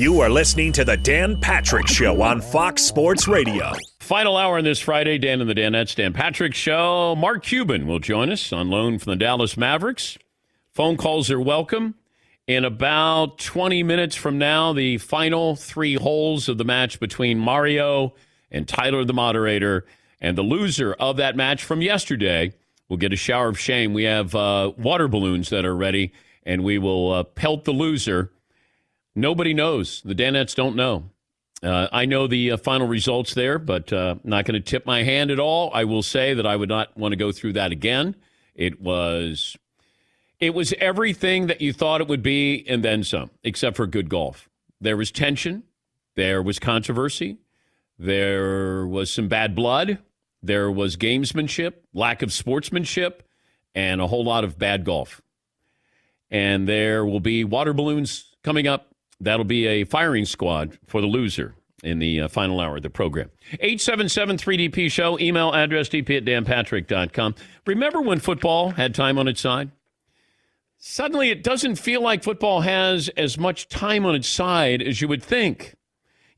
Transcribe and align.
You 0.00 0.20
are 0.20 0.30
listening 0.30 0.72
to 0.72 0.84
the 0.86 0.96
Dan 0.96 1.38
Patrick 1.38 1.86
Show 1.86 2.22
on 2.22 2.40
Fox 2.40 2.80
Sports 2.80 3.28
Radio. 3.28 3.70
Final 3.98 4.38
hour 4.38 4.56
on 4.56 4.64
this 4.64 4.78
Friday, 4.78 5.18
Dan 5.18 5.42
and 5.42 5.50
the 5.50 5.54
Danettes, 5.54 5.94
Dan 5.94 6.14
Patrick 6.14 6.54
Show. 6.54 7.14
Mark 7.16 7.44
Cuban 7.44 7.86
will 7.86 7.98
join 7.98 8.30
us 8.30 8.50
on 8.50 8.70
loan 8.70 8.98
from 8.98 9.10
the 9.10 9.16
Dallas 9.16 9.58
Mavericks. 9.58 10.16
Phone 10.72 10.96
calls 10.96 11.30
are 11.30 11.38
welcome. 11.38 11.96
In 12.46 12.64
about 12.64 13.36
20 13.40 13.82
minutes 13.82 14.16
from 14.16 14.38
now, 14.38 14.72
the 14.72 14.96
final 14.96 15.54
three 15.54 15.96
holes 15.96 16.48
of 16.48 16.56
the 16.56 16.64
match 16.64 16.98
between 16.98 17.38
Mario 17.38 18.14
and 18.50 18.66
Tyler, 18.66 19.04
the 19.04 19.12
moderator, 19.12 19.84
and 20.18 20.38
the 20.38 20.40
loser 20.40 20.94
of 20.94 21.18
that 21.18 21.36
match 21.36 21.62
from 21.62 21.82
yesterday 21.82 22.54
will 22.88 22.96
get 22.96 23.12
a 23.12 23.16
shower 23.16 23.48
of 23.48 23.60
shame. 23.60 23.92
We 23.92 24.04
have 24.04 24.34
uh, 24.34 24.72
water 24.78 25.08
balloons 25.08 25.50
that 25.50 25.66
are 25.66 25.76
ready, 25.76 26.14
and 26.42 26.64
we 26.64 26.78
will 26.78 27.12
uh, 27.12 27.24
pelt 27.24 27.64
the 27.64 27.72
loser 27.72 28.32
Nobody 29.20 29.52
knows. 29.52 30.00
The 30.02 30.14
Danettes 30.14 30.54
don't 30.54 30.76
know. 30.76 31.10
Uh, 31.62 31.88
I 31.92 32.06
know 32.06 32.26
the 32.26 32.52
uh, 32.52 32.56
final 32.56 32.88
results 32.88 33.34
there, 33.34 33.58
but 33.58 33.92
uh, 33.92 34.14
not 34.24 34.46
going 34.46 34.54
to 34.54 34.66
tip 34.66 34.86
my 34.86 35.02
hand 35.02 35.30
at 35.30 35.38
all. 35.38 35.70
I 35.74 35.84
will 35.84 36.02
say 36.02 36.32
that 36.32 36.46
I 36.46 36.56
would 36.56 36.70
not 36.70 36.96
want 36.96 37.12
to 37.12 37.16
go 37.16 37.30
through 37.30 37.52
that 37.52 37.70
again. 37.70 38.16
It 38.54 38.80
was, 38.80 39.58
it 40.38 40.54
was 40.54 40.72
everything 40.80 41.48
that 41.48 41.60
you 41.60 41.74
thought 41.74 42.00
it 42.00 42.08
would 42.08 42.22
be, 42.22 42.64
and 42.66 42.82
then 42.82 43.04
some, 43.04 43.30
except 43.44 43.76
for 43.76 43.86
good 43.86 44.08
golf. 44.08 44.48
There 44.80 44.96
was 44.96 45.10
tension, 45.10 45.64
there 46.14 46.42
was 46.42 46.58
controversy, 46.58 47.36
there 47.98 48.86
was 48.86 49.10
some 49.10 49.28
bad 49.28 49.54
blood, 49.54 49.98
there 50.42 50.70
was 50.70 50.96
gamesmanship, 50.96 51.74
lack 51.92 52.22
of 52.22 52.32
sportsmanship, 52.32 53.28
and 53.74 54.00
a 54.00 54.06
whole 54.06 54.24
lot 54.24 54.44
of 54.44 54.58
bad 54.58 54.86
golf. 54.86 55.20
And 56.30 56.66
there 56.66 57.04
will 57.04 57.20
be 57.20 57.44
water 57.44 57.74
balloons 57.74 58.34
coming 58.42 58.66
up 58.66 58.89
That'll 59.20 59.44
be 59.44 59.66
a 59.66 59.84
firing 59.84 60.24
squad 60.24 60.78
for 60.86 61.00
the 61.00 61.06
loser 61.06 61.54
in 61.82 61.98
the 61.98 62.20
uh, 62.20 62.28
final 62.28 62.60
hour 62.60 62.76
of 62.76 62.82
the 62.82 62.90
program. 62.90 63.30
877 63.52 64.36
3DP 64.36 64.90
Show, 64.90 65.18
email 65.18 65.52
address 65.52 65.88
dp 65.88 66.16
at 66.16 66.24
danpatrick.com. 66.24 67.34
Remember 67.66 68.00
when 68.00 68.20
football 68.20 68.70
had 68.70 68.94
time 68.94 69.18
on 69.18 69.28
its 69.28 69.40
side? 69.40 69.70
Suddenly, 70.78 71.30
it 71.30 71.42
doesn't 71.42 71.76
feel 71.76 72.02
like 72.02 72.22
football 72.22 72.62
has 72.62 73.10
as 73.10 73.38
much 73.38 73.68
time 73.68 74.06
on 74.06 74.14
its 74.14 74.28
side 74.28 74.80
as 74.80 75.00
you 75.00 75.08
would 75.08 75.22
think. 75.22 75.76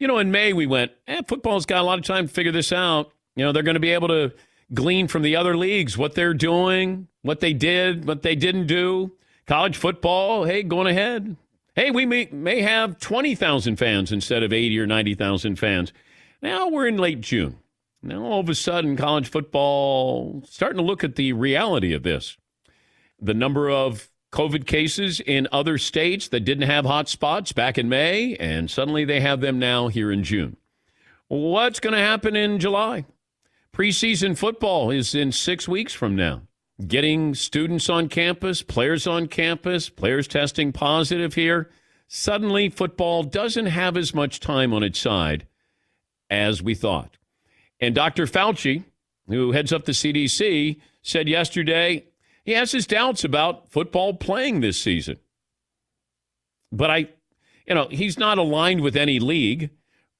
You 0.01 0.09
know, 0.09 0.19
in 0.19 0.33
May, 0.33 0.53
we 0.53 0.67
went, 0.67 0.91
eh, 1.07 1.23
football's 1.29 1.65
got 1.65 1.81
a 1.81 1.85
lot 1.85 1.99
of 1.99 2.05
time 2.05 2.27
to 2.27 2.35
figure 2.35 2.51
this 2.51 2.73
out. 2.73 3.13
You 3.37 3.45
know, 3.45 3.53
they're 3.53 3.63
going 3.63 3.75
to 3.75 3.81
be 3.81 3.93
able 3.93 4.09
to 4.09 4.33
glean 4.75 5.07
from 5.07 5.23
the 5.23 5.37
other 5.37 5.57
leagues 5.57 5.97
what 5.97 6.15
they're 6.15 6.35
doing, 6.35 7.07
what 7.23 7.39
they 7.39 7.53
did, 7.53 8.05
what 8.05 8.23
they 8.23 8.35
didn't 8.35 8.67
do. 8.67 9.13
College 9.47 9.77
football, 9.77 10.45
hey, 10.45 10.65
going 10.65 10.89
ahead. 10.89 11.37
Hey, 11.75 11.91
we 11.91 12.05
may, 12.05 12.29
may 12.31 12.61
have 12.61 12.99
20,000 12.99 13.77
fans 13.77 14.13
instead 14.13 14.43
of 14.43 14.53
80 14.53 14.79
or 14.79 14.87
90,000 14.87 15.57
fans. 15.57 15.93
Now 16.43 16.69
we're 16.69 16.87
in 16.87 16.99
late 16.99 17.23
June. 17.23 17.59
Now 18.03 18.25
all 18.25 18.41
of 18.41 18.49
a 18.51 18.55
sudden, 18.55 18.97
college 18.97 19.31
football 19.31 20.43
starting 20.47 20.77
to 20.77 20.85
look 20.85 21.03
at 21.03 21.17
the 21.17 21.33
reality 21.33 21.95
of 21.95 22.03
this. 22.03 22.37
The 23.19 23.33
number 23.33 23.71
of 23.71 24.11
COVID 24.33 24.67
cases 24.67 25.21
in 25.21 25.49
other 25.51 25.79
states 25.79 26.29
that 26.29 26.41
didn't 26.41 26.69
have 26.69 26.85
hot 26.85 27.09
spots 27.09 27.53
back 27.53 27.79
in 27.79 27.89
May, 27.89 28.37
and 28.37 28.71
suddenly 28.71 29.05
they 29.05 29.21
have 29.21 29.41
them 29.41 29.59
now 29.59 29.89
here 29.89 30.13
in 30.13 30.25
June. 30.25 30.57
What's 31.29 31.81
going 31.81 31.95
to 31.95 32.01
happen 32.01 32.37
in 32.37 32.59
July? 32.59 33.07
Preseason 33.75 34.37
football 34.37 34.91
is 34.91 35.15
in 35.15 35.33
six 35.33 35.67
weeks 35.67 35.95
from 35.95 36.17
now 36.17 36.43
getting 36.89 37.35
students 37.35 37.89
on 37.89 38.09
campus, 38.09 38.63
players 38.63 39.07
on 39.07 39.27
campus, 39.27 39.89
players 39.89 40.29
testing 40.29 40.73
positive 40.73 41.35
here. 41.35 41.71
Suddenly, 42.09 42.69
football 42.69 43.23
doesn't 43.23 43.67
have 43.67 43.97
as 43.97 44.15
much 44.15 44.41
time 44.41 44.73
on 44.73 44.83
its 44.83 44.99
side 44.99 45.47
as 46.29 46.63
we 46.63 46.75
thought. 46.75 47.17
And 47.81 47.95
Dr. 47.95 48.27
Fauci, 48.27 48.85
who 49.29 49.53
heads 49.53 49.73
up 49.73 49.85
the 49.85 49.93
CDC, 49.93 50.81
said 51.03 51.29
yesterday 51.29 52.07
he 52.45 52.53
has 52.53 52.73
his 52.73 52.87
doubts 52.87 53.25
about 53.25 53.71
football 53.71 54.15
playing 54.15 54.61
this 54.61 54.81
season. 54.81 55.19
But 56.71 56.91
I, 56.91 56.97
you 57.67 57.75
know, 57.75 57.89
he's 57.91 58.19
not 58.19 58.39
aligned 58.39 58.81
with 58.81 58.97
any 58.97 59.19
league. 59.19 59.71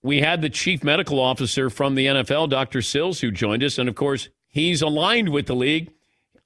We 0.03 0.21
had 0.21 0.43
the 0.43 0.51
chief 0.51 0.85
medical 0.85 1.19
officer 1.19 1.71
from 1.71 1.95
the 1.95 2.07
NFL, 2.07 2.51
Dr. 2.51 2.83
Sills, 2.83 3.21
who 3.21 3.31
joined 3.31 3.63
us. 3.63 3.79
And 3.79 3.89
of 3.89 3.95
course, 3.95 4.29
he's 4.49 4.83
aligned 4.83 5.31
with 5.31 5.47
the 5.47 5.57
league. 5.57 5.93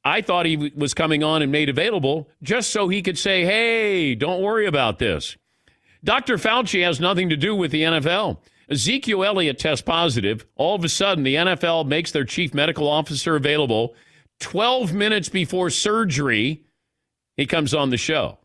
I 0.07 0.23
thought 0.23 0.47
he 0.47 0.73
was 0.77 0.95
coming 0.95 1.25
on 1.25 1.43
and 1.43 1.51
made 1.51 1.69
available 1.69 2.29
just 2.41 2.71
so 2.71 2.87
he 2.87 3.03
could 3.03 3.19
say, 3.19 3.45
hey, 3.45 4.15
don't 4.15 4.41
worry 4.41 4.65
about 4.65 5.01
this. 5.01 5.37
Dr. 6.05 6.37
Fauci 6.37 6.85
has 6.85 7.01
nothing 7.01 7.29
to 7.31 7.37
do 7.37 7.57
with 7.57 7.73
the 7.73 7.83
NFL. 7.83 8.39
Ezekiel 8.71 9.25
Elliott 9.25 9.59
tests 9.59 9.83
positive. 9.83 10.47
All 10.55 10.77
of 10.77 10.85
a 10.85 10.89
sudden, 10.89 11.25
the 11.25 11.35
NFL 11.35 11.89
makes 11.89 12.13
their 12.13 12.25
chief 12.25 12.55
medical 12.55 12.87
officer 12.87 13.35
available. 13.35 13.97
12 14.39 14.93
minutes 14.93 15.29
before 15.29 15.71
surgery, 15.71 16.63
he 17.37 17.45
comes 17.45 17.75
on 17.75 17.91
the 17.91 17.97
show. 17.97 18.39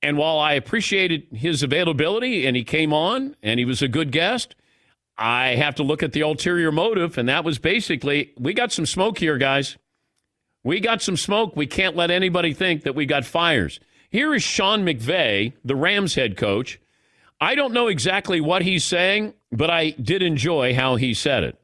And 0.00 0.16
while 0.16 0.38
I 0.38 0.52
appreciated 0.52 1.26
his 1.32 1.64
availability 1.64 2.46
and 2.46 2.56
he 2.56 2.62
came 2.62 2.92
on 2.92 3.34
and 3.42 3.58
he 3.58 3.64
was 3.64 3.82
a 3.82 3.88
good 3.88 4.12
guest, 4.12 4.54
I 5.18 5.56
have 5.56 5.74
to 5.74 5.82
look 5.82 6.04
at 6.04 6.12
the 6.12 6.20
ulterior 6.20 6.70
motive. 6.70 7.18
And 7.18 7.28
that 7.28 7.42
was 7.42 7.58
basically 7.58 8.34
we 8.38 8.54
got 8.54 8.70
some 8.70 8.86
smoke 8.86 9.18
here, 9.18 9.36
guys. 9.36 9.76
We 10.62 10.80
got 10.80 11.00
some 11.00 11.16
smoke. 11.16 11.56
We 11.56 11.66
can't 11.66 11.96
let 11.96 12.10
anybody 12.10 12.52
think 12.52 12.82
that 12.82 12.94
we 12.94 13.06
got 13.06 13.24
fires. 13.24 13.80
Here 14.10 14.34
is 14.34 14.42
Sean 14.42 14.84
McVay, 14.84 15.54
the 15.64 15.76
Rams 15.76 16.14
head 16.14 16.36
coach. 16.36 16.80
I 17.40 17.54
don't 17.54 17.72
know 17.72 17.86
exactly 17.86 18.40
what 18.40 18.62
he's 18.62 18.84
saying, 18.84 19.34
but 19.50 19.70
I 19.70 19.90
did 19.90 20.22
enjoy 20.22 20.74
how 20.74 20.96
he 20.96 21.14
said 21.14 21.44
it. 21.44 21.56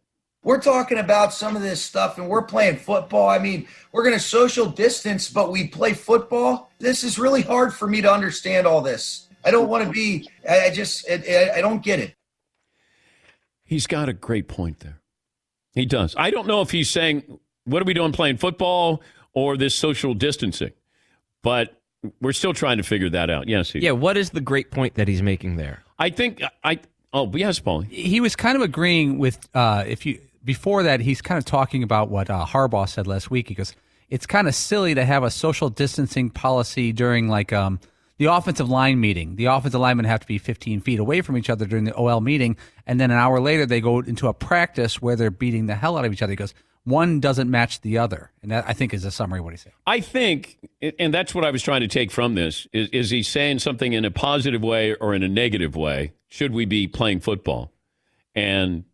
We're 0.42 0.60
talking 0.60 0.98
about 0.98 1.34
some 1.34 1.56
of 1.56 1.62
this 1.62 1.82
stuff 1.82 2.18
and 2.18 2.28
we're 2.28 2.42
playing 2.42 2.76
football. 2.76 3.28
I 3.28 3.38
mean, 3.38 3.66
we're 3.92 4.04
going 4.04 4.14
to 4.14 4.20
social 4.20 4.66
distance, 4.66 5.28
but 5.28 5.50
we 5.50 5.66
play 5.66 5.92
football. 5.92 6.70
This 6.78 7.02
is 7.02 7.18
really 7.18 7.42
hard 7.42 7.74
for 7.74 7.88
me 7.88 8.00
to 8.00 8.10
understand 8.10 8.66
all 8.66 8.80
this. 8.80 9.28
I 9.44 9.50
don't 9.50 9.68
want 9.68 9.84
to 9.84 9.90
be, 9.90 10.30
I 10.48 10.70
just, 10.70 11.10
I, 11.10 11.50
I 11.56 11.60
don't 11.60 11.82
get 11.82 11.98
it. 11.98 12.14
He's 13.64 13.88
got 13.88 14.08
a 14.08 14.12
great 14.12 14.46
point 14.46 14.80
there. 14.80 15.00
He 15.74 15.84
does. 15.84 16.14
I 16.16 16.30
don't 16.30 16.46
know 16.46 16.62
if 16.62 16.70
he's 16.70 16.88
saying 16.88 17.38
what 17.66 17.82
are 17.82 17.84
we 17.84 17.94
doing 17.94 18.12
playing 18.12 18.38
football 18.38 19.02
or 19.34 19.56
this 19.56 19.74
social 19.74 20.14
distancing? 20.14 20.72
But 21.42 21.80
we're 22.20 22.32
still 22.32 22.54
trying 22.54 22.78
to 22.78 22.82
figure 22.82 23.10
that 23.10 23.30
out. 23.30 23.48
Yes. 23.48 23.74
Yeah. 23.74 23.92
What 23.92 24.16
is 24.16 24.30
the 24.30 24.40
great 24.40 24.70
point 24.70 24.94
that 24.94 25.08
he's 25.08 25.22
making 25.22 25.56
there? 25.56 25.82
I 25.98 26.10
think 26.10 26.42
I. 26.64 26.80
Oh 27.12 27.30
yes, 27.34 27.58
Paul. 27.58 27.80
He 27.82 28.20
was 28.20 28.36
kind 28.36 28.56
of 28.56 28.62
agreeing 28.62 29.18
with 29.18 29.48
uh, 29.54 29.84
if 29.86 30.04
you 30.04 30.20
before 30.44 30.84
that 30.84 31.00
he's 31.00 31.20
kind 31.20 31.38
of 31.38 31.44
talking 31.44 31.82
about 31.82 32.08
what 32.08 32.30
uh, 32.30 32.46
Harbaugh 32.46 32.88
said 32.88 33.06
last 33.06 33.30
week. 33.30 33.48
He 33.48 33.54
goes, 33.54 33.74
it's 34.08 34.26
kind 34.26 34.46
of 34.46 34.54
silly 34.54 34.94
to 34.94 35.04
have 35.04 35.24
a 35.24 35.30
social 35.30 35.68
distancing 35.68 36.30
policy 36.30 36.92
during 36.92 37.28
like 37.28 37.52
um, 37.52 37.80
the 38.18 38.26
offensive 38.26 38.70
line 38.70 39.00
meeting. 39.00 39.36
The 39.36 39.46
offensive 39.46 39.80
linemen 39.80 40.06
have 40.06 40.20
to 40.20 40.26
be 40.26 40.38
15 40.38 40.80
feet 40.80 41.00
away 41.00 41.20
from 41.20 41.36
each 41.36 41.50
other 41.50 41.66
during 41.66 41.84
the 41.84 41.94
OL 41.94 42.20
meeting, 42.20 42.56
and 42.86 43.00
then 43.00 43.10
an 43.10 43.18
hour 43.18 43.40
later 43.40 43.66
they 43.66 43.80
go 43.80 43.98
into 44.00 44.28
a 44.28 44.32
practice 44.34 45.02
where 45.02 45.16
they're 45.16 45.30
beating 45.30 45.66
the 45.66 45.74
hell 45.74 45.98
out 45.98 46.04
of 46.04 46.12
each 46.12 46.22
other. 46.22 46.32
He 46.32 46.36
goes, 46.36 46.54
one 46.86 47.18
doesn't 47.18 47.50
match 47.50 47.80
the 47.80 47.98
other. 47.98 48.30
And 48.42 48.52
that, 48.52 48.64
I 48.66 48.72
think, 48.72 48.94
is 48.94 49.04
a 49.04 49.10
summary 49.10 49.40
of 49.40 49.44
what 49.44 49.52
he's 49.52 49.62
saying. 49.62 49.74
I 49.88 49.98
think, 49.98 50.56
and 51.00 51.12
that's 51.12 51.34
what 51.34 51.44
I 51.44 51.50
was 51.50 51.60
trying 51.60 51.80
to 51.80 51.88
take 51.88 52.12
from 52.12 52.36
this, 52.36 52.68
is, 52.72 52.88
is 52.90 53.10
he 53.10 53.24
saying 53.24 53.58
something 53.58 53.92
in 53.92 54.04
a 54.04 54.10
positive 54.12 54.62
way 54.62 54.94
or 54.94 55.12
in 55.12 55.24
a 55.24 55.28
negative 55.28 55.74
way? 55.74 56.12
Should 56.28 56.52
we 56.52 56.64
be 56.64 56.86
playing 56.86 57.20
football? 57.20 57.72
And 58.36 58.84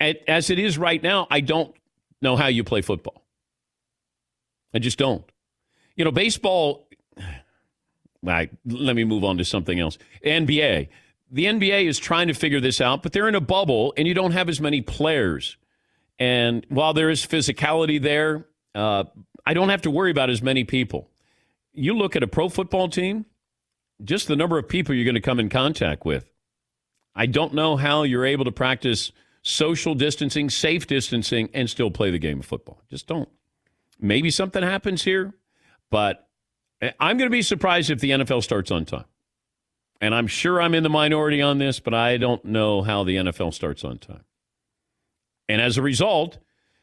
as 0.00 0.48
it 0.48 0.58
is 0.58 0.78
right 0.78 1.02
now, 1.02 1.26
I 1.30 1.40
don't 1.40 1.76
know 2.22 2.34
how 2.34 2.46
you 2.46 2.64
play 2.64 2.80
football. 2.80 3.22
I 4.72 4.78
just 4.78 4.96
don't. 4.96 5.24
You 5.96 6.04
know, 6.06 6.12
baseball, 6.12 6.88
right, 8.22 8.50
let 8.64 8.96
me 8.96 9.04
move 9.04 9.22
on 9.22 9.36
to 9.36 9.44
something 9.44 9.78
else. 9.78 9.98
NBA. 10.24 10.88
The 11.30 11.44
NBA 11.44 11.84
is 11.84 11.98
trying 11.98 12.28
to 12.28 12.34
figure 12.34 12.60
this 12.60 12.80
out, 12.80 13.02
but 13.02 13.12
they're 13.12 13.28
in 13.28 13.34
a 13.34 13.40
bubble 13.40 13.92
and 13.98 14.08
you 14.08 14.14
don't 14.14 14.32
have 14.32 14.48
as 14.48 14.62
many 14.62 14.80
players. 14.80 15.58
And 16.18 16.64
while 16.68 16.94
there 16.94 17.10
is 17.10 17.26
physicality 17.26 18.00
there, 18.00 18.46
uh, 18.74 19.04
I 19.44 19.54
don't 19.54 19.68
have 19.68 19.82
to 19.82 19.90
worry 19.90 20.10
about 20.10 20.30
as 20.30 20.42
many 20.42 20.64
people. 20.64 21.10
You 21.72 21.94
look 21.94 22.16
at 22.16 22.22
a 22.22 22.26
pro 22.26 22.48
football 22.48 22.88
team, 22.88 23.26
just 24.02 24.28
the 24.28 24.36
number 24.36 24.58
of 24.58 24.68
people 24.68 24.94
you're 24.94 25.04
going 25.04 25.14
to 25.14 25.20
come 25.20 25.38
in 25.38 25.48
contact 25.48 26.04
with. 26.04 26.30
I 27.14 27.26
don't 27.26 27.54
know 27.54 27.76
how 27.76 28.02
you're 28.02 28.26
able 28.26 28.44
to 28.44 28.52
practice 28.52 29.12
social 29.42 29.94
distancing, 29.94 30.50
safe 30.50 30.86
distancing, 30.86 31.48
and 31.54 31.70
still 31.70 31.90
play 31.90 32.10
the 32.10 32.18
game 32.18 32.40
of 32.40 32.46
football. 32.46 32.82
Just 32.90 33.06
don't. 33.06 33.28
Maybe 33.98 34.30
something 34.30 34.62
happens 34.62 35.04
here, 35.04 35.34
but 35.90 36.28
I'm 37.00 37.16
going 37.16 37.30
to 37.30 37.34
be 37.34 37.42
surprised 37.42 37.90
if 37.90 38.00
the 38.00 38.10
NFL 38.10 38.42
starts 38.42 38.70
on 38.70 38.84
time. 38.84 39.04
And 40.00 40.14
I'm 40.14 40.26
sure 40.26 40.60
I'm 40.60 40.74
in 40.74 40.82
the 40.82 40.90
minority 40.90 41.40
on 41.40 41.58
this, 41.58 41.80
but 41.80 41.94
I 41.94 42.18
don't 42.18 42.44
know 42.44 42.82
how 42.82 43.04
the 43.04 43.16
NFL 43.16 43.54
starts 43.54 43.82
on 43.82 43.98
time. 43.98 44.24
And 45.48 45.60
as 45.60 45.78
a 45.78 45.82
result, 45.82 46.38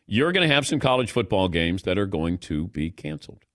you're 0.05 0.31
going 0.31 0.47
to 0.47 0.53
have 0.53 0.67
some 0.67 0.79
college 0.79 1.11
football 1.11 1.47
games 1.49 1.83
that 1.83 1.97
are 1.97 2.05
going 2.05 2.37
to 2.39 2.67
be 2.67 2.91
canceled. 2.91 3.45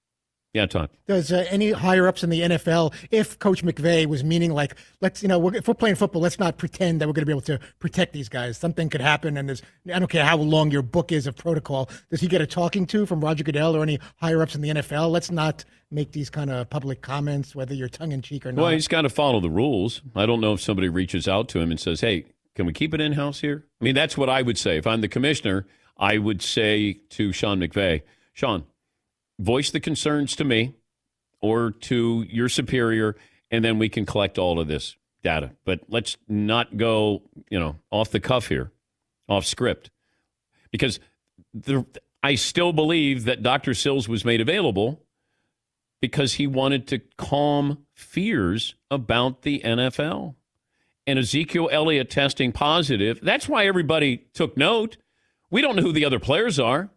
Yeah, 0.55 0.65
Todd. 0.65 0.89
Does 1.07 1.31
uh, 1.31 1.45
any 1.51 1.73
higher 1.73 2.09
ups 2.09 2.25
in 2.25 2.31
the 2.31 2.41
NFL, 2.41 2.95
if 3.11 3.39
Coach 3.39 3.63
McVay 3.63 4.07
was 4.07 4.25
meaning 4.25 4.51
like, 4.51 4.77
let's, 5.03 5.23
you 5.23 5.29
know, 5.29 5.39
we're, 5.39 5.55
if 5.55 5.69
we're 5.69 5.75
playing 5.75 5.97
football, 5.97 6.23
let's 6.23 6.39
not 6.39 6.57
pretend 6.57 7.01
that 7.01 7.07
we're 7.07 7.13
going 7.13 7.23
to 7.23 7.27
be 7.27 7.33
able 7.33 7.43
to 7.43 7.61
protect 7.81 8.15
these 8.15 8.31
guys. 8.31 8.57
Something 8.57 8.89
could 8.89 9.03
happen, 9.03 9.37
and 9.37 9.47
there's, 9.47 9.61
I 9.93 9.99
don't 9.99 10.09
care 10.09 10.25
how 10.25 10.39
long 10.39 10.71
your 10.71 10.81
book 10.81 11.13
is 11.13 11.27
of 11.27 11.37
protocol. 11.37 11.91
Does 12.11 12.23
he 12.23 12.29
get 12.29 12.41
a 12.41 12.47
talking 12.47 12.87
to 12.87 13.05
from 13.05 13.21
Roger 13.21 13.45
Goodell 13.45 13.77
or 13.77 13.83
any 13.83 13.99
higher 14.17 14.41
ups 14.41 14.55
in 14.55 14.63
the 14.63 14.71
NFL? 14.71 15.11
Let's 15.11 15.31
not 15.31 15.67
make 15.91 16.13
these 16.13 16.31
kind 16.31 16.51
of 16.51 16.71
public 16.71 17.03
comments, 17.03 17.55
whether 17.55 17.75
you're 17.75 17.89
tongue 17.89 18.13
in 18.13 18.23
cheek 18.23 18.47
or 18.47 18.53
not. 18.53 18.63
Well, 18.63 18.73
he's 18.73 18.89
got 18.89 19.03
to 19.03 19.11
follow 19.11 19.41
the 19.41 19.51
rules. 19.51 20.01
I 20.17 20.25
don't 20.25 20.41
know 20.41 20.55
if 20.55 20.63
somebody 20.63 20.89
reaches 20.89 21.29
out 21.29 21.51
to 21.51 21.61
him 21.61 21.71
and 21.71 21.79
says, 21.79 22.01
hey, 22.01 22.25
can 22.59 22.67
we 22.67 22.73
keep 22.73 22.93
it 22.93 23.01
in 23.01 23.13
house 23.13 23.39
here? 23.39 23.65
I 23.81 23.85
mean, 23.85 23.95
that's 23.95 24.19
what 24.19 24.29
I 24.29 24.43
would 24.43 24.59
say. 24.59 24.79
If 24.79 24.85
I'm 24.85 25.01
the 25.01 25.07
commissioner, 25.07 25.65
I 25.97 26.19
would 26.19 26.43
say 26.43 26.95
to 27.11 27.31
Sean 27.31 27.61
McVay, 27.61 28.03
Sean, 28.33 28.65
voice 29.39 29.71
the 29.71 29.79
concerns 29.79 30.35
to 30.35 30.45
me 30.45 30.75
or 31.41 31.71
to 31.71 32.27
your 32.29 32.49
superior, 32.49 33.15
and 33.49 33.65
then 33.65 33.79
we 33.79 33.89
can 33.89 34.05
collect 34.05 34.39
all 34.39 34.59
of 34.59 34.67
this 34.67 34.97
data. 35.23 35.53
But 35.65 35.83
let's 35.89 36.17
not 36.27 36.77
go, 36.77 37.23
you 37.49 37.61
know, 37.61 37.77
off 37.93 38.11
the 38.11 38.19
cuff 38.19 38.49
here, 38.49 38.73
off 39.29 39.47
script, 39.47 39.91
because 40.73 40.99
the, 41.55 41.87
I 42.25 42.35
still 42.35 42.73
believe 42.73 43.25
that 43.27 43.41
Dr. 43.41 43.73
Sills 43.73 44.09
was 44.09 44.25
made 44.25 44.41
available 44.41 45.01
because 46.01 46.35
he 46.35 46.49
wanted 46.49 46.89
to 46.89 46.99
calm 47.17 47.87
fears 47.95 48.75
about 48.91 49.43
the 49.43 49.61
NFL. 49.61 50.35
And 51.09 51.19
Ezekiel 51.19 51.71
Elliott 51.73 52.11
testing 52.11 52.53
positive. 52.53 53.19
That's 53.23 53.49
why 53.49 53.67
everybody 53.67 54.29
took 54.35 54.59
note. 54.59 54.99
We 55.51 55.63
don't 55.63 55.75
know 55.75 55.83
who 55.83 55.93
the 55.93 56.05
other 56.05 56.19
players 56.21 56.61
are, 56.61 56.91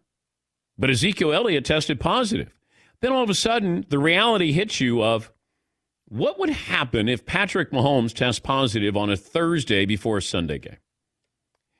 but 0.76 0.90
Ezekiel 0.90 1.32
Elliott 1.32 1.64
tested 1.64 1.98
positive. 1.98 2.52
Then 3.00 3.12
all 3.12 3.22
of 3.22 3.30
a 3.30 3.34
sudden, 3.34 3.86
the 3.88 3.98
reality 3.98 4.52
hits 4.52 4.82
you 4.82 5.02
of 5.02 5.32
what 6.04 6.38
would 6.38 6.50
happen 6.50 7.08
if 7.08 7.24
Patrick 7.24 7.70
Mahomes 7.72 8.12
tests 8.12 8.38
positive 8.38 8.98
on 8.98 9.08
a 9.08 9.16
Thursday 9.16 9.86
before 9.86 10.18
a 10.18 10.22
Sunday 10.22 10.58
game? 10.58 10.76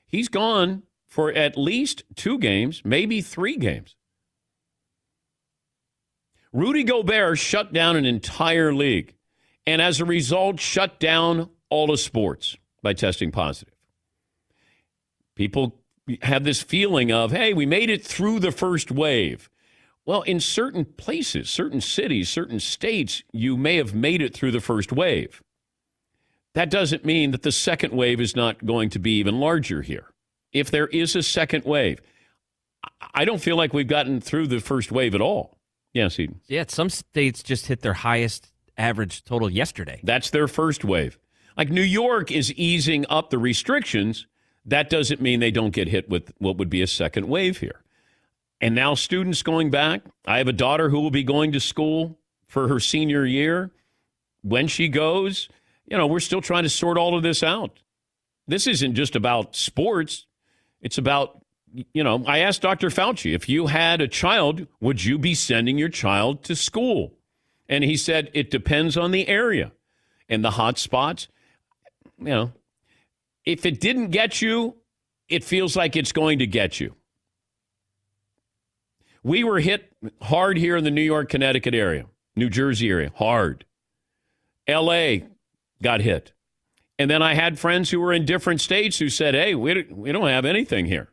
He's 0.06 0.28
gone 0.28 0.84
for 1.06 1.30
at 1.30 1.58
least 1.58 2.02
two 2.16 2.38
games, 2.38 2.80
maybe 2.82 3.20
three 3.20 3.58
games. 3.58 3.94
Rudy 6.50 6.82
Gobert 6.82 7.38
shut 7.38 7.74
down 7.74 7.96
an 7.96 8.06
entire 8.06 8.72
league 8.72 9.14
and 9.66 9.80
as 9.80 10.00
a 10.00 10.04
result, 10.04 10.60
shut 10.60 10.98
down 10.98 11.50
all 11.72 11.90
of 11.90 11.98
sports 11.98 12.56
by 12.82 12.92
testing 12.92 13.30
positive. 13.30 13.74
People 15.34 15.80
have 16.20 16.44
this 16.44 16.62
feeling 16.62 17.10
of, 17.10 17.32
hey, 17.32 17.54
we 17.54 17.64
made 17.64 17.88
it 17.88 18.04
through 18.04 18.40
the 18.40 18.52
first 18.52 18.90
wave. 18.90 19.48
Well, 20.04 20.22
in 20.22 20.38
certain 20.38 20.84
places, 20.84 21.48
certain 21.48 21.80
cities, 21.80 22.28
certain 22.28 22.60
states, 22.60 23.22
you 23.32 23.56
may 23.56 23.76
have 23.76 23.94
made 23.94 24.20
it 24.20 24.34
through 24.34 24.50
the 24.50 24.60
first 24.60 24.92
wave. 24.92 25.42
That 26.54 26.70
doesn't 26.70 27.06
mean 27.06 27.30
that 27.30 27.42
the 27.42 27.52
second 27.52 27.94
wave 27.94 28.20
is 28.20 28.36
not 28.36 28.66
going 28.66 28.90
to 28.90 28.98
be 28.98 29.18
even 29.18 29.40
larger 29.40 29.80
here. 29.80 30.12
If 30.52 30.70
there 30.70 30.88
is 30.88 31.16
a 31.16 31.22
second 31.22 31.64
wave, 31.64 32.02
I 33.14 33.24
don't 33.24 33.40
feel 33.40 33.56
like 33.56 33.72
we've 33.72 33.88
gotten 33.88 34.20
through 34.20 34.48
the 34.48 34.60
first 34.60 34.92
wave 34.92 35.14
at 35.14 35.22
all. 35.22 35.56
Yes, 35.94 36.18
Eden. 36.18 36.40
Yeah, 36.48 36.64
some 36.68 36.90
states 36.90 37.42
just 37.42 37.66
hit 37.66 37.80
their 37.80 37.94
highest 37.94 38.52
average 38.76 39.24
total 39.24 39.48
yesterday. 39.48 40.00
That's 40.02 40.28
their 40.30 40.48
first 40.48 40.84
wave. 40.84 41.18
Like 41.56 41.70
New 41.70 41.82
York 41.82 42.30
is 42.30 42.52
easing 42.54 43.04
up 43.08 43.30
the 43.30 43.38
restrictions. 43.38 44.26
That 44.64 44.90
doesn't 44.90 45.20
mean 45.20 45.40
they 45.40 45.50
don't 45.50 45.74
get 45.74 45.88
hit 45.88 46.08
with 46.08 46.32
what 46.38 46.56
would 46.56 46.70
be 46.70 46.82
a 46.82 46.86
second 46.86 47.28
wave 47.28 47.58
here. 47.58 47.80
And 48.60 48.74
now 48.74 48.94
students 48.94 49.42
going 49.42 49.70
back. 49.70 50.02
I 50.24 50.38
have 50.38 50.48
a 50.48 50.52
daughter 50.52 50.88
who 50.88 51.00
will 51.00 51.10
be 51.10 51.24
going 51.24 51.52
to 51.52 51.60
school 51.60 52.18
for 52.46 52.68
her 52.68 52.78
senior 52.78 53.26
year. 53.26 53.70
When 54.42 54.68
she 54.68 54.88
goes, 54.88 55.48
you 55.86 55.96
know, 55.96 56.06
we're 56.06 56.20
still 56.20 56.40
trying 56.40 56.62
to 56.62 56.68
sort 56.68 56.96
all 56.96 57.16
of 57.16 57.22
this 57.22 57.42
out. 57.42 57.80
This 58.46 58.66
isn't 58.66 58.94
just 58.94 59.16
about 59.16 59.54
sports. 59.56 60.26
It's 60.80 60.98
about, 60.98 61.44
you 61.92 62.02
know, 62.02 62.24
I 62.26 62.38
asked 62.38 62.62
Dr. 62.62 62.88
Fauci, 62.88 63.34
if 63.34 63.48
you 63.48 63.68
had 63.68 64.00
a 64.00 64.08
child, 64.08 64.66
would 64.80 65.04
you 65.04 65.18
be 65.18 65.34
sending 65.34 65.78
your 65.78 65.88
child 65.88 66.44
to 66.44 66.56
school? 66.56 67.14
And 67.68 67.84
he 67.84 67.96
said, 67.96 68.30
it 68.34 68.50
depends 68.50 68.96
on 68.96 69.10
the 69.10 69.28
area 69.28 69.72
and 70.28 70.44
the 70.44 70.52
hot 70.52 70.78
spots. 70.78 71.28
You 72.26 72.32
know, 72.32 72.52
if 73.44 73.66
it 73.66 73.80
didn't 73.80 74.10
get 74.10 74.40
you, 74.40 74.76
it 75.28 75.44
feels 75.44 75.76
like 75.76 75.96
it's 75.96 76.12
going 76.12 76.38
to 76.40 76.46
get 76.46 76.80
you. 76.80 76.94
We 79.22 79.44
were 79.44 79.60
hit 79.60 79.92
hard 80.20 80.58
here 80.58 80.76
in 80.76 80.84
the 80.84 80.90
New 80.90 81.02
York, 81.02 81.28
Connecticut 81.28 81.74
area, 81.74 82.06
New 82.34 82.50
Jersey 82.50 82.88
area, 82.90 83.12
hard. 83.14 83.64
LA 84.68 85.18
got 85.80 86.00
hit. 86.00 86.32
And 86.98 87.10
then 87.10 87.22
I 87.22 87.34
had 87.34 87.58
friends 87.58 87.90
who 87.90 88.00
were 88.00 88.12
in 88.12 88.24
different 88.24 88.60
states 88.60 88.98
who 88.98 89.08
said, 89.08 89.34
hey, 89.34 89.54
we, 89.54 89.84
we 89.90 90.12
don't 90.12 90.28
have 90.28 90.44
anything 90.44 90.86
here. 90.86 91.08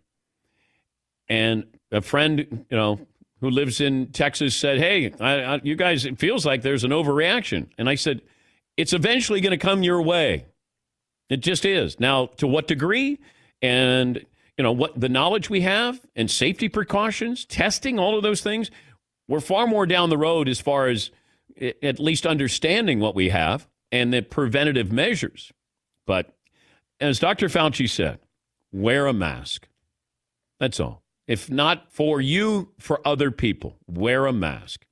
And 1.28 1.66
a 1.92 2.02
friend, 2.02 2.66
you 2.70 2.78
know, 2.78 3.00
who 3.42 3.50
lives 3.50 3.80
in 3.80 4.08
Texas 4.12 4.56
said, 4.56 4.80
hey, 4.80 5.14
I, 5.20 5.56
I, 5.56 5.62
you 5.64 5.76
guys, 5.76 6.06
it 6.06 6.20
feels 6.20 6.46
like 6.46 6.62
there's 6.62 6.84
an 6.84 6.92
overreaction. 6.92 7.70
And 7.78 7.88
I 7.88 7.96
said, 7.96 8.22
it's 8.76 8.94
eventually 8.94 9.40
going 9.40 9.52
to 9.52 9.58
come 9.58 9.82
your 9.84 10.02
way. 10.02 10.46
It 11.30 11.38
just 11.38 11.66
is. 11.66 12.00
Now, 12.00 12.28
to 12.38 12.48
what 12.48 12.68
degree? 12.68 13.20
And 13.62 14.26
you 14.58 14.64
know 14.64 14.72
what 14.72 15.00
the 15.00 15.10
knowledge 15.10 15.50
we 15.50 15.62
have 15.62 16.02
and 16.16 16.30
safety 16.30 16.70
precautions, 16.70 17.46
testing, 17.46 18.00
all 18.00 18.18
of 18.18 18.24
those 18.24 18.42
things, 18.42 18.72
we're 19.28 19.40
far 19.40 19.68
more 19.68 19.86
down 19.86 20.10
the 20.10 20.18
road 20.18 20.50
as 20.50 20.60
far 20.60 20.88
as 20.88 21.12
at 21.82 22.00
least 22.00 22.26
understanding 22.26 23.00
what 23.00 23.16
we 23.16 23.30
have 23.30 23.68
and 23.92 24.14
the 24.14 24.22
preventative 24.22 24.92
measures. 24.92 25.52
But 26.08 26.36
as 27.00 27.20
Dr. 27.20 27.48
Fauci 27.48 27.90
said, 27.90 28.20
wear 28.72 29.08
a 29.08 29.14
mask. 29.14 29.68
That's 30.60 30.80
all. 30.80 31.04
If 31.28 31.50
not 31.50 31.92
for 31.92 32.20
you, 32.20 32.70
for 32.80 33.06
other 33.08 33.30
people, 33.30 33.78
wear 33.88 34.26
a 34.26 34.34
mask. 34.34 34.86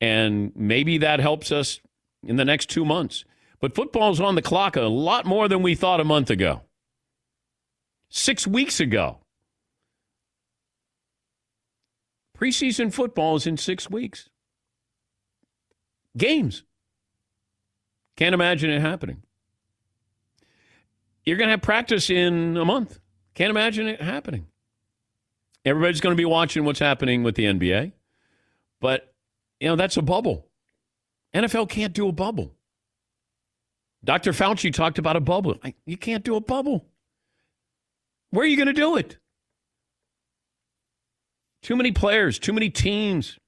And 0.00 0.52
maybe 0.54 0.98
that 0.98 1.20
helps 1.20 1.50
us 1.50 1.80
in 2.22 2.36
the 2.36 2.44
next 2.44 2.68
two 2.68 2.84
months. 2.84 3.24
But 3.60 3.74
football's 3.74 4.20
on 4.20 4.34
the 4.34 4.42
clock 4.42 4.76
a 4.76 4.82
lot 4.82 5.26
more 5.26 5.48
than 5.48 5.62
we 5.62 5.74
thought 5.74 6.00
a 6.00 6.04
month 6.04 6.30
ago 6.30 6.62
six 8.10 8.46
weeks 8.46 8.80
ago. 8.80 9.18
Preseason 12.36 12.92
football 12.92 13.36
is 13.36 13.46
in 13.46 13.56
six 13.56 13.88
weeks. 13.88 14.28
Games. 16.16 16.64
Can't 18.16 18.34
imagine 18.34 18.70
it 18.70 18.80
happening. 18.80 19.22
You're 21.24 21.36
going 21.36 21.48
to 21.48 21.52
have 21.52 21.62
practice 21.62 22.10
in 22.10 22.56
a 22.56 22.64
month. 22.64 22.98
Can't 23.34 23.50
imagine 23.50 23.86
it 23.86 24.00
happening. 24.00 24.46
Everybody's 25.64 26.00
going 26.00 26.14
to 26.14 26.20
be 26.20 26.24
watching 26.24 26.64
what's 26.64 26.78
happening 26.78 27.22
with 27.22 27.34
the 27.34 27.44
NBA. 27.44 27.92
But, 28.80 29.12
you 29.60 29.68
know, 29.68 29.76
that's 29.76 29.98
a 29.98 30.02
bubble. 30.02 30.48
NFL 31.34 31.68
can't 31.68 31.92
do 31.92 32.08
a 32.08 32.12
bubble. 32.12 32.54
Dr. 34.04 34.32
Fauci 34.32 34.72
talked 34.72 34.98
about 34.98 35.16
a 35.16 35.20
bubble. 35.20 35.58
You 35.84 35.96
can't 35.96 36.24
do 36.24 36.36
a 36.36 36.40
bubble. 36.40 36.86
Where 38.30 38.44
are 38.44 38.48
you 38.48 38.56
going 38.56 38.68
to 38.68 38.72
do 38.72 38.96
it? 38.96 39.18
Too 41.62 41.76
many 41.76 41.92
players, 41.92 42.38
too 42.38 42.52
many 42.52 42.70
teams, 42.70 43.38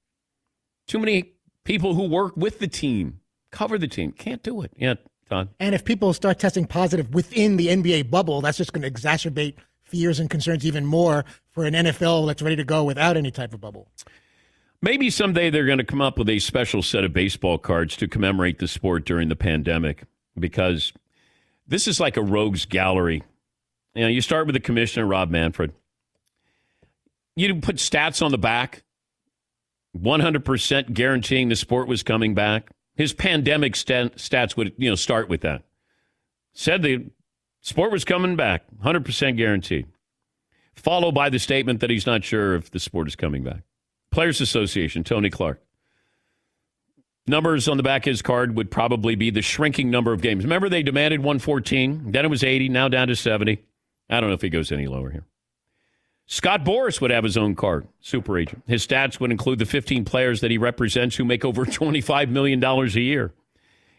too 0.87 0.99
many 0.99 1.33
people 1.63 1.95
who 1.95 2.07
work 2.07 2.37
with 2.37 2.59
the 2.59 2.67
team, 2.67 3.19
cover 3.51 3.77
the 3.79 3.87
team. 3.87 4.11
Can't 4.11 4.43
do 4.43 4.61
it. 4.61 4.71
Yeah, 4.77 4.95
Todd. 5.27 5.49
And 5.59 5.73
if 5.73 5.83
people 5.83 6.13
start 6.13 6.37
testing 6.37 6.67
positive 6.67 7.13
within 7.13 7.57
the 7.57 7.67
NBA 7.67 8.11
bubble, 8.11 8.41
that's 8.41 8.57
just 8.57 8.71
going 8.71 8.83
to 8.83 8.91
exacerbate 8.91 9.55
fears 9.81 10.19
and 10.19 10.29
concerns 10.29 10.65
even 10.65 10.85
more 10.85 11.25
for 11.49 11.65
an 11.65 11.73
NFL 11.73 12.27
that's 12.27 12.41
ready 12.41 12.55
to 12.57 12.63
go 12.63 12.83
without 12.83 13.17
any 13.17 13.31
type 13.31 13.53
of 13.53 13.61
bubble. 13.61 13.89
Maybe 14.81 15.09
someday 15.09 15.49
they're 15.49 15.65
going 15.65 15.77
to 15.77 15.83
come 15.83 16.01
up 16.01 16.17
with 16.17 16.29
a 16.29 16.39
special 16.39 16.83
set 16.83 17.03
of 17.03 17.13
baseball 17.13 17.57
cards 17.57 17.95
to 17.97 18.07
commemorate 18.07 18.59
the 18.59 18.67
sport 18.67 19.05
during 19.05 19.29
the 19.29 19.35
pandemic 19.35 20.03
because 20.37 20.93
this 21.67 21.87
is 21.87 21.99
like 21.99 22.17
a 22.17 22.21
rogues 22.21 22.65
gallery 22.65 23.23
you 23.95 24.03
know, 24.03 24.09
you 24.09 24.21
start 24.21 24.47
with 24.47 24.53
the 24.53 24.59
commissioner, 24.59 25.05
Rob 25.05 25.29
Manfred. 25.29 25.71
You 27.35 27.55
put 27.55 27.77
stats 27.77 28.23
on 28.23 28.31
the 28.31 28.37
back, 28.37 28.83
100% 29.97 30.93
guaranteeing 30.93 31.49
the 31.49 31.55
sport 31.55 31.87
was 31.87 32.03
coming 32.03 32.33
back. 32.33 32.71
His 32.95 33.13
pandemic 33.13 33.75
stat, 33.75 34.15
stats 34.15 34.55
would, 34.55 34.73
you 34.77 34.89
know, 34.89 34.95
start 34.95 35.29
with 35.29 35.41
that. 35.41 35.63
Said 36.53 36.81
the 36.83 37.05
sport 37.61 37.91
was 37.91 38.05
coming 38.05 38.35
back, 38.35 38.63
100% 38.83 39.37
guaranteed. 39.37 39.87
Followed 40.75 41.13
by 41.13 41.29
the 41.29 41.39
statement 41.39 41.79
that 41.79 41.89
he's 41.89 42.05
not 42.05 42.23
sure 42.23 42.55
if 42.55 42.71
the 42.71 42.79
sport 42.79 43.07
is 43.07 43.15
coming 43.15 43.43
back. 43.43 43.61
Players 44.11 44.41
Association, 44.41 45.03
Tony 45.03 45.29
Clark. 45.29 45.62
Numbers 47.25 47.69
on 47.69 47.77
the 47.77 47.83
back 47.83 48.05
of 48.05 48.11
his 48.11 48.21
card 48.21 48.55
would 48.55 48.69
probably 48.69 49.15
be 49.15 49.29
the 49.29 49.41
shrinking 49.41 49.89
number 49.89 50.11
of 50.11 50.21
games. 50.21 50.43
Remember, 50.43 50.67
they 50.67 50.83
demanded 50.83 51.21
114, 51.21 52.11
then 52.11 52.25
it 52.25 52.27
was 52.27 52.43
80, 52.43 52.67
now 52.69 52.89
down 52.89 53.07
to 53.07 53.15
70. 53.15 53.63
I 54.09 54.19
don't 54.19 54.29
know 54.29 54.35
if 54.35 54.41
he 54.41 54.49
goes 54.49 54.71
any 54.71 54.87
lower 54.87 55.09
here. 55.09 55.25
Scott 56.25 56.65
Boras 56.65 56.99
would 56.99 57.11
have 57.11 57.23
his 57.23 57.37
own 57.37 57.55
card, 57.55 57.87
super 58.01 58.37
agent. 58.37 58.63
His 58.67 58.85
stats 58.85 59.19
would 59.19 59.31
include 59.31 59.59
the 59.59 59.65
15 59.65 60.03
players 60.03 60.41
that 60.41 60.51
he 60.51 60.57
represents 60.57 61.15
who 61.15 61.25
make 61.25 61.45
over 61.45 61.65
$25 61.65 62.29
million 62.29 62.63
a 62.63 62.85
year. 62.99 63.33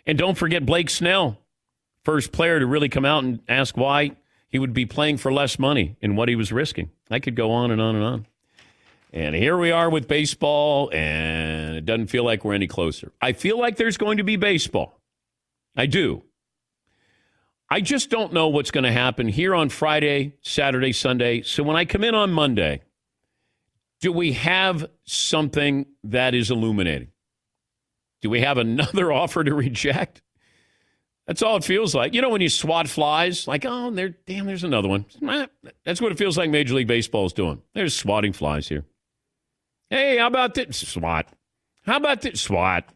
And 0.06 0.18
don't 0.18 0.36
forget 0.36 0.66
Blake 0.66 0.90
Snell, 0.90 1.38
first 2.02 2.32
player 2.32 2.58
to 2.58 2.66
really 2.66 2.90
come 2.90 3.04
out 3.04 3.24
and 3.24 3.40
ask 3.48 3.76
why 3.76 4.16
he 4.48 4.58
would 4.58 4.74
be 4.74 4.86
playing 4.86 5.16
for 5.16 5.32
less 5.32 5.58
money 5.58 5.96
and 6.02 6.16
what 6.16 6.28
he 6.28 6.36
was 6.36 6.52
risking. 6.52 6.90
I 7.10 7.20
could 7.20 7.34
go 7.34 7.50
on 7.50 7.70
and 7.70 7.80
on 7.80 7.96
and 7.96 8.04
on. 8.04 8.26
And 9.14 9.36
here 9.36 9.56
we 9.56 9.70
are 9.70 9.88
with 9.88 10.08
baseball, 10.08 10.90
and 10.92 11.76
it 11.76 11.84
doesn't 11.86 12.08
feel 12.08 12.24
like 12.24 12.44
we're 12.44 12.54
any 12.54 12.66
closer. 12.66 13.12
I 13.22 13.32
feel 13.32 13.56
like 13.56 13.76
there's 13.76 13.96
going 13.96 14.16
to 14.16 14.24
be 14.24 14.34
baseball. 14.34 15.00
I 15.76 15.86
do. 15.86 16.24
I 17.70 17.80
just 17.80 18.10
don't 18.10 18.32
know 18.32 18.48
what's 18.48 18.72
going 18.72 18.82
to 18.82 18.90
happen 18.90 19.28
here 19.28 19.54
on 19.54 19.68
Friday, 19.68 20.34
Saturday, 20.42 20.90
Sunday. 20.90 21.42
So 21.42 21.62
when 21.62 21.76
I 21.76 21.84
come 21.84 22.02
in 22.02 22.16
on 22.16 22.32
Monday, 22.32 22.82
do 24.00 24.10
we 24.10 24.32
have 24.32 24.84
something 25.04 25.86
that 26.02 26.34
is 26.34 26.50
illuminating? 26.50 27.12
Do 28.20 28.30
we 28.30 28.40
have 28.40 28.58
another 28.58 29.12
offer 29.12 29.44
to 29.44 29.54
reject? 29.54 30.22
That's 31.28 31.40
all 31.40 31.56
it 31.56 31.64
feels 31.64 31.94
like. 31.94 32.14
You 32.14 32.20
know, 32.20 32.30
when 32.30 32.40
you 32.40 32.48
swat 32.48 32.88
flies, 32.88 33.46
like, 33.46 33.64
oh, 33.64 33.92
there, 33.92 34.08
damn, 34.26 34.46
there's 34.46 34.64
another 34.64 34.88
one. 34.88 35.06
That's 35.84 36.00
what 36.00 36.10
it 36.10 36.18
feels 36.18 36.36
like 36.36 36.50
Major 36.50 36.74
League 36.74 36.88
Baseball 36.88 37.26
is 37.26 37.32
doing. 37.32 37.62
There's 37.74 37.94
swatting 37.94 38.32
flies 38.32 38.68
here. 38.68 38.84
Hey, 39.94 40.18
how 40.18 40.26
about 40.26 40.54
this 40.54 40.88
swat? 40.88 41.28
How 41.86 41.98
about 41.98 42.20
this 42.20 42.40
swat? 42.40 42.92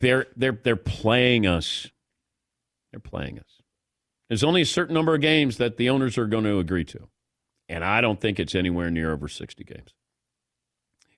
They're 0.00 0.24
they're 0.34 0.58
they're 0.64 0.74
playing 0.74 1.46
us. 1.46 1.90
They're 2.90 2.98
playing 2.98 3.40
us. 3.40 3.60
There's 4.30 4.42
only 4.42 4.62
a 4.62 4.66
certain 4.66 4.94
number 4.94 5.14
of 5.14 5.20
games 5.20 5.58
that 5.58 5.76
the 5.76 5.90
owners 5.90 6.16
are 6.16 6.24
going 6.26 6.44
to 6.44 6.60
agree 6.60 6.86
to. 6.86 7.08
And 7.68 7.84
I 7.84 8.00
don't 8.00 8.22
think 8.22 8.40
it's 8.40 8.54
anywhere 8.54 8.90
near 8.90 9.12
over 9.12 9.28
60 9.28 9.62
games. 9.64 9.92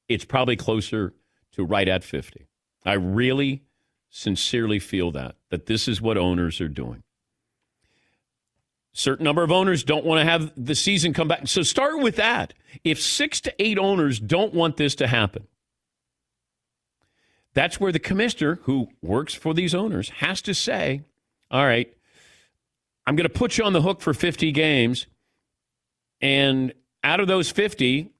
It's 0.09 0.25
probably 0.25 0.57
closer 0.57 1.15
to 1.53 1.65
right 1.65 1.87
at 1.87 2.03
50. 2.03 2.49
I 2.85 2.95
really 2.95 3.63
sincerely 4.11 4.81
feel 4.81 5.13
that 5.13 5.37
that 5.51 5.67
this 5.67 5.87
is 5.87 6.03
what 6.03 6.19
owners 6.19 6.61
are 6.61 6.67
doing. 6.67 7.05
Certain 8.97 9.25
number 9.25 9.43
of 9.43 9.53
owners 9.53 9.85
don't 9.85 10.07
want 10.07 10.21
to 10.21 10.25
have 10.25 10.53
the 10.57 10.75
season 10.75 11.13
come 11.13 11.29
back. 11.29 11.47
So 11.49 11.63
start 11.63 12.01
with 12.01 12.17
that. 12.17 12.55
If 12.83 12.99
6 12.99 13.43
to 13.43 13.55
8 13.63 13.79
owners 13.79 14.19
don't 14.19 14.55
want 14.55 14.79
this 14.79 14.95
to 14.95 15.07
happen, 15.07 15.47
that's 17.53 17.79
where 17.79 17.93
the 17.93 17.99
commissioner 17.99 18.59
who 18.63 18.89
works 19.03 19.35
for 19.35 19.53
these 19.53 19.75
owners 19.75 20.09
has 20.09 20.41
to 20.43 20.55
say, 20.55 21.03
all 21.51 21.67
right, 21.67 21.95
I'm 23.07 23.17
going 23.17 23.29
to 23.29 23.39
put 23.39 23.59
you 23.59 23.65
on 23.65 23.75
the 23.75 23.83
hook 23.83 24.01
for 24.01 24.15
50 24.15 24.51
games. 24.53 25.07
And 26.23 26.73
out 27.05 27.21
of 27.21 27.29
those 27.29 27.51
50, 27.51 28.11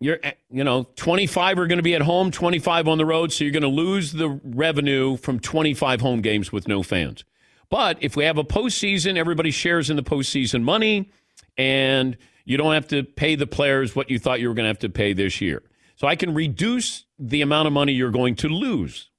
you're 0.00 0.18
eh, 0.22 0.32
you 0.50 0.64
know 0.64 0.86
25 0.96 1.58
are 1.58 1.66
going 1.66 1.78
to 1.78 1.82
be 1.82 1.94
at 1.94 2.02
home 2.02 2.30
25 2.30 2.88
on 2.88 2.98
the 2.98 3.06
road 3.06 3.32
so 3.32 3.42
you're 3.42 3.52
going 3.52 3.62
to 3.62 3.68
lose 3.68 4.12
the 4.12 4.28
revenue 4.44 5.16
from 5.16 5.38
25 5.38 6.00
home 6.00 6.20
games 6.20 6.52
with 6.52 6.68
no 6.68 6.82
fans 6.82 7.24
but 7.70 7.98
if 8.00 8.16
we 8.16 8.24
have 8.24 8.38
a 8.38 8.44
postseason 8.44 9.16
everybody 9.16 9.50
shares 9.50 9.90
in 9.90 9.96
the 9.96 10.02
postseason 10.02 10.62
money 10.62 11.10
and 11.56 12.16
you 12.44 12.56
don't 12.56 12.74
have 12.74 12.88
to 12.88 13.02
pay 13.02 13.34
the 13.34 13.46
players 13.46 13.94
what 13.94 14.10
you 14.10 14.18
thought 14.18 14.40
you 14.40 14.48
were 14.48 14.54
going 14.54 14.64
to 14.64 14.68
have 14.68 14.78
to 14.78 14.88
pay 14.88 15.12
this 15.12 15.40
year 15.40 15.62
so 15.96 16.06
i 16.06 16.16
can 16.16 16.34
reduce 16.34 17.04
the 17.18 17.42
amount 17.42 17.66
of 17.66 17.72
money 17.72 17.92
you're 17.92 18.10
going 18.10 18.34
to 18.34 18.48
lose 18.48 19.10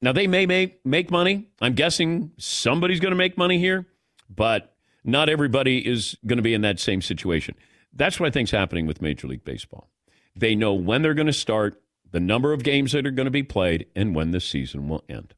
now, 0.00 0.12
they 0.12 0.26
may 0.26 0.46
make, 0.46 0.84
make 0.84 1.10
money. 1.10 1.48
I'm 1.60 1.74
guessing 1.74 2.32
somebody's 2.38 3.00
going 3.00 3.10
to 3.10 3.16
make 3.16 3.36
money 3.36 3.58
here, 3.58 3.86
but 4.30 4.76
not 5.04 5.28
everybody 5.28 5.86
is 5.86 6.16
going 6.24 6.36
to 6.36 6.42
be 6.42 6.54
in 6.54 6.60
that 6.60 6.78
same 6.78 7.02
situation. 7.02 7.56
That's 7.92 8.20
what 8.20 8.28
I 8.28 8.30
think 8.30 8.48
is 8.48 8.52
happening 8.52 8.86
with 8.86 9.02
Major 9.02 9.26
League 9.26 9.44
Baseball. 9.44 9.90
They 10.36 10.54
know 10.54 10.72
when 10.72 11.02
they're 11.02 11.14
going 11.14 11.26
to 11.26 11.32
start, 11.32 11.82
the 12.10 12.20
number 12.20 12.52
of 12.52 12.62
games 12.62 12.92
that 12.92 13.06
are 13.06 13.10
going 13.10 13.26
to 13.26 13.30
be 13.30 13.42
played, 13.42 13.86
and 13.96 14.14
when 14.14 14.30
the 14.30 14.40
season 14.40 14.88
will 14.88 15.04
end. 15.08 15.34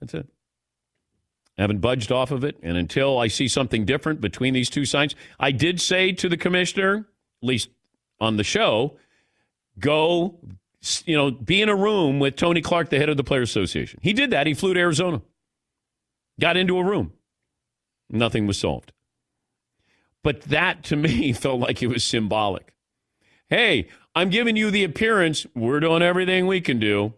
That's 0.00 0.14
it. 0.14 0.28
Haven't 1.58 1.80
budged 1.80 2.12
off 2.12 2.30
of 2.30 2.44
it. 2.44 2.56
And 2.62 2.76
until 2.76 3.18
I 3.18 3.26
see 3.26 3.48
something 3.48 3.84
different 3.84 4.20
between 4.20 4.54
these 4.54 4.70
two 4.70 4.84
signs, 4.84 5.14
I 5.40 5.50
did 5.50 5.80
say 5.80 6.12
to 6.12 6.28
the 6.28 6.36
commissioner, 6.36 7.08
at 7.42 7.46
least 7.46 7.68
on 8.20 8.36
the 8.36 8.44
show, 8.44 8.96
go 9.78 10.38
you 11.04 11.16
know, 11.16 11.30
be 11.30 11.60
in 11.60 11.68
a 11.68 11.74
room 11.74 12.18
with 12.18 12.36
Tony 12.36 12.60
Clark, 12.60 12.90
the 12.90 12.98
head 12.98 13.08
of 13.08 13.16
the 13.16 13.24
Player 13.24 13.42
Association. 13.42 13.98
He 14.02 14.12
did 14.12 14.30
that. 14.30 14.46
He 14.46 14.54
flew 14.54 14.74
to 14.74 14.80
Arizona, 14.80 15.22
got 16.40 16.56
into 16.56 16.78
a 16.78 16.84
room. 16.84 17.12
Nothing 18.10 18.46
was 18.46 18.58
solved. 18.58 18.92
But 20.22 20.42
that 20.42 20.84
to 20.84 20.96
me 20.96 21.32
felt 21.34 21.60
like 21.60 21.82
it 21.82 21.88
was 21.88 22.04
symbolic. 22.04 22.74
Hey, 23.48 23.88
I'm 24.14 24.30
giving 24.30 24.56
you 24.56 24.70
the 24.70 24.84
appearance. 24.84 25.46
We're 25.54 25.80
doing 25.80 26.02
everything 26.02 26.46
we 26.46 26.60
can 26.60 26.78
do 26.78 27.14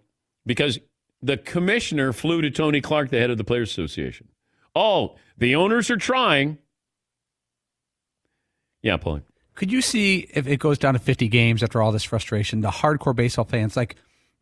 because 0.47 0.79
the 1.23 1.37
commissioner 1.37 2.13
flew 2.13 2.41
to 2.43 2.51
Tony 2.51 2.81
Clark, 2.81 3.11
the 3.11 3.19
head 3.19 3.31
of 3.31 3.39
the 3.39 3.45
Players 3.45 3.71
Association. 3.71 4.29
Oh, 4.75 5.17
the 5.37 5.55
owners 5.57 5.91
are 5.91 5.97
trying. 5.97 6.59
Yeah, 8.83 8.97
Paulie. 8.97 9.23
Could 9.55 9.71
you 9.71 9.83
see 9.83 10.29
if 10.33 10.47
it 10.47 10.59
goes 10.59 10.79
down 10.79 10.95
to 10.95 11.01
50 11.01 11.29
games 11.29 11.63
after 11.63 11.83
all 11.83 11.93
this 11.93 12.05
frustration, 12.05 12.63
the 12.63 12.71
hardcore 12.71 13.15
baseball 13.15 13.45
fans, 13.45 13.77
like 13.77 13.97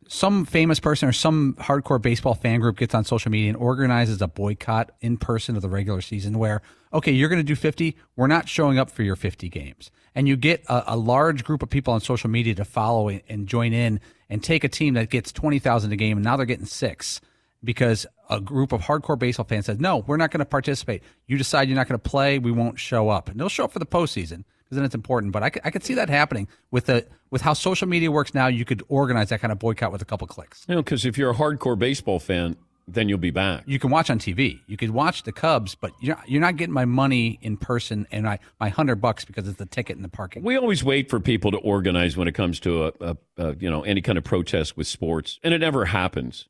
some 0.07 0.45
famous 0.45 0.79
person 0.79 1.09
or 1.09 1.11
some 1.11 1.55
hardcore 1.59 2.01
baseball 2.01 2.33
fan 2.33 2.59
group 2.59 2.77
gets 2.77 2.95
on 2.95 3.03
social 3.03 3.29
media 3.29 3.49
and 3.49 3.57
organizes 3.57 4.21
a 4.21 4.27
boycott 4.27 4.91
in 5.01 5.17
person 5.17 5.55
of 5.55 5.61
the 5.61 5.69
regular 5.69 6.01
season 6.01 6.39
where, 6.39 6.61
okay, 6.93 7.11
you're 7.11 7.29
going 7.29 7.39
to 7.39 7.43
do 7.43 7.55
50. 7.55 7.97
We're 8.15 8.27
not 8.27 8.47
showing 8.47 8.79
up 8.79 8.89
for 8.89 9.03
your 9.03 9.15
50 9.15 9.49
games. 9.49 9.91
And 10.15 10.27
you 10.27 10.37
get 10.37 10.63
a, 10.67 10.93
a 10.93 10.97
large 10.97 11.43
group 11.43 11.61
of 11.61 11.69
people 11.69 11.93
on 11.93 12.01
social 12.01 12.29
media 12.29 12.55
to 12.55 12.65
follow 12.65 13.09
and 13.09 13.47
join 13.47 13.73
in 13.73 13.99
and 14.29 14.43
take 14.43 14.63
a 14.63 14.69
team 14.69 14.93
that 14.93 15.09
gets 15.09 15.31
20,000 15.31 15.91
a 15.91 15.95
game 15.95 16.17
and 16.17 16.23
now 16.23 16.37
they're 16.37 16.45
getting 16.45 16.65
six 16.65 17.21
because 17.63 18.05
a 18.29 18.39
group 18.39 18.71
of 18.71 18.81
hardcore 18.81 19.17
baseball 19.17 19.45
fans 19.45 19.65
says, 19.65 19.79
no, 19.79 19.97
we're 19.97 20.17
not 20.17 20.31
going 20.31 20.39
to 20.39 20.45
participate. 20.45 21.03
You 21.27 21.37
decide 21.37 21.67
you're 21.67 21.75
not 21.75 21.87
going 21.87 21.99
to 21.99 22.09
play. 22.09 22.39
We 22.39 22.51
won't 22.51 22.79
show 22.79 23.09
up. 23.09 23.29
And 23.29 23.39
they'll 23.39 23.49
show 23.49 23.65
up 23.65 23.71
for 23.71 23.79
the 23.79 23.85
postseason 23.85 24.43
because 24.63 24.77
then 24.77 24.85
it's 24.85 24.95
important. 24.95 25.33
But 25.33 25.43
I 25.43 25.49
could, 25.49 25.61
I 25.65 25.71
could 25.71 25.83
see 25.83 25.95
that 25.95 26.09
happening 26.09 26.47
with 26.71 26.85
the 26.85 27.07
with 27.31 27.41
how 27.41 27.53
social 27.53 27.87
media 27.87 28.11
works 28.11 28.33
now. 28.33 28.47
You 28.47 28.65
could 28.65 28.83
organize 28.87 29.29
that 29.29 29.41
kind 29.41 29.51
of 29.51 29.59
boycott 29.59 29.91
with 29.91 30.01
a 30.01 30.05
couple 30.05 30.27
clicks. 30.27 30.65
You 30.67 30.75
know, 30.75 30.83
because 30.83 31.05
if 31.05 31.17
you're 31.17 31.31
a 31.31 31.35
hardcore 31.35 31.77
baseball 31.77 32.19
fan, 32.19 32.55
then 32.93 33.09
you'll 33.09 33.17
be 33.17 33.31
back. 33.31 33.63
You 33.65 33.79
can 33.79 33.89
watch 33.89 34.09
on 34.09 34.19
TV. 34.19 34.59
You 34.67 34.77
could 34.77 34.91
watch 34.91 35.23
the 35.23 35.31
Cubs, 35.31 35.75
but 35.75 35.91
you're 36.01 36.17
you're 36.27 36.41
not 36.41 36.55
getting 36.55 36.73
my 36.73 36.85
money 36.85 37.39
in 37.41 37.57
person 37.57 38.07
and 38.11 38.23
my 38.23 38.39
my 38.59 38.69
hundred 38.69 38.95
bucks 38.95 39.25
because 39.25 39.47
it's 39.47 39.57
the 39.57 39.65
ticket 39.65 39.95
in 39.95 40.01
the 40.01 40.09
parking. 40.09 40.43
We 40.43 40.57
always 40.57 40.83
wait 40.83 41.09
for 41.09 41.19
people 41.19 41.51
to 41.51 41.57
organize 41.57 42.17
when 42.17 42.27
it 42.27 42.33
comes 42.33 42.59
to 42.61 42.85
a, 42.85 42.91
a, 42.99 43.17
a 43.37 43.55
you 43.55 43.69
know 43.69 43.83
any 43.83 44.01
kind 44.01 44.17
of 44.17 44.23
protest 44.23 44.75
with 44.75 44.87
sports, 44.87 45.39
and 45.43 45.53
it 45.53 45.59
never 45.59 45.85
happens. 45.85 46.47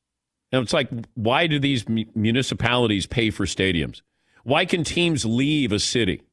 And 0.51 0.63
it's 0.63 0.73
like, 0.73 0.89
why 1.13 1.47
do 1.47 1.59
these 1.59 1.87
municipalities 1.87 3.05
pay 3.05 3.29
for 3.29 3.45
stadiums? 3.45 4.01
Why 4.43 4.65
can 4.65 4.83
teams 4.83 5.25
leave 5.25 5.71
a 5.71 5.79
city? 5.79 6.23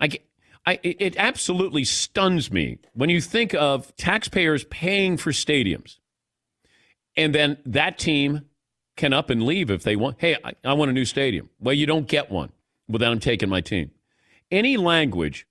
I, 0.00 0.18
I, 0.66 0.80
it 0.82 1.16
absolutely 1.16 1.84
stuns 1.84 2.50
me 2.50 2.78
when 2.92 3.08
you 3.08 3.20
think 3.20 3.54
of 3.54 3.94
taxpayers 3.96 4.64
paying 4.64 5.16
for 5.16 5.30
stadiums, 5.30 5.98
and 7.16 7.34
then 7.34 7.58
that 7.66 7.98
team 7.98 8.42
can 8.96 9.12
up 9.12 9.30
and 9.30 9.44
leave 9.44 9.70
if 9.70 9.82
they 9.82 9.96
want. 9.96 10.16
Hey, 10.18 10.36
I, 10.44 10.52
I 10.64 10.72
want 10.74 10.90
a 10.90 10.94
new 10.94 11.04
stadium. 11.04 11.50
Well, 11.60 11.74
you 11.74 11.86
don't 11.86 12.06
get 12.06 12.30
one 12.30 12.52
without 12.88 13.10
them 13.10 13.20
taking 13.20 13.48
my 13.48 13.60
team. 13.60 13.90
Any 14.50 14.76
language 14.76 15.46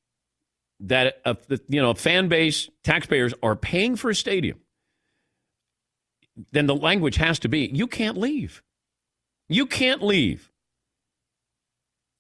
that 0.80 1.22
a, 1.26 1.38
you 1.68 1.82
know 1.82 1.94
fan 1.94 2.28
base 2.28 2.70
taxpayers 2.84 3.34
are 3.44 3.56
paying 3.56 3.96
for 3.96 4.10
a 4.10 4.16
stadium, 4.16 4.60
then 6.52 6.66
the 6.66 6.76
language 6.76 7.18
has 7.18 7.40
to 7.40 7.50
be 7.50 7.70
you 7.74 7.88
can't 7.88 8.18
leave. 8.18 8.64
You 9.50 9.66
can't 9.66 10.02
leave. 10.02 10.52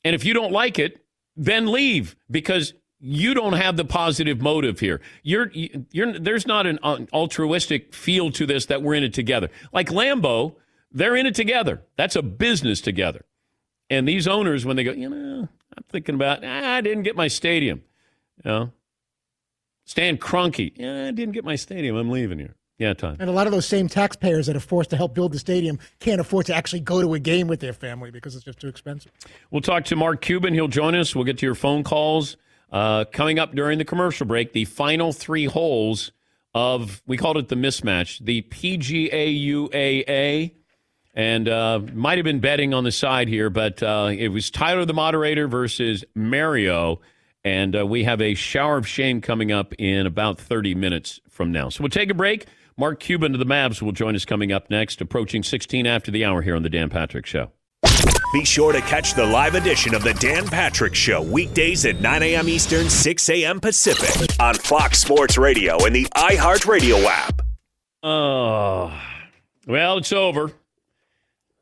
And 0.03 0.15
if 0.15 0.25
you 0.25 0.33
don't 0.33 0.51
like 0.51 0.79
it, 0.79 1.05
then 1.36 1.71
leave 1.71 2.15
because 2.29 2.74
you 3.01 3.34
don't 3.34 3.53
have 3.53 3.77
the 3.77 3.86
positive 3.86 4.41
motive 4.41 4.79
here. 4.79 5.01
You're, 5.24 5.51
you're, 5.53 6.20
there's 6.20 6.46
not 6.46 6.67
an 6.67 6.79
altruistic 6.84 7.93
feel 7.93 8.31
to 8.31 8.46
this 8.46 8.67
that 8.67 8.84
we're 8.84 8.93
in 8.93 9.03
it 9.03 9.13
together. 9.13 9.50
Like 9.74 9.89
Lambeau, 9.89 10.55
they're 10.91 11.15
in 11.15 11.25
it 11.25 11.36
together. 11.36 11.81
That's 11.98 12.15
a 12.15 12.22
business 12.22 12.79
together. 12.79 13.25
And 13.89 14.08
these 14.08 14.27
owners, 14.27 14.65
when 14.65 14.75
they 14.75 14.84
go, 14.84 14.91
you 14.91 15.10
know, 15.10 15.50
I'm 15.75 15.84
thinking 15.89 16.15
about, 16.15 16.46
ah, 16.46 16.75
I 16.75 16.81
didn't 16.81 17.03
get 17.03 17.15
my 17.15 17.27
stadium. 17.27 17.84
You 18.43 18.51
know, 18.51 18.72
Stan 19.86 20.17
Kroenke, 20.17 20.72
yeah, 20.75 21.08
I 21.08 21.12
didn't 21.12 21.34
get 21.34 21.43
my 21.43 21.55
stadium. 21.55 21.96
I'm 21.96 22.10
leaving 22.10 22.39
here. 22.39 22.55
Yeah, 22.77 22.93
Tom. 22.93 23.17
And 23.20 23.29
a 23.29 23.34
lot 23.34 23.46
of 23.48 23.53
those 23.53 23.67
same 23.67 23.88
taxpayers 23.88 24.48
that 24.48 24.55
are 24.55 24.62
forced 24.62 24.89
to 24.91 24.98
help 24.98 25.13
build 25.13 25.34
the 25.34 25.39
stadium 25.39 25.77
can't 26.00 26.20
afford 26.20 26.48
to 26.48 26.55
actually 26.55 26.79
go 26.79 27.01
to 27.01 27.13
a 27.13 27.20
game 27.20 27.48
with 27.48 27.60
their 27.60 27.74
family 27.74 28.10
because 28.10 28.36
it's 28.36 28.46
just 28.46 28.60
too 28.60 28.67
expensive. 28.67 29.12
We'll 29.51 29.62
talk 29.62 29.86
to 29.86 29.96
Mark 29.96 30.22
Cuban. 30.22 30.53
He'll 30.53 30.67
join 30.67 30.96
us. 30.96 31.15
We'll 31.15 31.25
get 31.25 31.38
to 31.39 31.46
your 31.46 31.53
phone 31.55 31.84
calls. 31.84 32.38
Uh, 32.71 33.05
coming 33.11 33.37
up 33.37 33.53
during 33.53 33.77
the 33.77 33.85
commercial 33.85 34.25
break, 34.25 34.53
the 34.53 34.65
final 34.65 35.11
three 35.11 35.45
holes 35.45 36.11
of, 36.53 37.01
we 37.05 37.17
called 37.17 37.37
it 37.37 37.49
the 37.49 37.55
mismatch, 37.55 38.23
the 38.23 38.41
PGA 38.43 39.45
UAA. 39.45 40.51
And 41.13 41.49
uh, 41.49 41.81
might 41.93 42.17
have 42.17 42.23
been 42.23 42.39
betting 42.39 42.73
on 42.73 42.85
the 42.85 42.91
side 42.91 43.27
here, 43.27 43.49
but 43.49 43.83
uh, 43.83 44.11
it 44.17 44.29
was 44.29 44.49
Tyler 44.49 44.85
the 44.85 44.93
moderator 44.93 45.45
versus 45.45 46.05
Mario 46.15 47.01
And 47.43 47.75
uh, 47.75 47.85
we 47.85 48.05
have 48.05 48.21
a 48.21 48.33
shower 48.33 48.77
of 48.77 48.87
shame 48.87 49.19
coming 49.19 49.51
up 49.51 49.73
in 49.73 50.07
about 50.07 50.39
30 50.39 50.73
minutes 50.75 51.19
from 51.29 51.51
now. 51.51 51.67
So 51.67 51.83
we'll 51.83 51.89
take 51.89 52.09
a 52.09 52.13
break. 52.13 52.45
Mark 52.77 53.01
Cuban 53.01 53.33
of 53.33 53.39
the 53.39 53.45
Mavs 53.45 53.81
will 53.81 53.91
join 53.91 54.15
us 54.15 54.23
coming 54.23 54.53
up 54.53 54.69
next, 54.69 55.01
approaching 55.01 55.43
16 55.43 55.85
after 55.85 56.11
the 56.11 56.23
hour 56.23 56.41
here 56.41 56.55
on 56.55 56.63
The 56.63 56.69
Dan 56.69 56.89
Patrick 56.89 57.25
Show. 57.25 57.51
Be 58.31 58.45
sure 58.45 58.71
to 58.71 58.79
catch 58.81 59.13
the 59.13 59.25
live 59.25 59.55
edition 59.55 59.93
of 59.93 60.03
The 60.03 60.13
Dan 60.13 60.47
Patrick 60.47 60.95
Show 60.95 61.21
weekdays 61.21 61.85
at 61.85 62.00
9 62.00 62.23
a.m. 62.23 62.47
Eastern, 62.47 62.89
6 62.89 63.29
a.m. 63.29 63.59
Pacific 63.59 64.33
on 64.39 64.55
Fox 64.55 65.00
Sports 65.00 65.38
Radio 65.38 65.83
and 65.85 65.93
the 65.93 66.05
iHeartRadio 66.15 67.03
app. 67.03 67.41
Oh, 68.01 68.97
well, 69.67 69.97
it's 69.97 70.13
over. 70.13 70.53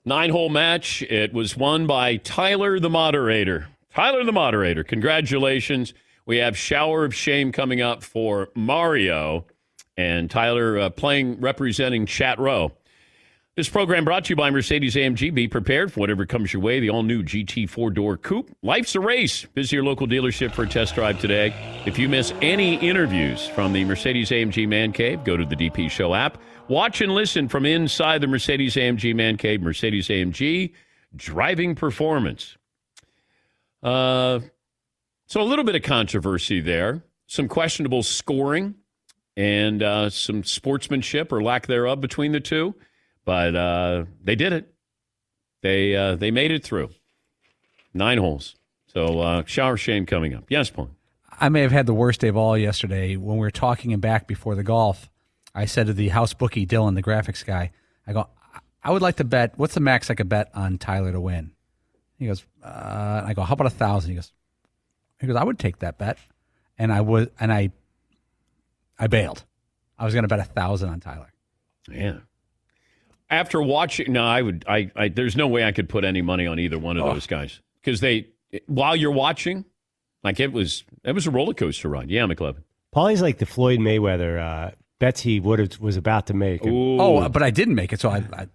Nine 0.05 0.29
hole 0.29 0.49
match. 0.49 1.01
It 1.01 1.33
was 1.33 1.57
won 1.57 1.87
by 1.87 2.17
Tyler 2.17 2.79
the 2.79 2.89
moderator. 2.89 3.69
Tyler 3.95 4.23
the 4.23 4.31
moderator, 4.31 4.83
congratulations. 4.83 5.95
We 6.27 6.37
have 6.37 6.55
Shower 6.55 7.03
of 7.03 7.15
Shame 7.15 7.51
coming 7.51 7.81
up 7.81 8.03
for 8.03 8.49
Mario 8.53 9.47
and 9.97 10.29
Tyler 10.29 10.77
uh, 10.77 10.89
playing, 10.91 11.41
representing 11.41 12.05
Chat 12.05 12.37
Row. 12.37 12.73
This 13.59 13.67
program 13.67 14.05
brought 14.05 14.23
to 14.23 14.29
you 14.29 14.37
by 14.37 14.51
Mercedes 14.51 14.95
AMG. 14.95 15.33
Be 15.33 15.49
prepared 15.49 15.91
for 15.91 15.99
whatever 15.99 16.25
comes 16.25 16.53
your 16.53 16.61
way. 16.61 16.79
The 16.79 16.91
all 16.91 17.03
new 17.03 17.21
GT 17.21 17.69
four 17.69 17.91
door 17.91 18.15
coupe. 18.15 18.55
Life's 18.63 18.95
a 18.95 19.01
race. 19.01 19.41
Visit 19.53 19.73
your 19.73 19.83
local 19.83 20.07
dealership 20.07 20.53
for 20.53 20.63
a 20.63 20.65
test 20.69 20.95
drive 20.95 21.19
today. 21.19 21.53
If 21.85 21.99
you 21.99 22.07
miss 22.07 22.31
any 22.41 22.75
interviews 22.75 23.49
from 23.49 23.73
the 23.73 23.83
Mercedes 23.83 24.29
AMG 24.29 24.65
Man 24.65 24.93
Cave, 24.93 25.25
go 25.25 25.35
to 25.35 25.43
the 25.43 25.57
DP 25.57 25.91
Show 25.91 26.15
app. 26.15 26.37
Watch 26.69 27.01
and 27.01 27.13
listen 27.13 27.49
from 27.49 27.65
inside 27.65 28.21
the 28.21 28.27
Mercedes 28.27 28.75
AMG 28.75 29.13
Man 29.13 29.35
Cave. 29.35 29.61
Mercedes 29.61 30.07
AMG 30.07 30.71
driving 31.13 31.75
performance. 31.75 32.55
Uh, 33.83 34.39
so 35.25 35.41
a 35.41 35.43
little 35.43 35.65
bit 35.65 35.75
of 35.75 35.81
controversy 35.81 36.61
there. 36.61 37.03
Some 37.27 37.49
questionable 37.49 38.03
scoring 38.03 38.75
and 39.35 39.83
uh, 39.83 40.09
some 40.09 40.45
sportsmanship 40.45 41.33
or 41.33 41.43
lack 41.43 41.67
thereof 41.67 41.99
between 41.99 42.31
the 42.31 42.39
two. 42.39 42.73
But 43.29 43.55
uh, 43.55 44.05
they 44.23 44.35
did 44.35 44.53
it. 44.53 44.73
They 45.61 45.95
uh, 45.95 46.15
they 46.15 46.31
made 46.31 46.49
it 46.49 46.63
through. 46.63 46.89
Nine 47.93 48.17
holes. 48.17 48.55
So 48.87 49.19
uh, 49.19 49.43
shower 49.45 49.77
shame 49.77 50.07
coming 50.07 50.33
up. 50.33 50.45
Yes, 50.49 50.71
Paul. 50.71 50.89
I 51.39 51.49
may 51.49 51.61
have 51.61 51.71
had 51.71 51.85
the 51.85 51.93
worst 51.93 52.21
day 52.21 52.29
of 52.29 52.35
all 52.35 52.57
yesterday 52.57 53.17
when 53.17 53.35
we 53.35 53.41
were 53.41 53.51
talking 53.51 53.91
him 53.91 53.99
back 53.99 54.25
before 54.25 54.55
the 54.55 54.63
golf. 54.63 55.11
I 55.53 55.65
said 55.65 55.85
to 55.85 55.93
the 55.93 56.09
house 56.09 56.33
bookie, 56.33 56.65
Dylan, 56.65 56.95
the 56.95 57.03
graphics 57.03 57.45
guy, 57.45 57.69
I 58.07 58.13
go, 58.13 58.29
I 58.83 58.89
would 58.89 59.03
like 59.03 59.17
to 59.17 59.23
bet. 59.23 59.53
What's 59.57 59.75
the 59.75 59.79
max 59.79 60.09
I 60.09 60.15
could 60.15 60.27
bet 60.27 60.49
on 60.55 60.79
Tyler 60.79 61.11
to 61.11 61.21
win? 61.21 61.51
He 62.17 62.25
goes, 62.25 62.43
uh, 62.63 63.21
I 63.27 63.33
go, 63.35 63.43
how 63.43 63.53
about 63.53 63.67
a 63.67 63.69
thousand? 63.69 64.09
He 64.09 64.15
goes, 64.15 64.33
he 65.21 65.27
goes, 65.27 65.35
I 65.35 65.43
would 65.43 65.59
take 65.59 65.77
that 65.79 65.99
bet, 65.99 66.17
and 66.79 66.91
I 66.91 67.01
would, 67.01 67.29
and 67.39 67.53
I, 67.53 67.69
I 68.97 69.05
bailed. 69.05 69.45
I 69.99 70.05
was 70.05 70.15
going 70.15 70.23
to 70.23 70.27
bet 70.27 70.39
a 70.39 70.45
thousand 70.45 70.89
on 70.89 70.99
Tyler. 70.99 71.31
Yeah. 71.91 72.17
After 73.29 73.61
watching, 73.61 74.11
no, 74.13 74.23
I 74.23 74.41
would. 74.41 74.65
I, 74.67 74.91
I 74.95 75.07
there's 75.09 75.35
no 75.35 75.47
way 75.47 75.63
I 75.63 75.71
could 75.71 75.87
put 75.89 76.03
any 76.03 76.21
money 76.21 76.47
on 76.47 76.59
either 76.59 76.79
one 76.79 76.97
of 76.97 77.05
Oh. 77.05 77.13
those 77.13 77.27
guys 77.27 77.61
because 77.81 77.99
they, 77.99 78.27
while 78.65 78.95
you're 78.95 79.11
watching, 79.11 79.65
like 80.23 80.39
it 80.39 80.51
was, 80.51 80.83
it 81.03 81.11
was 81.13 81.27
a 81.27 81.31
roller 81.31 81.53
coaster 81.53 81.89
ride. 81.89 82.09
Yeah, 82.09 82.25
McLovin. 82.25 82.63
Paulie's 82.91 83.21
like 83.21 83.37
the 83.37 83.45
Floyd 83.45 83.79
Mayweather 83.79 84.39
uh, 84.41 84.71
bets 84.99 85.21
he 85.21 85.39
would 85.39 85.59
have 85.59 85.79
was 85.79 85.95
about 85.95 86.25
to 86.27 86.33
make. 86.33 86.65
Ooh. 86.65 86.99
Oh, 86.99 87.29
but 87.29 87.43
I 87.43 87.51
didn't 87.51 87.75
make 87.75 87.93
it, 87.93 87.99
so 88.01 88.09
I, 88.09 88.23
I 88.33 88.47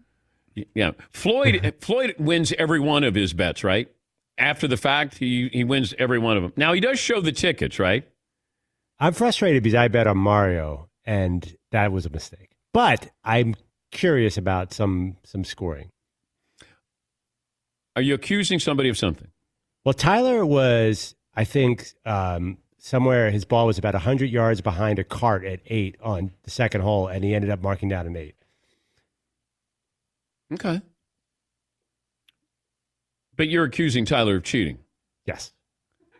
Yeah, 0.75 0.91
Floyd 1.11 1.75
Floyd 1.81 2.17
wins 2.19 2.53
every 2.59 2.81
one 2.81 3.05
of 3.05 3.15
his 3.15 3.33
bets, 3.33 3.63
right? 3.63 3.89
After 4.37 4.67
the 4.67 4.77
fact, 4.77 5.19
he 5.19 5.49
he 5.53 5.63
wins 5.63 5.95
every 6.01 6.19
one 6.19 6.37
of 6.37 6.43
them. 6.43 6.53
Now 6.57 6.73
he 6.73 6.81
does 6.81 6.99
show 6.99 7.21
the 7.21 7.31
tickets, 7.31 7.79
right? 7.79 8.09
I'm 8.99 9.13
frustrated 9.13 9.63
because 9.63 9.77
I 9.77 9.87
bet 9.87 10.09
on 10.09 10.19
Mario 10.19 10.89
and 11.05 11.57
that 11.71 11.93
was 11.93 12.07
a 12.07 12.11
mistake. 12.11 12.51
But 12.73 13.11
I'm 13.25 13.55
curious 13.95 14.37
about 14.37 14.75
some 14.75 15.17
some 15.25 15.45
scoring. 15.45 15.89
Are 17.97 18.03
you 18.03 18.13
accusing 18.13 18.59
somebody 18.59 18.91
of 18.91 18.99
something? 18.99 19.29
Well, 19.85 19.95
Tyler 19.95 20.45
was, 20.45 21.15
I 21.35 21.45
think, 21.45 21.93
um, 22.05 22.59
somewhere 22.79 23.31
his 23.31 23.45
ball 23.45 23.67
was 23.67 23.79
about 23.79 23.95
100 23.95 24.29
yards 24.31 24.61
behind 24.61 24.99
a 24.99 25.05
cart 25.05 25.45
at 25.45 25.61
eight 25.67 25.97
on 26.03 26.33
the 26.43 26.51
second 26.51 26.81
hole, 26.81 27.07
and 27.07 27.23
he 27.25 27.35
ended 27.35 27.51
up 27.51 27.63
marking 27.63 27.89
down 27.89 28.07
an 28.07 28.17
eight. 28.17 28.35
Okay. 30.53 30.83
But 33.37 33.49
you're 33.49 33.65
accusing 33.65 34.05
Tyler 34.05 34.37
of 34.37 34.43
cheating. 34.43 34.79
Yes. 35.25 35.53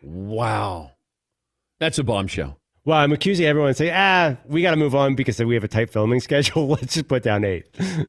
Wow. 0.01 0.91
That's 1.79 1.99
a 1.99 2.03
bombshell. 2.03 2.59
Well, 2.85 2.99
I'm 2.99 3.11
accusing 3.11 3.47
everyone 3.47 3.73
saying, 3.73 3.93
ah, 3.95 4.37
we 4.45 4.61
got 4.61 4.71
to 4.71 4.77
move 4.77 4.93
on 4.93 5.15
because 5.15 5.39
we 5.39 5.55
have 5.55 5.63
a 5.63 5.67
tight 5.67 5.89
filming 5.89 6.19
schedule. 6.21 6.67
Let's 6.67 6.93
just 6.93 7.07
put 7.07 7.23
down 7.23 7.43
eight. 7.43 7.67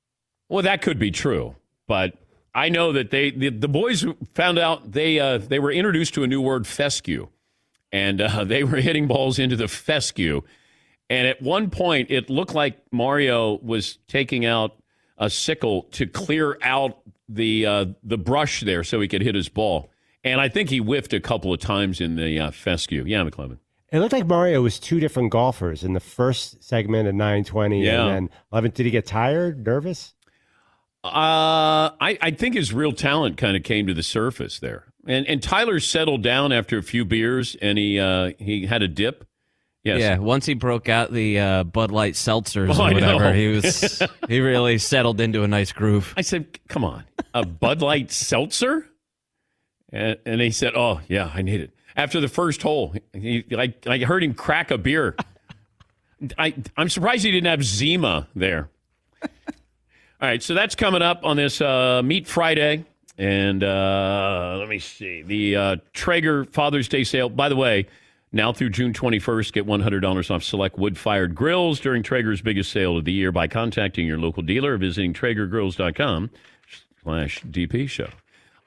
Well, 0.48 0.62
that 0.62 0.80
could 0.80 1.00
be 1.00 1.10
true, 1.10 1.56
but 1.88 2.14
I 2.54 2.68
know 2.68 2.92
that 2.92 3.10
they 3.10 3.32
the, 3.32 3.48
the 3.48 3.66
boys 3.66 4.06
found 4.36 4.60
out 4.60 4.92
they 4.92 5.18
uh, 5.18 5.38
they 5.38 5.58
were 5.58 5.72
introduced 5.72 6.14
to 6.14 6.22
a 6.22 6.28
new 6.28 6.40
word 6.40 6.68
fescue, 6.68 7.26
and 7.90 8.20
uh, 8.20 8.44
they 8.46 8.62
were 8.62 8.76
hitting 8.76 9.08
balls 9.08 9.40
into 9.40 9.56
the 9.56 9.66
fescue, 9.66 10.42
and 11.10 11.26
at 11.26 11.42
one 11.42 11.68
point 11.68 12.12
it 12.12 12.30
looked 12.30 12.54
like 12.54 12.78
Mario 12.92 13.58
was 13.58 13.98
taking 14.06 14.46
out 14.46 14.76
a 15.18 15.28
sickle 15.28 15.82
to 15.90 16.06
clear 16.06 16.58
out 16.62 16.98
the 17.28 17.66
uh, 17.66 17.86
the 18.04 18.16
brush 18.16 18.60
there 18.60 18.84
so 18.84 19.00
he 19.00 19.08
could 19.08 19.22
hit 19.22 19.34
his 19.34 19.48
ball, 19.48 19.90
and 20.22 20.40
I 20.40 20.48
think 20.48 20.70
he 20.70 20.78
whiffed 20.78 21.12
a 21.12 21.18
couple 21.18 21.52
of 21.52 21.58
times 21.58 22.00
in 22.00 22.14
the 22.14 22.38
uh, 22.38 22.50
fescue. 22.52 23.02
Yeah, 23.04 23.24
McClellan. 23.24 23.58
It 23.92 24.00
looked 24.00 24.12
like 24.12 24.26
Mario 24.26 24.62
was 24.62 24.78
two 24.80 24.98
different 24.98 25.30
golfers 25.30 25.84
in 25.84 25.92
the 25.92 26.00
first 26.00 26.62
segment 26.64 27.06
at 27.06 27.14
920. 27.14 27.84
Yeah. 27.84 28.06
And 28.06 28.28
then 28.28 28.30
11. 28.52 28.72
Did 28.72 28.84
he 28.86 28.90
get 28.90 29.06
tired, 29.06 29.64
nervous? 29.64 30.14
Uh, 31.04 31.94
I, 32.00 32.18
I 32.20 32.30
think 32.32 32.56
his 32.56 32.72
real 32.72 32.92
talent 32.92 33.36
kind 33.36 33.56
of 33.56 33.62
came 33.62 33.86
to 33.86 33.94
the 33.94 34.02
surface 34.02 34.58
there, 34.58 34.86
and 35.06 35.24
and 35.28 35.40
Tyler 35.40 35.78
settled 35.78 36.22
down 36.24 36.50
after 36.50 36.78
a 36.78 36.82
few 36.82 37.04
beers, 37.04 37.56
and 37.62 37.78
he 37.78 38.00
uh, 38.00 38.32
he 38.38 38.66
had 38.66 38.82
a 38.82 38.88
dip. 38.88 39.24
Yes. 39.84 40.00
Yeah, 40.00 40.18
once 40.18 40.46
he 40.46 40.54
broke 40.54 40.88
out 40.88 41.12
the 41.12 41.38
uh, 41.38 41.62
Bud 41.62 41.92
Light 41.92 42.14
seltzers 42.14 42.76
Oh, 42.76 42.88
or 42.88 42.92
whatever, 42.92 43.32
he 43.32 43.46
was 43.46 44.02
he 44.28 44.40
really 44.40 44.78
settled 44.78 45.20
into 45.20 45.44
a 45.44 45.48
nice 45.48 45.70
groove. 45.70 46.12
I 46.16 46.22
said, 46.22 46.58
"Come 46.68 46.82
on, 46.82 47.04
a 47.32 47.46
Bud 47.46 47.82
Light 47.82 48.10
seltzer," 48.10 48.88
and, 49.92 50.18
and 50.26 50.40
he 50.40 50.50
said, 50.50 50.72
"Oh 50.74 51.00
yeah, 51.06 51.30
I 51.32 51.42
need 51.42 51.60
it." 51.60 51.75
After 51.96 52.20
the 52.20 52.28
first 52.28 52.62
hole, 52.62 52.94
he, 53.12 53.44
I 53.56 53.74
I 53.86 53.98
heard 53.98 54.22
him 54.22 54.34
crack 54.34 54.70
a 54.70 54.78
beer. 54.78 55.16
I 56.38 56.54
I'm 56.76 56.88
surprised 56.88 57.24
he 57.24 57.30
didn't 57.30 57.48
have 57.48 57.64
Zima 57.64 58.28
there. 58.36 58.68
All 59.22 60.28
right, 60.28 60.42
so 60.42 60.54
that's 60.54 60.74
coming 60.74 61.02
up 61.02 61.20
on 61.24 61.36
this 61.36 61.60
uh, 61.60 62.02
Meat 62.02 62.26
Friday, 62.26 62.84
and 63.18 63.62
uh, 63.62 64.56
let 64.58 64.68
me 64.68 64.78
see 64.78 65.22
the 65.22 65.56
uh, 65.56 65.76
Traeger 65.92 66.44
Father's 66.46 66.88
Day 66.88 67.04
sale. 67.04 67.28
By 67.28 67.48
the 67.48 67.56
way, 67.56 67.86
now 68.32 68.52
through 68.52 68.70
June 68.70 68.92
21st, 68.92 69.52
get 69.52 69.66
$100 69.66 70.30
off 70.30 70.42
select 70.42 70.78
wood-fired 70.78 71.34
grills 71.34 71.80
during 71.80 72.02
Traeger's 72.02 72.40
biggest 72.40 72.72
sale 72.72 72.96
of 72.96 73.04
the 73.04 73.12
year 73.12 73.30
by 73.30 73.46
contacting 73.46 74.06
your 74.06 74.18
local 74.18 74.42
dealer 74.42 74.74
or 74.74 74.78
visiting 74.78 75.12
TraegerGrills.com 75.12 76.30
slash 77.02 77.42
DP 77.42 77.88
show. 77.88 78.08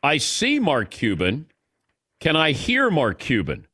I 0.01 0.17
see 0.17 0.59
Mark 0.59 0.91
Cuban. 0.91 1.47
Can 2.19 2.36
I 2.36 2.51
hear 2.51 2.89
Mark 2.89 3.19
Cuban? 3.19 3.67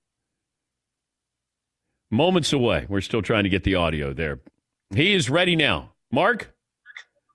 Moments 2.11 2.53
away. 2.53 2.85
We're 2.87 3.01
still 3.01 3.21
trying 3.21 3.43
to 3.43 3.49
get 3.49 3.63
the 3.63 3.75
audio 3.75 4.13
there. 4.13 4.39
He 4.93 5.13
is 5.13 5.29
ready 5.29 5.55
now. 5.55 5.91
Mark, 6.11 6.53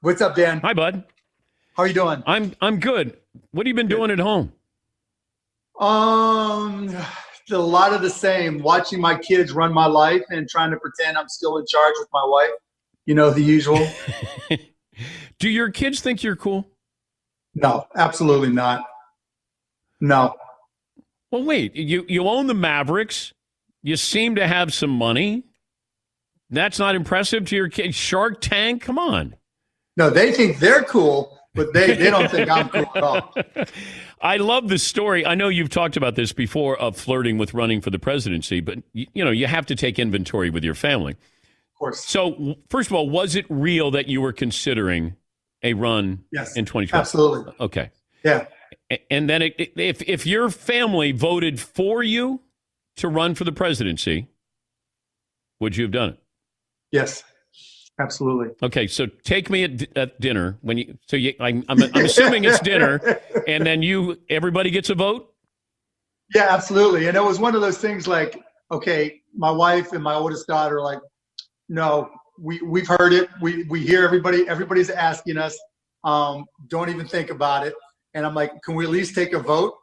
What's 0.02 0.22
up, 0.22 0.34
Dan? 0.36 0.60
hi, 0.60 0.72
bud. 0.72 1.04
How 1.76 1.82
are 1.82 1.86
you 1.86 1.92
doing? 1.94 2.22
I'm 2.26 2.54
I'm 2.60 2.78
good. 2.80 3.16
What 3.50 3.66
have 3.66 3.68
you 3.68 3.74
been 3.74 3.88
doing 3.88 4.10
at 4.10 4.18
home? 4.18 4.52
Um, 5.78 6.94
a 7.50 7.56
lot 7.58 7.92
of 7.92 8.00
the 8.02 8.08
same. 8.10 8.62
Watching 8.62 9.00
my 9.00 9.18
kids 9.18 9.52
run 9.52 9.72
my 9.74 9.86
life 9.86 10.22
and 10.30 10.48
trying 10.48 10.70
to 10.70 10.76
pretend 10.78 11.18
I'm 11.18 11.28
still 11.28 11.58
in 11.58 11.66
charge 11.66 11.94
with 11.98 12.08
my 12.12 12.24
wife. 12.24 12.50
You 13.06 13.14
know 13.14 13.30
the 13.30 13.42
usual. 13.42 13.86
Do 15.38 15.48
your 15.48 15.70
kids 15.70 16.00
think 16.00 16.22
you're 16.22 16.36
cool? 16.36 16.66
no, 17.54 17.86
absolutely 17.96 18.50
not. 18.50 18.84
No. 20.00 20.34
Well, 21.30 21.44
wait. 21.44 21.74
You 21.76 22.04
you 22.08 22.26
own 22.28 22.46
the 22.46 22.54
Mavericks. 22.54 23.32
You 23.82 23.96
seem 23.96 24.34
to 24.36 24.46
have 24.46 24.74
some 24.74 24.90
money. 24.90 25.44
That's 26.50 26.78
not 26.78 26.94
impressive 26.94 27.46
to 27.46 27.56
your 27.56 27.68
kids. 27.68 27.94
Shark 27.94 28.40
Tank. 28.40 28.82
Come 28.82 28.98
on. 28.98 29.36
No, 29.96 30.10
they 30.10 30.32
think 30.32 30.58
they're 30.58 30.82
cool, 30.82 31.38
but 31.54 31.72
they, 31.72 31.94
they 31.94 32.10
don't 32.10 32.30
think 32.30 32.50
I'm 32.50 32.68
cool 32.68 32.86
at 32.94 33.02
all. 33.02 33.34
I 34.22 34.36
love 34.36 34.68
the 34.68 34.78
story. 34.78 35.24
I 35.24 35.34
know 35.34 35.48
you've 35.48 35.70
talked 35.70 35.96
about 35.96 36.14
this 36.14 36.32
before 36.32 36.76
of 36.78 36.96
flirting 36.96 37.38
with 37.38 37.54
running 37.54 37.80
for 37.80 37.90
the 37.90 37.98
presidency, 37.98 38.60
but 38.60 38.78
you, 38.92 39.06
you 39.14 39.24
know 39.24 39.30
you 39.30 39.46
have 39.46 39.66
to 39.66 39.74
take 39.76 39.98
inventory 39.98 40.50
with 40.50 40.64
your 40.64 40.74
family. 40.74 41.12
Of 41.12 41.78
course. 41.78 42.04
So, 42.04 42.56
first 42.68 42.90
of 42.90 42.94
all, 42.96 43.08
was 43.08 43.34
it 43.36 43.46
real 43.48 43.90
that 43.92 44.08
you 44.08 44.20
were 44.20 44.32
considering 44.32 45.16
a 45.62 45.72
run 45.74 46.24
Yes. 46.32 46.56
in 46.56 46.64
2012? 46.66 47.00
Absolutely. 47.00 47.54
Okay. 47.60 47.90
Yeah. 48.24 48.46
And 49.10 49.28
then 49.28 49.42
it, 49.42 49.54
if 49.76 50.02
if 50.02 50.26
your 50.26 50.50
family 50.50 51.12
voted 51.12 51.60
for 51.60 52.02
you 52.02 52.40
to 52.96 53.08
run 53.08 53.34
for 53.34 53.44
the 53.44 53.52
presidency, 53.52 54.28
would 55.60 55.76
you 55.76 55.84
have 55.84 55.92
done 55.92 56.10
it? 56.10 56.20
Yes, 56.90 57.22
absolutely. 57.98 58.54
Okay, 58.62 58.86
so 58.86 59.06
take 59.06 59.50
me 59.50 59.64
at, 59.64 59.96
at 59.96 60.20
dinner 60.20 60.58
when 60.62 60.78
you. 60.78 60.98
So 61.06 61.16
you, 61.16 61.34
I'm, 61.40 61.64
I'm, 61.68 61.82
I'm 61.82 62.04
assuming 62.04 62.44
it's 62.44 62.60
dinner, 62.60 63.20
and 63.48 63.64
then 63.64 63.82
you 63.82 64.18
everybody 64.28 64.70
gets 64.70 64.90
a 64.90 64.94
vote. 64.94 65.32
Yeah, 66.34 66.46
absolutely. 66.50 67.08
And 67.08 67.16
it 67.16 67.22
was 67.22 67.38
one 67.38 67.54
of 67.54 67.60
those 67.60 67.78
things 67.78 68.06
like, 68.06 68.40
okay, 68.70 69.20
my 69.34 69.50
wife 69.50 69.92
and 69.92 70.02
my 70.02 70.14
oldest 70.14 70.46
daughter, 70.46 70.80
like, 70.80 71.00
no, 71.68 72.10
we 72.38 72.60
we've 72.62 72.88
heard 72.88 73.12
it. 73.12 73.28
We 73.40 73.64
we 73.64 73.80
hear 73.80 74.04
everybody. 74.04 74.48
Everybody's 74.48 74.90
asking 74.90 75.36
us. 75.36 75.58
Um, 76.02 76.46
don't 76.68 76.88
even 76.88 77.06
think 77.06 77.30
about 77.30 77.66
it. 77.66 77.74
And 78.14 78.26
I'm 78.26 78.34
like, 78.34 78.50
can 78.62 78.74
we 78.74 78.84
at 78.84 78.90
least 78.90 79.14
take 79.14 79.32
a 79.32 79.38
vote? 79.40 79.74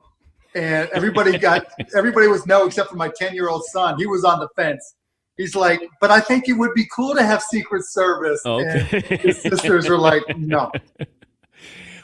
And 0.56 0.90
everybody 0.94 1.38
got 1.38 1.66
everybody 1.96 2.28
was 2.28 2.46
no, 2.46 2.66
except 2.66 2.90
for 2.90 2.96
my 2.96 3.10
10 3.16 3.34
year 3.36 3.50
old 3.50 3.63
son. 3.66 3.98
He 3.98 4.06
was 4.08 4.24
on 4.24 4.40
the 4.40 4.48
fence. 4.56 4.96
He's 5.38 5.56
like, 5.56 5.82
but 6.02 6.10
I 6.10 6.20
think 6.20 6.50
it 6.50 6.54
would 6.54 6.74
be 6.74 6.86
cool 6.96 7.13
to 7.13 7.22
have 7.24 7.42
Secret 7.44 7.84
Service. 7.86 8.42
Okay. 8.46 9.04
And 9.10 9.20
his 9.22 9.40
sisters 9.42 9.88
are 9.88 9.98
like, 9.98 10.24
no. 10.38 10.72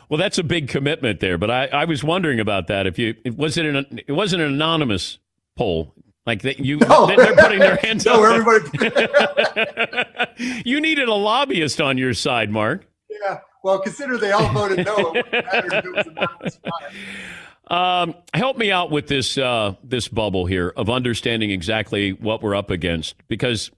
Well, 0.09 0.17
that's 0.19 0.37
a 0.37 0.43
big 0.43 0.67
commitment 0.67 1.21
there. 1.21 1.39
But 1.39 1.49
I, 1.49 1.65
I 1.67 1.85
was 1.85 2.03
wondering 2.03 2.39
about 2.39 2.67
that. 2.67 2.85
If 2.85 2.99
you 2.99 3.15
it 3.25 3.35
was 3.35 3.57
it 3.57 3.65
an 3.65 3.99
it 4.05 4.11
wasn't 4.11 4.43
an 4.43 4.53
anonymous 4.53 5.17
poll. 5.55 5.95
Like 6.27 6.43
that 6.43 6.59
you 6.59 6.77
No. 6.77 7.07
they're 7.07 7.35
putting 7.35 7.57
their 7.59 7.77
hands 7.77 8.05
No, 8.05 8.23
up. 8.23 8.35
everybody. 8.35 8.69
you 10.65 10.79
needed 10.81 11.07
a 11.07 11.13
lobbyist 11.13 11.81
on 11.81 11.97
your 11.97 12.13
side, 12.13 12.51
Mark. 12.51 12.85
yeah. 13.09 13.39
Well, 13.63 13.79
consider 13.79 14.17
they 14.17 14.31
all 14.31 14.51
voted 14.51 14.85
no. 14.85 15.15
Um, 17.65 18.15
help 18.33 18.57
me 18.57 18.71
out 18.71 18.91
with 18.91 19.07
this 19.07 19.37
uh, 19.37 19.75
this 19.83 20.09
bubble 20.09 20.45
here 20.45 20.73
of 20.75 20.89
understanding 20.89 21.49
exactly 21.49 22.11
what 22.11 22.43
we're 22.43 22.55
up 22.55 22.69
against 22.69 23.15
because 23.29 23.71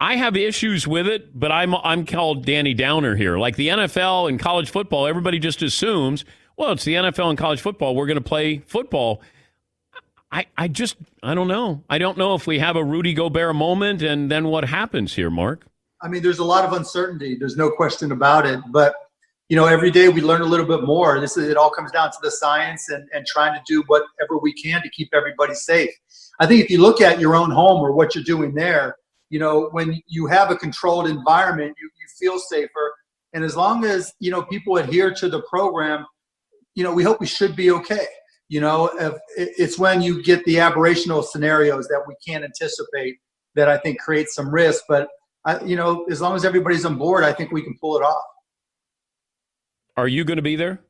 I 0.00 0.16
have 0.16 0.36
issues 0.36 0.86
with 0.86 1.06
it, 1.06 1.38
but 1.38 1.52
I'm 1.52 1.74
I'm 1.76 2.04
called 2.04 2.44
Danny 2.44 2.74
Downer 2.74 3.14
here. 3.14 3.38
Like 3.38 3.56
the 3.56 3.68
NFL 3.68 4.28
and 4.28 4.40
college 4.40 4.70
football, 4.70 5.06
everybody 5.06 5.38
just 5.38 5.62
assumes, 5.62 6.24
well, 6.56 6.72
it's 6.72 6.84
the 6.84 6.94
NFL 6.94 7.30
and 7.30 7.38
college 7.38 7.60
football. 7.60 7.94
We're 7.94 8.06
going 8.06 8.16
to 8.16 8.24
play 8.24 8.58
football. 8.58 9.22
I 10.32 10.46
I 10.58 10.68
just 10.68 10.96
I 11.22 11.34
don't 11.34 11.48
know. 11.48 11.84
I 11.88 11.98
don't 11.98 12.18
know 12.18 12.34
if 12.34 12.46
we 12.46 12.58
have 12.58 12.74
a 12.74 12.84
Rudy 12.84 13.14
Gobert 13.14 13.54
moment, 13.54 14.02
and 14.02 14.30
then 14.30 14.48
what 14.48 14.64
happens 14.64 15.14
here, 15.14 15.30
Mark? 15.30 15.64
I 16.02 16.08
mean, 16.08 16.22
there's 16.22 16.38
a 16.38 16.44
lot 16.44 16.64
of 16.64 16.72
uncertainty. 16.72 17.36
There's 17.38 17.56
no 17.56 17.70
question 17.70 18.12
about 18.12 18.46
it. 18.46 18.60
But 18.70 18.94
you 19.48 19.56
know, 19.56 19.66
every 19.66 19.92
day 19.92 20.08
we 20.08 20.20
learn 20.20 20.40
a 20.42 20.46
little 20.46 20.66
bit 20.66 20.82
more. 20.82 21.20
This 21.20 21.36
is 21.36 21.48
it 21.48 21.56
all 21.56 21.70
comes 21.70 21.92
down 21.92 22.10
to 22.10 22.18
the 22.20 22.30
science 22.30 22.88
and, 22.88 23.08
and 23.12 23.24
trying 23.26 23.54
to 23.54 23.62
do 23.66 23.82
whatever 23.86 24.38
we 24.42 24.52
can 24.52 24.82
to 24.82 24.90
keep 24.90 25.08
everybody 25.14 25.54
safe. 25.54 25.90
I 26.40 26.46
think 26.46 26.64
if 26.64 26.70
you 26.70 26.80
look 26.80 27.00
at 27.00 27.20
your 27.20 27.36
own 27.36 27.50
home 27.50 27.80
or 27.80 27.92
what 27.92 28.14
you're 28.14 28.24
doing 28.24 28.54
there, 28.54 28.96
you 29.30 29.38
know, 29.38 29.68
when 29.70 30.00
you 30.08 30.26
have 30.26 30.50
a 30.50 30.56
controlled 30.56 31.08
environment, 31.08 31.76
you, 31.80 31.88
you 32.00 32.06
feel 32.18 32.38
safer. 32.40 32.94
And 33.34 33.44
as 33.44 33.56
long 33.56 33.84
as, 33.84 34.12
you 34.18 34.30
know, 34.30 34.42
people 34.42 34.76
adhere 34.78 35.12
to 35.14 35.28
the 35.28 35.42
program, 35.42 36.06
you 36.74 36.82
know, 36.82 36.92
we 36.92 37.04
hope 37.04 37.20
we 37.20 37.26
should 37.26 37.54
be 37.54 37.70
okay. 37.70 38.06
You 38.48 38.60
know, 38.60 38.86
if, 38.98 39.14
it's 39.36 39.78
when 39.78 40.02
you 40.02 40.22
get 40.22 40.44
the 40.44 40.56
aberrational 40.56 41.24
scenarios 41.24 41.86
that 41.88 42.02
we 42.06 42.14
can't 42.26 42.44
anticipate 42.44 43.16
that 43.54 43.68
I 43.68 43.78
think 43.78 44.00
creates 44.00 44.34
some 44.34 44.52
risk. 44.52 44.82
But 44.88 45.08
I, 45.46 45.62
you 45.62 45.76
know, 45.76 46.04
as 46.10 46.20
long 46.20 46.34
as 46.34 46.44
everybody's 46.44 46.84
on 46.84 46.98
board, 46.98 47.24
I 47.24 47.32
think 47.32 47.52
we 47.52 47.62
can 47.62 47.78
pull 47.80 47.96
it 47.96 48.02
off. 48.02 48.24
Are 49.96 50.08
you 50.08 50.24
going 50.24 50.36
to 50.36 50.42
be 50.42 50.56
there? 50.56 50.80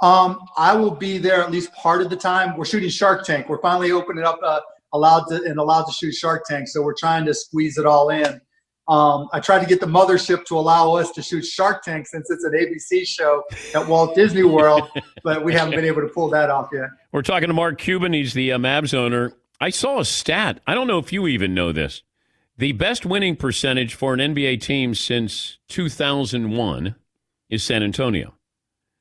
Um, 0.00 0.40
I 0.56 0.74
will 0.74 0.90
be 0.90 1.18
there 1.18 1.40
at 1.42 1.52
least 1.52 1.72
part 1.74 2.02
of 2.02 2.10
the 2.10 2.16
time. 2.16 2.56
We're 2.56 2.64
shooting 2.64 2.88
Shark 2.88 3.24
Tank. 3.24 3.48
We're 3.48 3.60
finally 3.60 3.92
opening 3.92 4.24
up, 4.24 4.40
uh, 4.42 4.60
allowed 4.92 5.26
to 5.28 5.44
and 5.44 5.58
allowed 5.58 5.84
to 5.84 5.92
shoot 5.92 6.12
Shark 6.12 6.44
Tank. 6.44 6.66
So 6.66 6.82
we're 6.82 6.96
trying 6.98 7.24
to 7.26 7.34
squeeze 7.34 7.78
it 7.78 7.86
all 7.86 8.08
in. 8.08 8.40
Um, 8.88 9.28
I 9.32 9.38
tried 9.38 9.60
to 9.60 9.66
get 9.66 9.80
the 9.80 9.86
mothership 9.86 10.44
to 10.46 10.58
allow 10.58 10.94
us 10.94 11.12
to 11.12 11.22
shoot 11.22 11.44
Shark 11.44 11.84
Tank 11.84 12.08
since 12.08 12.30
it's 12.30 12.42
an 12.42 12.52
ABC 12.52 13.06
show 13.06 13.44
at 13.74 13.86
Walt 13.86 14.14
Disney 14.16 14.42
World, 14.42 14.88
but 15.22 15.44
we 15.44 15.52
haven't 15.52 15.76
been 15.76 15.84
able 15.84 16.00
to 16.00 16.08
pull 16.08 16.28
that 16.30 16.50
off 16.50 16.68
yet. 16.72 16.88
We're 17.12 17.22
talking 17.22 17.46
to 17.46 17.54
Mark 17.54 17.78
Cuban. 17.78 18.12
He's 18.12 18.34
the 18.34 18.52
uh, 18.52 18.58
Mavs 18.58 18.92
owner. 18.92 19.34
I 19.60 19.70
saw 19.70 20.00
a 20.00 20.04
stat. 20.04 20.60
I 20.66 20.74
don't 20.74 20.88
know 20.88 20.98
if 20.98 21.12
you 21.12 21.28
even 21.28 21.54
know 21.54 21.70
this. 21.70 22.02
The 22.58 22.72
best 22.72 23.06
winning 23.06 23.36
percentage 23.36 23.94
for 23.94 24.14
an 24.14 24.20
NBA 24.20 24.60
team 24.60 24.94
since 24.94 25.58
2001 25.68 26.94
is 27.50 27.62
San 27.64 27.82
Antonio. 27.82 28.34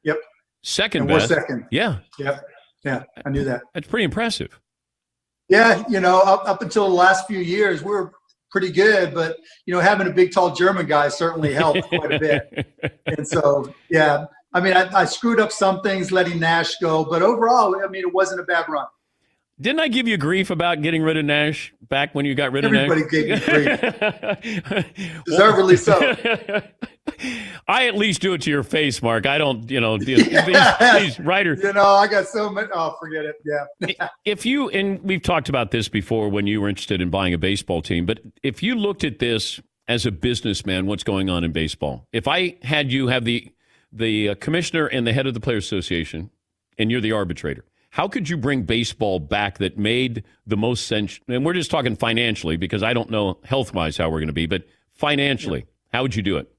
Yep. 0.04 0.18
Second 0.64 1.02
And 1.02 1.10
best. 1.10 1.28
second. 1.30 1.66
Yeah, 1.72 1.98
Yep. 2.20 2.46
Yeah, 2.84 3.04
I 3.26 3.30
knew 3.30 3.44
that. 3.44 3.62
that's 3.76 3.88
pretty 3.88 4.06
impressive. 4.06 4.60
Yeah, 5.50 5.84
you 5.88 6.00
know, 6.00 6.20
up, 6.22 6.48
up 6.48 6.64
until 6.64 6.88
the 6.88 6.96
last 6.96 7.28
few 7.28 7.38
years, 7.40 7.84
we 7.84 7.92
were 7.92 8.12
pretty 8.52 8.72
good, 8.72 9.14
but 9.14 9.38
you 9.68 9.74
know, 9.74 9.80
having 9.80 10.08
a 10.08 10.12
big, 10.12 10.32
tall 10.32 10.56
German 10.56 10.88
guy 10.88 11.08
certainly 11.10 11.54
helped 11.54 11.84
quite 11.90 12.12
a 12.14 12.20
bit. 12.20 12.94
And 13.06 13.28
so, 13.28 13.72
yeah, 13.92 14.26
I 14.54 14.62
mean, 14.62 14.74
I, 14.76 14.90
I 15.02 15.06
screwed 15.06 15.40
up 15.40 15.52
some 15.52 15.82
things 15.82 16.12
letting 16.12 16.40
Nash 16.40 16.78
go, 16.82 17.06
but 17.06 17.22
overall, 17.22 17.76
I 17.84 17.88
mean, 17.88 18.02
it 18.02 18.12
wasn't 18.14 18.40
a 18.42 18.44
bad 18.46 18.66
run. 18.68 18.88
Didn't 19.62 19.80
I 19.80 19.90
give 19.90 20.08
you 20.08 20.18
grief 20.18 20.50
about 20.50 20.82
getting 20.82 21.04
rid 21.04 21.18
of 21.18 21.26
Nash 21.26 21.72
back 21.88 22.16
when 22.16 22.26
you 22.26 22.34
got 22.34 22.52
rid 22.52 22.66
Everybody 22.66 23.02
of 23.04 23.12
Nash? 23.12 23.12
gave 23.12 23.30
me 23.30 24.80
grief. 24.80 25.24
Deservedly 25.26 25.78
so. 25.78 26.00
I 27.68 27.88
at 27.88 27.96
least 27.96 28.22
do 28.22 28.34
it 28.34 28.42
to 28.42 28.50
your 28.50 28.64
face, 28.64 29.04
Mark. 29.04 29.28
I 29.28 29.38
don't, 29.38 29.70
you 29.70 29.80
know, 29.80 30.00
these, 30.00 30.28
these 30.46 31.20
writers. 31.20 31.60
You 31.62 31.74
know, 31.74 31.86
I 31.86 32.08
got 32.08 32.28
so 32.28 32.50
many. 32.50 32.70
Oh, 32.74 32.96
forget 33.00 33.24
it. 33.26 33.36
Yeah. 33.46 34.08
if 34.26 34.48
you 34.48 34.70
and 34.70 35.00
we've 35.04 35.22
talked 35.22 35.48
about 35.48 35.70
this 35.70 35.88
before 35.90 36.30
when 36.30 36.48
you 36.48 36.60
were 36.60 36.70
interested 36.70 37.00
in 37.00 37.12
buying 37.12 37.34
a 37.34 37.38
baseball 37.38 37.84
team, 37.84 38.08
but 38.08 38.20
if 38.42 38.64
you 38.64 38.74
looked 38.74 39.04
at 39.04 39.20
this 39.20 39.60
as 39.88 40.08
a 40.08 40.12
businessman, 40.12 40.88
what's 40.88 41.04
going 41.04 41.30
on 41.30 41.44
in 41.44 41.52
baseball? 41.52 42.08
If 42.12 42.28
I 42.28 42.58
had 42.64 42.92
you 42.92 43.08
have 43.08 43.26
the 43.26 43.52
the 43.92 44.30
uh, 44.30 44.36
commissioner 44.36 44.88
and 44.88 45.06
the 45.06 45.14
head 45.14 45.28
of 45.28 45.34
the 45.36 45.40
players 45.40 45.66
association, 45.66 46.32
and 46.80 46.90
you're 46.90 47.02
the 47.02 47.12
arbitrator, 47.12 47.64
how 47.92 48.08
could 48.08 48.30
you 48.30 48.38
bring 48.38 48.64
baseball 48.64 49.20
back 49.20 49.58
that 49.58 49.78
made 49.78 50.24
the 50.48 50.56
most 50.56 50.88
sense? 50.88 51.20
And 51.28 51.46
we're 51.46 51.54
just 51.54 51.70
talking 51.70 51.96
financially 51.96 52.56
because 52.56 52.84
I 52.84 52.94
don't 52.94 53.10
know 53.10 53.38
health 53.44 53.74
wise 53.74 53.98
how 53.98 54.10
we're 54.10 54.20
going 54.20 54.28
to 54.28 54.34
be, 54.34 54.46
but 54.46 54.64
financially, 54.94 55.66
how 55.92 56.02
would 56.02 56.16
you 56.16 56.24
do 56.24 56.38
it? 56.38 56.50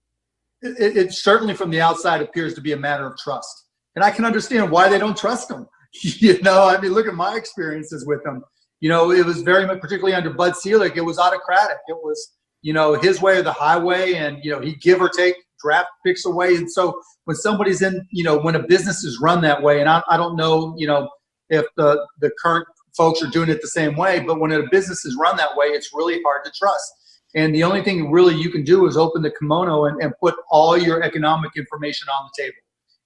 It, 0.60 0.96
it 0.96 1.12
certainly 1.12 1.54
from 1.54 1.70
the 1.70 1.80
outside 1.80 2.20
appears 2.20 2.52
to 2.54 2.60
be 2.60 2.72
a 2.72 2.76
matter 2.76 3.06
of 3.06 3.16
trust. 3.16 3.66
And 3.96 4.04
I 4.04 4.10
can 4.10 4.26
understand 4.26 4.70
why 4.70 4.90
they 4.90 4.98
don't 4.98 5.16
trust 5.16 5.48
them. 5.48 5.66
you 6.02 6.40
know, 6.42 6.68
I 6.68 6.78
mean, 6.78 6.92
look 6.92 7.06
at 7.06 7.14
my 7.14 7.34
experiences 7.34 8.06
with 8.06 8.22
them. 8.24 8.42
You 8.80 8.90
know, 8.90 9.10
it 9.10 9.24
was 9.24 9.40
very 9.40 9.66
much, 9.66 9.80
particularly 9.80 10.14
under 10.14 10.30
Bud 10.30 10.54
Selig, 10.54 10.98
it 10.98 11.02
was 11.02 11.18
autocratic. 11.18 11.78
It 11.88 11.96
was, 12.02 12.30
you 12.60 12.74
know, 12.74 12.94
his 12.94 13.22
way 13.22 13.38
or 13.38 13.42
the 13.42 13.52
highway, 13.52 14.14
and 14.14 14.38
you 14.42 14.50
know, 14.50 14.60
he 14.60 14.74
give 14.76 15.00
or 15.00 15.08
take 15.08 15.36
draft 15.62 15.88
picks 16.04 16.26
away. 16.26 16.56
And 16.56 16.70
so 16.70 17.00
when 17.24 17.36
somebody's 17.36 17.80
in, 17.80 18.06
you 18.10 18.24
know, 18.24 18.38
when 18.38 18.54
a 18.54 18.62
business 18.62 19.04
is 19.04 19.18
run 19.20 19.40
that 19.42 19.62
way, 19.62 19.80
and 19.80 19.88
I, 19.88 20.02
I 20.10 20.16
don't 20.16 20.36
know, 20.36 20.74
you 20.76 20.86
know, 20.86 21.08
if 21.52 21.66
the 21.76 22.04
the 22.20 22.30
current 22.42 22.66
folks 22.96 23.22
are 23.22 23.28
doing 23.28 23.48
it 23.48 23.60
the 23.62 23.68
same 23.68 23.96
way, 23.96 24.20
but 24.20 24.40
when 24.40 24.52
a 24.52 24.68
business 24.70 25.04
is 25.04 25.16
run 25.16 25.36
that 25.36 25.56
way, 25.56 25.66
it's 25.66 25.90
really 25.94 26.20
hard 26.22 26.44
to 26.44 26.50
trust. 26.58 26.92
And 27.34 27.54
the 27.54 27.62
only 27.62 27.82
thing 27.82 28.10
really 28.10 28.34
you 28.34 28.50
can 28.50 28.64
do 28.64 28.86
is 28.86 28.96
open 28.96 29.22
the 29.22 29.30
kimono 29.30 29.86
and, 29.86 30.02
and 30.02 30.12
put 30.20 30.34
all 30.50 30.76
your 30.76 31.02
economic 31.02 31.52
information 31.56 32.06
on 32.08 32.28
the 32.28 32.42
table 32.42 32.56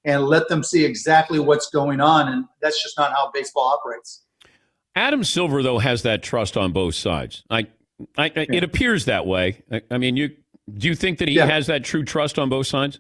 and 0.05 0.25
let 0.25 0.49
them 0.49 0.63
see 0.65 0.85
exactly 0.85 1.39
what's 1.39 1.69
going 1.71 2.01
on. 2.01 2.29
And 2.33 2.45
that's 2.61 2.83
just 2.83 2.99
not 2.99 3.13
how 3.13 3.31
baseball 3.33 3.65
operates. 3.79 4.25
Adam 4.97 5.23
Silver, 5.23 5.63
though, 5.63 5.79
has 5.79 6.03
that 6.03 6.23
trust 6.23 6.57
on 6.57 6.73
both 6.73 6.95
sides. 6.97 7.45
I, 7.51 7.67
I, 8.19 8.25
I 8.25 8.47
it 8.51 8.65
appears 8.65 9.05
that 9.05 9.27
way. 9.27 9.63
I, 9.71 9.83
I 9.91 9.99
mean, 9.99 10.17
you 10.17 10.31
do 10.75 10.89
you 10.89 10.97
think 10.97 11.19
that 11.19 11.29
he 11.29 11.35
Yeah. 11.37 11.47
has 11.47 11.69
that 11.69 11.85
true 11.85 12.03
trust 12.05 12.39
on 12.39 12.49
both 12.49 12.67
sides? 12.67 12.99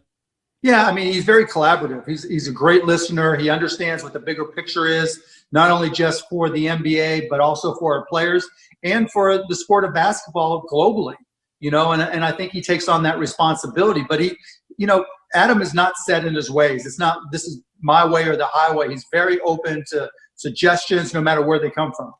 Yeah, 0.63 0.87
I 0.87 0.93
mean, 0.93 1.13
he's 1.13 1.25
very 1.25 1.47
collaborative. 1.47 2.07
He's, 2.09 2.23
he's 2.25 2.49
a 2.49 2.53
great 2.53 2.85
listener. 2.85 3.37
He 3.37 3.51
understands 3.51 4.03
what 4.03 4.13
the 4.13 4.19
bigger 4.21 4.45
picture 4.45 4.87
is, 4.87 5.23
not 5.53 5.71
only 5.71 5.91
just 5.91 6.25
for 6.29 6.51
the 6.51 6.67
NBA, 6.67 7.29
but 7.29 7.41
also 7.41 7.75
for 7.77 7.97
our 7.97 8.07
players 8.07 8.47
and 8.83 9.11
for 9.11 9.45
the 9.49 9.55
sport 9.55 9.85
of 9.85 9.95
basketball 9.95 10.65
globally. 10.71 11.17
You 11.61 11.71
know, 11.71 11.93
and, 11.93 12.03
and 12.03 12.25
I 12.25 12.33
think 12.33 12.53
he 12.53 12.61
takes 12.61 12.89
on 12.89 13.03
that 13.05 13.19
responsibility. 13.19 14.05
But 14.09 14.21
he, 14.21 14.37
you 14.77 14.87
know, 14.87 15.05
Adam 15.35 15.63
is 15.63 15.73
not 15.73 15.97
set 16.05 16.25
in 16.25 16.35
his 16.35 16.51
ways. 16.51 16.85
It's 16.85 16.99
not, 16.99 17.19
this 17.33 17.45
is 17.45 17.63
my 17.81 18.05
way 18.05 18.25
or 18.25 18.37
the 18.37 18.47
highway. 18.47 18.91
He's 18.91 19.07
very 19.11 19.41
open 19.41 19.85
to 19.89 20.11
suggestions, 20.35 21.15
no 21.15 21.21
matter 21.21 21.43
where 21.43 21.59
they 21.59 21.71
come 21.71 21.93
from. 21.97 22.13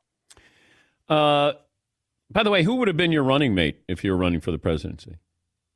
Uh, 1.09 1.53
by 2.31 2.43
the 2.43 2.51
way, 2.51 2.63
who 2.63 2.77
would 2.77 2.89
have 2.89 2.97
been 2.97 3.13
your 3.13 3.23
running 3.23 3.55
mate 3.55 3.79
if 3.89 4.03
you 4.03 4.11
were 4.11 4.17
running 4.17 4.41
for 4.41 4.51
the 4.51 4.59
presidency? 4.59 5.17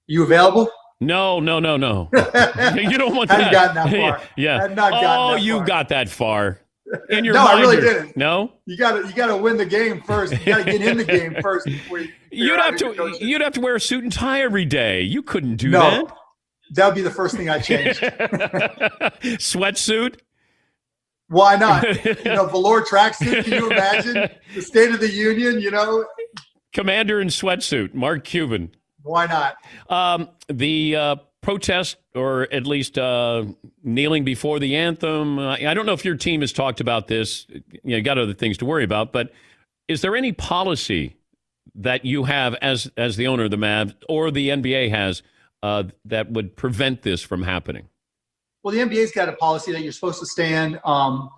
You 0.06 0.22
available? 0.22 0.70
No, 1.00 1.40
no, 1.40 1.60
no, 1.60 1.76
no. 1.76 2.08
you 2.12 2.98
don't 2.98 3.14
want 3.14 3.30
that. 3.30 3.52
Hadn't 3.52 3.52
gotten 3.52 3.74
that 3.92 4.18
far. 4.18 4.28
yeah. 4.36 4.60
Had 4.60 4.76
not 4.76 4.90
gotten 4.90 5.34
oh, 5.34 5.36
you 5.36 5.58
far. 5.58 5.66
got 5.66 5.88
that 5.90 6.08
far. 6.08 6.59
In 7.10 7.24
your 7.24 7.34
No, 7.34 7.44
I 7.46 7.60
really 7.60 7.80
didn't. 7.80 8.16
No, 8.16 8.52
You 8.66 8.76
got 8.76 8.92
to 9.00 9.06
you 9.08 9.14
got 9.14 9.26
to 9.28 9.36
win 9.36 9.56
the 9.56 9.66
game 9.66 10.00
first. 10.02 10.32
You 10.32 10.38
got 10.46 10.64
to 10.64 10.64
get 10.64 10.82
in 10.82 10.96
the 10.96 11.04
game 11.04 11.36
first 11.40 11.66
before 11.66 11.98
you 12.00 12.08
you'd 12.30 12.58
have 12.60 12.76
to. 12.76 13.16
You'd 13.20 13.40
have 13.42 13.52
to 13.54 13.60
wear 13.60 13.76
a 13.76 13.80
suit 13.80 14.02
and 14.02 14.12
tie 14.12 14.42
every 14.42 14.64
day. 14.64 15.02
You 15.02 15.22
couldn't 15.22 15.56
do 15.56 15.70
No, 15.70 15.80
that. 15.80 16.14
that 16.72 16.86
would 16.86 16.94
be 16.94 17.02
the 17.02 17.10
first 17.10 17.36
thing 17.36 17.48
I 17.48 17.58
changed. 17.60 18.00
Sweatsuit. 19.38 20.18
Why 21.28 21.56
not? 21.56 21.84
you 22.04 22.14
know, 22.24 22.46
velour 22.46 22.82
tracksuit. 22.82 23.44
Can 23.44 23.52
you 23.52 23.70
imagine 23.70 24.28
the 24.54 24.62
State 24.62 24.90
of 24.90 25.00
the 25.00 25.10
Union? 25.10 25.60
You 25.60 25.70
know, 25.70 26.04
Commander 26.72 27.20
in 27.20 27.28
sweatsuit, 27.28 27.94
Mark 27.94 28.24
Cuban. 28.24 28.70
Why 29.02 29.26
not? 29.26 29.54
Um, 29.88 30.28
the 30.48 30.96
uh, 30.96 31.16
protest, 31.42 31.96
or 32.14 32.48
at 32.52 32.66
least 32.66 32.98
uh, 32.98 33.44
kneeling 33.82 34.24
before 34.24 34.58
the 34.58 34.76
anthem. 34.76 35.38
I 35.38 35.74
don't 35.74 35.86
know 35.86 35.92
if 35.92 36.04
your 36.04 36.16
team 36.16 36.40
has 36.42 36.52
talked 36.52 36.80
about 36.80 37.08
this. 37.08 37.46
You, 37.82 37.96
know, 37.96 38.02
got 38.02 38.18
other 38.18 38.34
things 38.34 38.58
to 38.58 38.64
worry 38.64 38.84
about, 38.84 39.12
but 39.12 39.32
is 39.88 40.02
there 40.02 40.16
any 40.16 40.32
policy 40.32 41.16
that 41.74 42.04
you 42.04 42.24
have 42.24 42.54
as 42.56 42.90
as 42.96 43.16
the 43.16 43.26
owner 43.26 43.44
of 43.44 43.50
the 43.50 43.56
Mavs 43.56 43.94
or 44.08 44.30
the 44.30 44.48
NBA 44.50 44.90
has 44.90 45.22
uh, 45.62 45.84
that 46.04 46.30
would 46.30 46.56
prevent 46.56 47.02
this 47.02 47.22
from 47.22 47.42
happening? 47.42 47.88
Well, 48.62 48.74
the 48.74 48.80
NBA's 48.80 49.12
got 49.12 49.28
a 49.28 49.32
policy 49.32 49.72
that 49.72 49.80
you're 49.80 49.92
supposed 49.92 50.20
to 50.20 50.26
stand 50.26 50.80
um, 50.84 51.30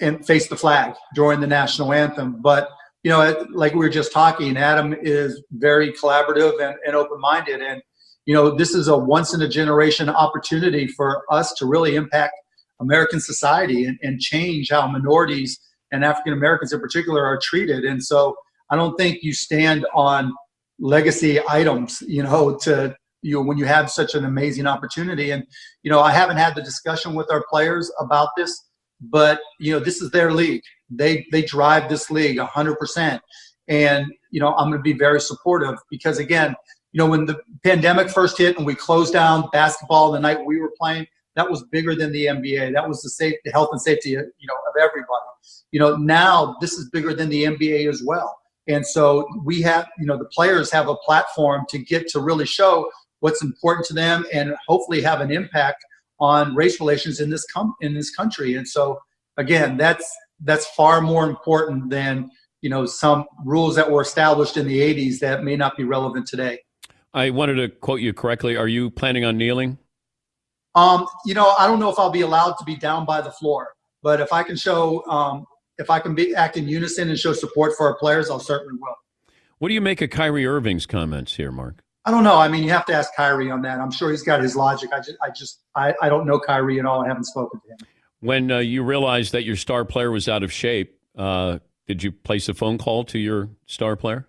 and 0.00 0.24
face 0.26 0.48
the 0.48 0.56
flag 0.56 0.94
during 1.14 1.40
the 1.40 1.46
national 1.46 1.92
anthem, 1.92 2.42
but 2.42 2.70
you 3.04 3.10
know, 3.10 3.46
like 3.52 3.72
we 3.72 3.78
were 3.78 3.88
just 3.88 4.12
talking, 4.12 4.56
Adam 4.56 4.92
is 4.92 5.42
very 5.52 5.92
collaborative 5.92 6.60
and, 6.60 6.76
and 6.84 6.96
open 6.96 7.20
minded. 7.20 7.62
And, 7.62 7.80
you 8.28 8.34
know, 8.34 8.54
this 8.54 8.74
is 8.74 8.88
a 8.88 8.96
once 8.96 9.32
in 9.32 9.40
a 9.40 9.48
generation 9.48 10.10
opportunity 10.10 10.86
for 10.86 11.24
us 11.30 11.54
to 11.54 11.64
really 11.64 11.96
impact 11.96 12.34
American 12.78 13.20
society 13.20 13.86
and, 13.86 13.98
and 14.02 14.20
change 14.20 14.68
how 14.70 14.86
minorities 14.86 15.58
and 15.92 16.04
African 16.04 16.34
Americans 16.34 16.74
in 16.74 16.78
particular 16.78 17.24
are 17.24 17.40
treated. 17.42 17.86
And 17.86 18.04
so 18.04 18.36
I 18.68 18.76
don't 18.76 18.94
think 18.98 19.22
you 19.22 19.32
stand 19.32 19.86
on 19.94 20.34
legacy 20.78 21.40
items, 21.48 22.02
you 22.06 22.22
know, 22.22 22.58
to, 22.58 22.94
you 23.22 23.36
know, 23.36 23.42
when 23.42 23.56
you 23.56 23.64
have 23.64 23.90
such 23.90 24.14
an 24.14 24.26
amazing 24.26 24.66
opportunity. 24.66 25.30
And, 25.30 25.44
you 25.82 25.90
know, 25.90 26.00
I 26.00 26.12
haven't 26.12 26.36
had 26.36 26.54
the 26.54 26.62
discussion 26.62 27.14
with 27.14 27.32
our 27.32 27.42
players 27.48 27.90
about 27.98 28.28
this, 28.36 28.62
but, 29.00 29.40
you 29.58 29.72
know, 29.72 29.80
this 29.80 30.02
is 30.02 30.10
their 30.10 30.32
league 30.32 30.62
they 30.90 31.26
they 31.32 31.42
drive 31.42 31.88
this 31.88 32.10
league 32.10 32.38
100%. 32.38 33.20
And 33.68 34.06
you 34.30 34.40
know, 34.40 34.54
I'm 34.54 34.70
going 34.70 34.78
to 34.78 34.82
be 34.82 34.98
very 34.98 35.20
supportive 35.20 35.78
because 35.90 36.18
again, 36.18 36.54
you 36.92 36.98
know, 36.98 37.06
when 37.06 37.26
the 37.26 37.38
pandemic 37.64 38.08
first 38.08 38.38
hit 38.38 38.56
and 38.56 38.64
we 38.64 38.74
closed 38.74 39.12
down 39.12 39.48
basketball 39.52 40.12
the 40.12 40.20
night 40.20 40.44
we 40.44 40.58
were 40.58 40.72
playing, 40.78 41.06
that 41.36 41.48
was 41.48 41.62
bigger 41.64 41.94
than 41.94 42.12
the 42.12 42.26
NBA. 42.26 42.72
That 42.72 42.88
was 42.88 43.02
the 43.02 43.10
safety, 43.10 43.50
health 43.52 43.68
and 43.72 43.80
safety, 43.80 44.16
uh, 44.16 44.22
you 44.38 44.46
know, 44.48 44.54
of 44.68 44.74
everybody. 44.80 45.24
You 45.70 45.80
know, 45.80 45.96
now 45.96 46.56
this 46.60 46.72
is 46.72 46.88
bigger 46.90 47.14
than 47.14 47.28
the 47.28 47.44
NBA 47.44 47.88
as 47.88 48.02
well. 48.04 48.38
And 48.66 48.86
so 48.86 49.26
we 49.44 49.62
have, 49.62 49.88
you 49.98 50.06
know, 50.06 50.18
the 50.18 50.26
players 50.26 50.70
have 50.72 50.88
a 50.88 50.96
platform 50.96 51.64
to 51.68 51.78
get 51.78 52.08
to 52.08 52.20
really 52.20 52.46
show 52.46 52.90
what's 53.20 53.42
important 53.42 53.86
to 53.86 53.94
them 53.94 54.24
and 54.32 54.54
hopefully 54.66 55.00
have 55.02 55.20
an 55.20 55.30
impact 55.30 55.84
on 56.20 56.54
race 56.54 56.80
relations 56.80 57.20
in 57.20 57.30
this 57.30 57.44
com- 57.46 57.74
in 57.80 57.94
this 57.94 58.10
country. 58.10 58.54
And 58.54 58.66
so 58.66 58.98
again, 59.36 59.76
that's 59.76 60.10
that's 60.40 60.66
far 60.68 61.00
more 61.00 61.28
important 61.28 61.90
than 61.90 62.30
you 62.62 62.70
know 62.70 62.86
some 62.86 63.26
rules 63.44 63.76
that 63.76 63.90
were 63.90 64.02
established 64.02 64.56
in 64.56 64.66
the 64.66 64.80
80s 64.80 65.20
that 65.20 65.44
may 65.44 65.54
not 65.54 65.76
be 65.76 65.84
relevant 65.84 66.26
today 66.26 66.58
i 67.14 67.30
wanted 67.30 67.54
to 67.54 67.68
quote 67.68 68.00
you 68.00 68.12
correctly 68.12 68.56
are 68.56 68.68
you 68.68 68.90
planning 68.90 69.24
on 69.24 69.36
kneeling 69.36 69.78
um, 70.74 71.06
you 71.24 71.34
know 71.34 71.54
i 71.58 71.66
don't 71.66 71.80
know 71.80 71.90
if 71.90 71.98
i'll 71.98 72.10
be 72.10 72.20
allowed 72.20 72.52
to 72.54 72.64
be 72.64 72.76
down 72.76 73.04
by 73.04 73.20
the 73.20 73.30
floor 73.32 73.68
but 74.02 74.20
if 74.20 74.32
i 74.32 74.42
can 74.42 74.56
show 74.56 75.04
um, 75.06 75.44
if 75.78 75.90
i 75.90 75.98
can 75.98 76.14
be 76.14 76.34
act 76.34 76.56
in 76.56 76.68
unison 76.68 77.08
and 77.08 77.18
show 77.18 77.32
support 77.32 77.72
for 77.76 77.86
our 77.86 77.96
players 77.96 78.30
i'll 78.30 78.38
certainly 78.38 78.78
will 78.80 78.94
what 79.58 79.68
do 79.68 79.74
you 79.74 79.80
make 79.80 80.00
of 80.00 80.10
kyrie 80.10 80.46
irving's 80.46 80.86
comments 80.86 81.36
here 81.36 81.52
mark 81.52 81.82
I 82.04 82.10
don't 82.10 82.24
know. 82.24 82.38
I 82.38 82.48
mean, 82.48 82.64
you 82.64 82.70
have 82.70 82.86
to 82.86 82.94
ask 82.94 83.14
Kyrie 83.14 83.50
on 83.50 83.60
that. 83.62 83.80
I'm 83.80 83.90
sure 83.90 84.10
he's 84.10 84.22
got 84.22 84.40
his 84.40 84.56
logic. 84.56 84.94
I 84.94 84.98
just, 84.98 85.18
I 85.20 85.28
just, 85.28 85.60
I, 85.74 85.92
I 86.00 86.08
don't 86.08 86.26
know 86.26 86.40
Kyrie 86.40 86.78
at 86.78 86.86
all. 86.86 87.04
I 87.04 87.08
haven't 87.08 87.24
spoken 87.24 87.60
to 87.60 87.68
him 87.68 87.78
when 88.20 88.50
uh, 88.50 88.58
you 88.58 88.82
realized 88.82 89.32
that 89.32 89.44
your 89.44 89.56
star 89.56 89.84
player 89.84 90.10
was 90.10 90.28
out 90.28 90.42
of 90.42 90.52
shape, 90.52 90.98
uh, 91.16 91.58
did 91.86 92.02
you 92.02 92.12
place 92.12 92.48
a 92.48 92.54
phone 92.54 92.78
call 92.78 93.04
to 93.04 93.18
your 93.18 93.48
star 93.66 93.96
player? 93.96 94.26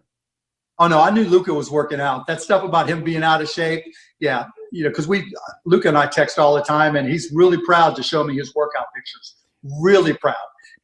Oh 0.80 0.88
no, 0.88 1.02
I 1.02 1.10
knew 1.10 1.26
Luka 1.26 1.54
was 1.54 1.70
working 1.70 2.00
out. 2.00 2.26
That 2.28 2.42
stuff 2.42 2.64
about 2.64 2.88
him 2.90 3.04
being 3.04 3.24
out 3.24 3.42
of 3.42 3.50
shape, 3.50 3.84
yeah, 4.20 4.46
you 4.72 4.84
know, 4.84 4.90
because 4.90 5.08
we 5.08 5.32
Luka 5.66 5.90
and 5.90 5.98
I 5.98 6.08
text 6.08 6.40
all 6.40 6.56
the 6.56 6.62
time, 6.62 6.96
and 6.96 7.08
he's 7.08 7.32
really 7.34 7.58
proud 7.66 7.96
to 7.98 8.04
show 8.04 8.24
me 8.24 8.36
his 8.36 8.56
workout 8.56 8.86
pictures. 8.96 9.36
Really 9.82 10.14
proud. 10.14 10.36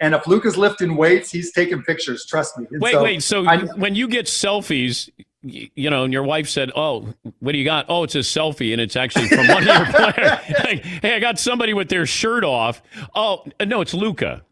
And 0.01 0.13
if 0.13 0.27
Luka's 0.27 0.57
lifting 0.57 0.97
weights, 0.97 1.31
he's 1.31 1.53
taking 1.53 1.81
pictures. 1.83 2.25
Trust 2.25 2.57
me. 2.57 2.67
And 2.69 2.81
wait, 2.81 2.91
so 2.91 3.03
wait. 3.03 3.23
So 3.23 3.47
I, 3.47 3.59
when 3.75 3.95
you 3.95 4.09
get 4.09 4.25
selfies, 4.25 5.09
you 5.41 5.89
know, 5.89 6.03
and 6.03 6.11
your 6.11 6.23
wife 6.23 6.49
said, 6.49 6.71
"Oh, 6.75 7.13
what 7.39 7.53
do 7.53 7.57
you 7.57 7.65
got? 7.65 7.85
Oh, 7.87 8.03
it's 8.03 8.15
a 8.15 8.19
selfie, 8.19 8.73
and 8.73 8.81
it's 8.81 8.95
actually 8.95 9.29
from 9.29 9.47
one 9.47 9.67
of 9.67 9.75
your 9.75 9.85
players." 9.93 10.39
like, 10.63 10.83
hey, 10.83 11.15
I 11.15 11.19
got 11.19 11.39
somebody 11.39 11.73
with 11.73 11.87
their 11.89 12.05
shirt 12.05 12.43
off. 12.43 12.81
Oh, 13.15 13.45
no, 13.65 13.81
it's 13.81 13.93
Luka. 13.93 14.43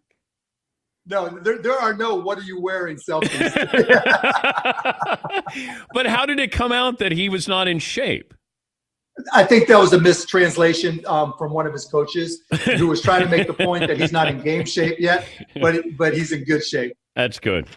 No, 1.05 1.29
there, 1.29 1.57
there 1.57 1.77
are 1.77 1.93
no 1.93 2.15
"What 2.15 2.37
are 2.37 2.43
you 2.43 2.61
wearing?" 2.61 2.97
selfies. 2.97 3.29
but 5.93 6.05
how 6.05 6.25
did 6.25 6.39
it 6.39 6.51
come 6.51 6.71
out 6.71 6.99
that 6.99 7.11
he 7.11 7.29
was 7.29 7.47
not 7.47 7.67
in 7.67 7.79
shape? 7.79 8.33
I 9.33 9.43
think 9.43 9.67
that 9.67 9.77
was 9.77 9.93
a 9.93 9.99
mistranslation 9.99 11.01
um, 11.05 11.33
from 11.37 11.53
one 11.53 11.67
of 11.67 11.73
his 11.73 11.85
coaches, 11.85 12.39
who 12.77 12.87
was 12.87 13.01
trying 13.01 13.21
to 13.21 13.29
make 13.29 13.47
the 13.47 13.53
point 13.53 13.87
that 13.87 13.99
he's 13.99 14.11
not 14.11 14.27
in 14.27 14.41
game 14.41 14.65
shape 14.65 14.99
yet, 14.99 15.27
but 15.61 15.83
but 15.97 16.13
he's 16.13 16.31
in 16.31 16.43
good 16.45 16.63
shape. 16.63 16.95
That's 17.15 17.39
good. 17.39 17.67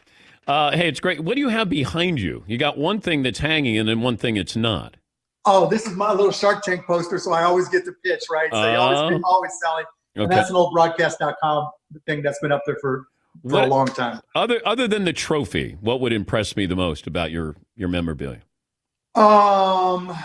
Uh, 0.46 0.70
hey, 0.70 0.88
it's 0.88 1.00
great. 1.00 1.20
What 1.20 1.34
do 1.34 1.40
you 1.40 1.48
have 1.48 1.68
behind 1.68 2.20
you? 2.20 2.44
You 2.46 2.56
got 2.56 2.78
one 2.78 3.00
thing 3.00 3.22
that's 3.22 3.40
hanging 3.40 3.78
and 3.78 3.88
then 3.88 4.00
one 4.00 4.16
thing 4.16 4.36
it's 4.36 4.56
not. 4.56 4.96
Oh, 5.44 5.68
this 5.68 5.86
is 5.86 5.94
my 5.94 6.12
little 6.12 6.32
Shark 6.32 6.62
Tank 6.62 6.86
poster, 6.86 7.18
so 7.18 7.32
I 7.32 7.42
always 7.42 7.68
get 7.68 7.84
to 7.84 7.92
pitch, 8.04 8.24
right? 8.30 8.50
So 8.52 8.58
uh, 8.58 8.72
you 8.72 8.78
always, 8.78 8.98
uh-huh. 8.98 9.20
always 9.24 9.52
selling. 9.62 9.84
Okay. 10.16 10.24
And 10.24 10.32
that's 10.32 10.50
an 10.50 10.56
old 10.56 10.72
broadcast.com 10.72 11.70
thing 12.06 12.22
that's 12.22 12.38
been 12.40 12.52
up 12.52 12.62
there 12.66 12.76
for, 12.80 13.06
for 13.48 13.54
what, 13.54 13.64
a 13.64 13.66
long 13.66 13.86
time. 13.86 14.20
Other 14.34 14.60
other 14.64 14.88
than 14.88 15.04
the 15.04 15.12
trophy, 15.12 15.76
what 15.80 16.00
would 16.00 16.12
impress 16.12 16.56
me 16.56 16.66
the 16.66 16.76
most 16.76 17.06
about 17.06 17.30
your 17.30 17.56
your 17.76 17.88
memorabilia? 17.88 18.42
Um 19.14 20.16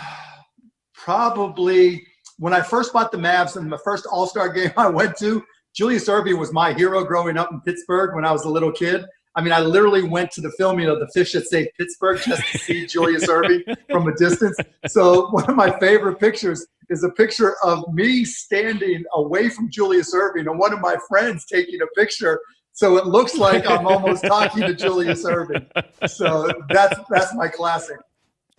probably 0.94 2.06
when 2.38 2.52
I 2.52 2.60
first 2.60 2.92
bought 2.92 3.12
the 3.12 3.18
Mavs 3.18 3.56
and 3.56 3.70
the 3.70 3.78
first 3.78 4.06
All-Star 4.06 4.48
game 4.48 4.72
I 4.76 4.88
went 4.88 5.16
to, 5.18 5.42
Julius 5.74 6.08
Erving 6.08 6.38
was 6.38 6.52
my 6.52 6.72
hero 6.72 7.04
growing 7.04 7.38
up 7.38 7.50
in 7.52 7.60
Pittsburgh 7.60 8.14
when 8.14 8.24
I 8.24 8.32
was 8.32 8.44
a 8.44 8.48
little 8.48 8.72
kid. 8.72 9.04
I 9.34 9.40
mean, 9.40 9.52
I 9.52 9.60
literally 9.60 10.02
went 10.02 10.30
to 10.32 10.42
the 10.42 10.50
filming 10.58 10.88
of 10.88 11.00
The 11.00 11.08
Fish 11.08 11.32
That 11.32 11.46
Saved 11.46 11.70
Pittsburgh 11.78 12.20
just 12.20 12.42
to 12.52 12.58
see 12.58 12.86
Julius 12.88 13.26
Erving 13.26 13.62
from 13.90 14.06
a 14.06 14.14
distance. 14.16 14.56
So 14.88 15.30
one 15.30 15.48
of 15.48 15.56
my 15.56 15.70
favorite 15.78 16.20
pictures 16.20 16.66
is 16.90 17.02
a 17.02 17.08
picture 17.08 17.56
of 17.64 17.82
me 17.94 18.24
standing 18.24 19.04
away 19.14 19.48
from 19.48 19.70
Julius 19.70 20.14
Erving 20.14 20.50
and 20.50 20.58
one 20.58 20.72
of 20.74 20.80
my 20.80 20.96
friends 21.08 21.46
taking 21.46 21.80
a 21.80 21.86
picture. 21.98 22.38
So 22.72 22.96
it 22.96 23.06
looks 23.06 23.36
like 23.36 23.68
I'm 23.68 23.86
almost 23.86 24.24
talking 24.24 24.62
to 24.62 24.74
Julius 24.74 25.24
Erving. 25.24 25.66
So 26.08 26.50
that's 26.68 26.98
that's 27.10 27.34
my 27.34 27.48
classic. 27.48 27.98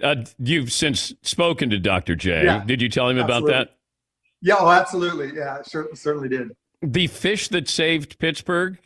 Uh, 0.02 0.15
you've 0.39 0.71
since 0.71 1.13
spoken 1.21 1.69
to 1.69 1.80
Dr. 1.80 2.15
J. 2.15 2.45
Yeah, 2.45 2.63
Did 2.65 2.82
you 2.82 2.89
tell 2.89 3.10
him 3.10 3.19
absolutely. 3.19 3.52
about 3.54 3.67
that? 3.67 3.76
Yeah, 4.41 4.56
oh, 4.60 4.69
absolutely. 4.69 5.32
Yeah, 5.36 5.62
sure, 5.63 5.88
certainly 5.93 6.30
did. 6.30 6.52
The 6.82 7.08
fish 7.08 7.47
that 7.49 7.69
saved 7.69 8.19
Pittsburgh 8.19 8.78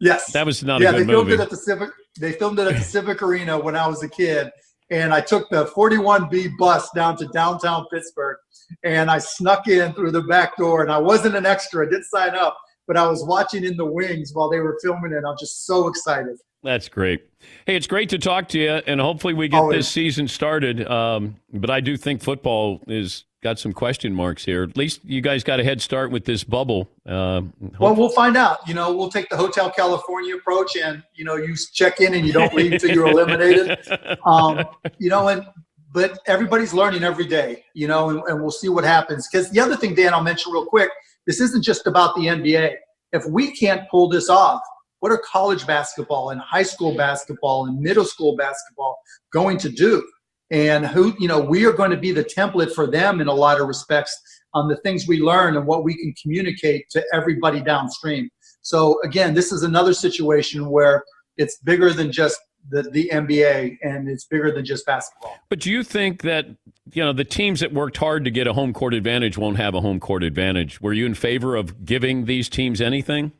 Yes, 0.00 0.32
that 0.32 0.46
was 0.46 0.62
not 0.62 0.80
yeah, 0.80 0.90
a 0.90 0.92
good 0.92 1.00
they 1.02 1.12
filmed 1.12 1.28
movie. 1.28 1.40
it 1.40 1.44
at 1.44 1.50
the 1.50 1.56
Civic. 1.56 1.90
They 2.20 2.32
filmed 2.32 2.58
it 2.58 2.68
at 2.68 2.74
the 2.76 2.84
Civic 2.84 3.22
Arena 3.22 3.58
when 3.58 3.74
I 3.74 3.86
was 3.86 4.02
a 4.02 4.08
kid, 4.08 4.50
and 4.90 5.12
I 5.12 5.20
took 5.20 5.48
the 5.50 5.66
41B 5.66 6.56
bus 6.56 6.88
down 6.94 7.16
to 7.16 7.26
downtown 7.28 7.86
Pittsburgh, 7.90 8.36
and 8.84 9.10
I 9.10 9.18
snuck 9.18 9.66
in 9.66 9.92
through 9.94 10.12
the 10.12 10.22
back 10.22 10.56
door, 10.56 10.82
and 10.82 10.92
I 10.92 10.98
wasn't 10.98 11.34
an 11.34 11.46
extra. 11.46 11.86
I 11.86 11.90
didn't 11.90 12.04
sign 12.04 12.36
up, 12.36 12.56
but 12.88 12.96
I 12.96 13.06
was 13.06 13.24
watching 13.24 13.64
in 13.64 13.76
the 13.76 13.86
wings 13.86 14.32
while 14.32 14.50
they 14.50 14.58
were 14.58 14.76
filming 14.82 15.12
it. 15.12 15.22
I'm 15.24 15.36
just 15.38 15.66
so 15.66 15.86
excited. 15.86 16.38
That's 16.64 16.88
great. 16.88 17.24
Hey, 17.66 17.76
it's 17.76 17.86
great 17.86 18.08
to 18.08 18.18
talk 18.18 18.48
to 18.48 18.58
you, 18.58 18.70
and 18.70 19.00
hopefully 19.00 19.34
we 19.34 19.46
get 19.46 19.58
Always. 19.58 19.78
this 19.78 19.88
season 19.88 20.26
started. 20.26 20.88
Um, 20.90 21.36
but 21.52 21.70
I 21.70 21.78
do 21.78 21.96
think 21.96 22.20
football 22.20 22.82
is 22.88 23.24
got 23.42 23.58
some 23.60 23.72
question 23.72 24.12
marks 24.12 24.44
here. 24.44 24.64
At 24.64 24.76
least 24.76 25.00
you 25.04 25.20
guys 25.20 25.44
got 25.44 25.60
a 25.60 25.64
head 25.64 25.80
start 25.80 26.10
with 26.10 26.24
this 26.24 26.42
bubble. 26.42 26.88
Uh, 27.06 27.42
well, 27.78 27.94
we'll 27.94 28.08
find 28.08 28.36
out. 28.36 28.66
You 28.66 28.74
know, 28.74 28.92
we'll 28.92 29.10
take 29.10 29.28
the 29.28 29.36
Hotel 29.36 29.70
California 29.70 30.34
approach, 30.34 30.76
and 30.76 31.02
you 31.14 31.24
know, 31.24 31.36
you 31.36 31.54
check 31.72 32.00
in 32.00 32.14
and 32.14 32.26
you 32.26 32.32
don't 32.32 32.52
leave 32.54 32.72
until 32.72 32.90
you're 32.90 33.08
eliminated. 33.08 33.78
Um, 34.26 34.64
you 34.98 35.08
know, 35.08 35.28
and 35.28 35.46
but 35.92 36.18
everybody's 36.26 36.74
learning 36.74 37.04
every 37.04 37.26
day. 37.26 37.64
You 37.74 37.86
know, 37.86 38.10
and, 38.10 38.20
and 38.26 38.40
we'll 38.40 38.50
see 38.50 38.68
what 38.68 38.84
happens. 38.84 39.28
Because 39.30 39.50
the 39.50 39.60
other 39.60 39.76
thing, 39.76 39.94
Dan, 39.94 40.12
I'll 40.12 40.22
mention 40.22 40.52
real 40.52 40.66
quick. 40.66 40.90
This 41.28 41.40
isn't 41.40 41.62
just 41.62 41.86
about 41.86 42.16
the 42.16 42.22
NBA. 42.22 42.74
If 43.12 43.24
we 43.26 43.54
can't 43.54 43.88
pull 43.88 44.08
this 44.08 44.28
off, 44.28 44.62
what 44.98 45.12
are 45.12 45.22
college 45.30 45.64
basketball 45.64 46.30
and 46.30 46.40
high 46.40 46.64
school 46.64 46.96
basketball 46.96 47.66
and 47.66 47.78
middle 47.78 48.04
school 48.04 48.34
basketball 48.36 48.98
going 49.32 49.58
to 49.58 49.68
do? 49.68 50.02
and 50.50 50.86
who 50.86 51.14
you 51.18 51.28
know 51.28 51.38
we 51.38 51.66
are 51.66 51.72
going 51.72 51.90
to 51.90 51.96
be 51.96 52.12
the 52.12 52.24
template 52.24 52.72
for 52.72 52.86
them 52.86 53.20
in 53.20 53.28
a 53.28 53.32
lot 53.32 53.60
of 53.60 53.68
respects 53.68 54.18
on 54.54 54.68
the 54.68 54.76
things 54.78 55.06
we 55.06 55.20
learn 55.20 55.56
and 55.56 55.66
what 55.66 55.84
we 55.84 55.94
can 55.94 56.12
communicate 56.20 56.88
to 56.90 57.04
everybody 57.12 57.60
downstream 57.60 58.28
so 58.62 59.00
again 59.02 59.34
this 59.34 59.52
is 59.52 59.62
another 59.62 59.92
situation 59.92 60.70
where 60.70 61.04
it's 61.36 61.58
bigger 61.64 61.92
than 61.92 62.10
just 62.10 62.38
the, 62.68 62.82
the 62.82 63.10
NBA 63.12 63.78
and 63.82 64.08
it's 64.08 64.24
bigger 64.24 64.50
than 64.50 64.64
just 64.64 64.84
basketball. 64.86 65.36
But 65.48 65.60
do 65.60 65.70
you 65.70 65.82
think 65.82 66.22
that 66.22 66.46
you 66.92 67.02
know 67.02 67.12
the 67.12 67.24
teams 67.24 67.60
that 67.60 67.72
worked 67.72 67.96
hard 67.96 68.24
to 68.24 68.30
get 68.30 68.46
a 68.46 68.52
home 68.52 68.72
court 68.72 68.94
advantage 68.94 69.38
won't 69.38 69.56
have 69.56 69.74
a 69.74 69.80
home 69.80 70.00
court 70.00 70.22
advantage? 70.22 70.80
Were 70.80 70.92
you 70.92 71.06
in 71.06 71.14
favor 71.14 71.56
of 71.56 71.84
giving 71.84 72.24
these 72.24 72.48
teams 72.48 72.80
anything? 72.80 73.32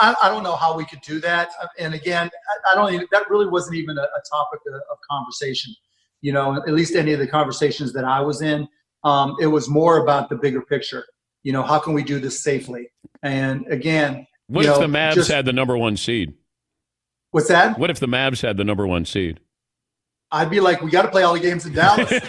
I, 0.00 0.14
I, 0.22 0.28
don't 0.28 0.42
know 0.42 0.56
how 0.56 0.76
we 0.76 0.84
could 0.84 1.00
do 1.02 1.20
that. 1.20 1.50
And 1.78 1.94
again, 1.94 2.30
I, 2.30 2.72
I 2.72 2.74
don't 2.74 2.94
even, 2.94 3.06
that 3.12 3.28
really 3.28 3.46
wasn't 3.46 3.76
even 3.76 3.98
a, 3.98 4.02
a 4.02 4.22
topic 4.30 4.60
of, 4.66 4.74
of, 4.74 4.98
conversation. 5.10 5.74
You 6.22 6.32
know, 6.32 6.56
at 6.56 6.72
least 6.72 6.94
any 6.94 7.12
of 7.12 7.18
the 7.18 7.26
conversations 7.26 7.92
that 7.92 8.04
I 8.04 8.20
was 8.20 8.40
in, 8.40 8.66
um, 9.02 9.36
it 9.40 9.46
was 9.46 9.68
more 9.68 9.98
about 9.98 10.30
the 10.30 10.36
bigger 10.36 10.62
picture. 10.62 11.04
You 11.42 11.52
know, 11.52 11.62
how 11.62 11.78
can 11.78 11.92
we 11.92 12.02
do 12.02 12.18
this 12.18 12.42
safely? 12.42 12.88
And 13.22 13.66
again, 13.70 14.26
what 14.46 14.64
if 14.64 14.70
know, 14.70 14.80
the 14.80 14.86
Mavs 14.86 15.14
just, 15.14 15.30
had 15.30 15.44
the 15.44 15.52
number 15.52 15.76
one 15.76 15.96
seed? 15.96 16.34
What's 17.34 17.48
that? 17.48 17.80
What 17.80 17.90
if 17.90 17.98
the 17.98 18.06
Mavs 18.06 18.42
had 18.42 18.58
the 18.58 18.62
number 18.62 18.86
one 18.86 19.04
seed? 19.04 19.40
I'd 20.30 20.50
be 20.50 20.60
like, 20.60 20.82
we 20.82 20.90
got 20.92 21.02
to 21.02 21.08
play 21.08 21.24
all 21.24 21.34
the 21.34 21.40
games 21.40 21.66
in 21.66 21.72
Dallas. 21.72 22.08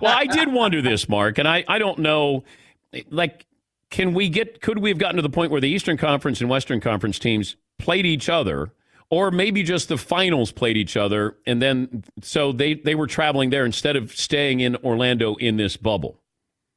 well, 0.00 0.16
I 0.16 0.26
did 0.30 0.52
wonder 0.52 0.80
this, 0.80 1.08
Mark, 1.08 1.38
and 1.38 1.48
I, 1.48 1.64
I 1.66 1.80
don't 1.80 1.98
know, 1.98 2.44
like, 3.10 3.46
can 3.90 4.14
we 4.14 4.28
get, 4.28 4.60
could 4.60 4.78
we 4.78 4.90
have 4.90 4.98
gotten 4.98 5.16
to 5.16 5.22
the 5.22 5.28
point 5.28 5.50
where 5.50 5.60
the 5.60 5.68
Eastern 5.68 5.96
Conference 5.96 6.40
and 6.40 6.48
Western 6.48 6.80
Conference 6.80 7.18
teams 7.18 7.56
played 7.80 8.06
each 8.06 8.28
other, 8.28 8.70
or 9.10 9.32
maybe 9.32 9.64
just 9.64 9.88
the 9.88 9.98
finals 9.98 10.52
played 10.52 10.76
each 10.76 10.96
other, 10.96 11.36
and 11.44 11.60
then 11.60 12.04
so 12.22 12.52
they, 12.52 12.74
they 12.74 12.94
were 12.94 13.08
traveling 13.08 13.50
there 13.50 13.66
instead 13.66 13.96
of 13.96 14.12
staying 14.12 14.60
in 14.60 14.76
Orlando 14.84 15.34
in 15.34 15.56
this 15.56 15.76
bubble? 15.76 16.20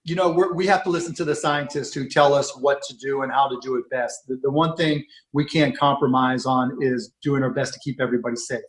You 0.06 0.16
know, 0.16 0.30
we 0.56 0.66
have 0.66 0.84
to 0.84 0.90
listen 0.90 1.14
to 1.16 1.26
the 1.26 1.36
scientists 1.36 1.94
who 1.94 2.08
tell 2.08 2.34
us 2.34 2.58
what 2.58 2.82
to 2.84 2.98
do 2.98 3.22
and 3.22 3.32
how 3.32 3.48
to 3.48 3.60
do 3.62 3.76
it 3.76 3.90
best. 3.92 4.28
The, 4.28 4.40
the 4.42 4.50
one 4.50 4.76
thing 4.76 5.04
we 5.34 5.46
can't 5.46 5.78
compromise 5.78 6.46
on 6.46 6.78
is 6.82 7.14
doing 7.22 7.44
our 7.44 7.52
best 7.52 7.74
to 7.74 7.80
keep 7.84 8.00
everybody 8.02 8.38
safe. 8.38 8.62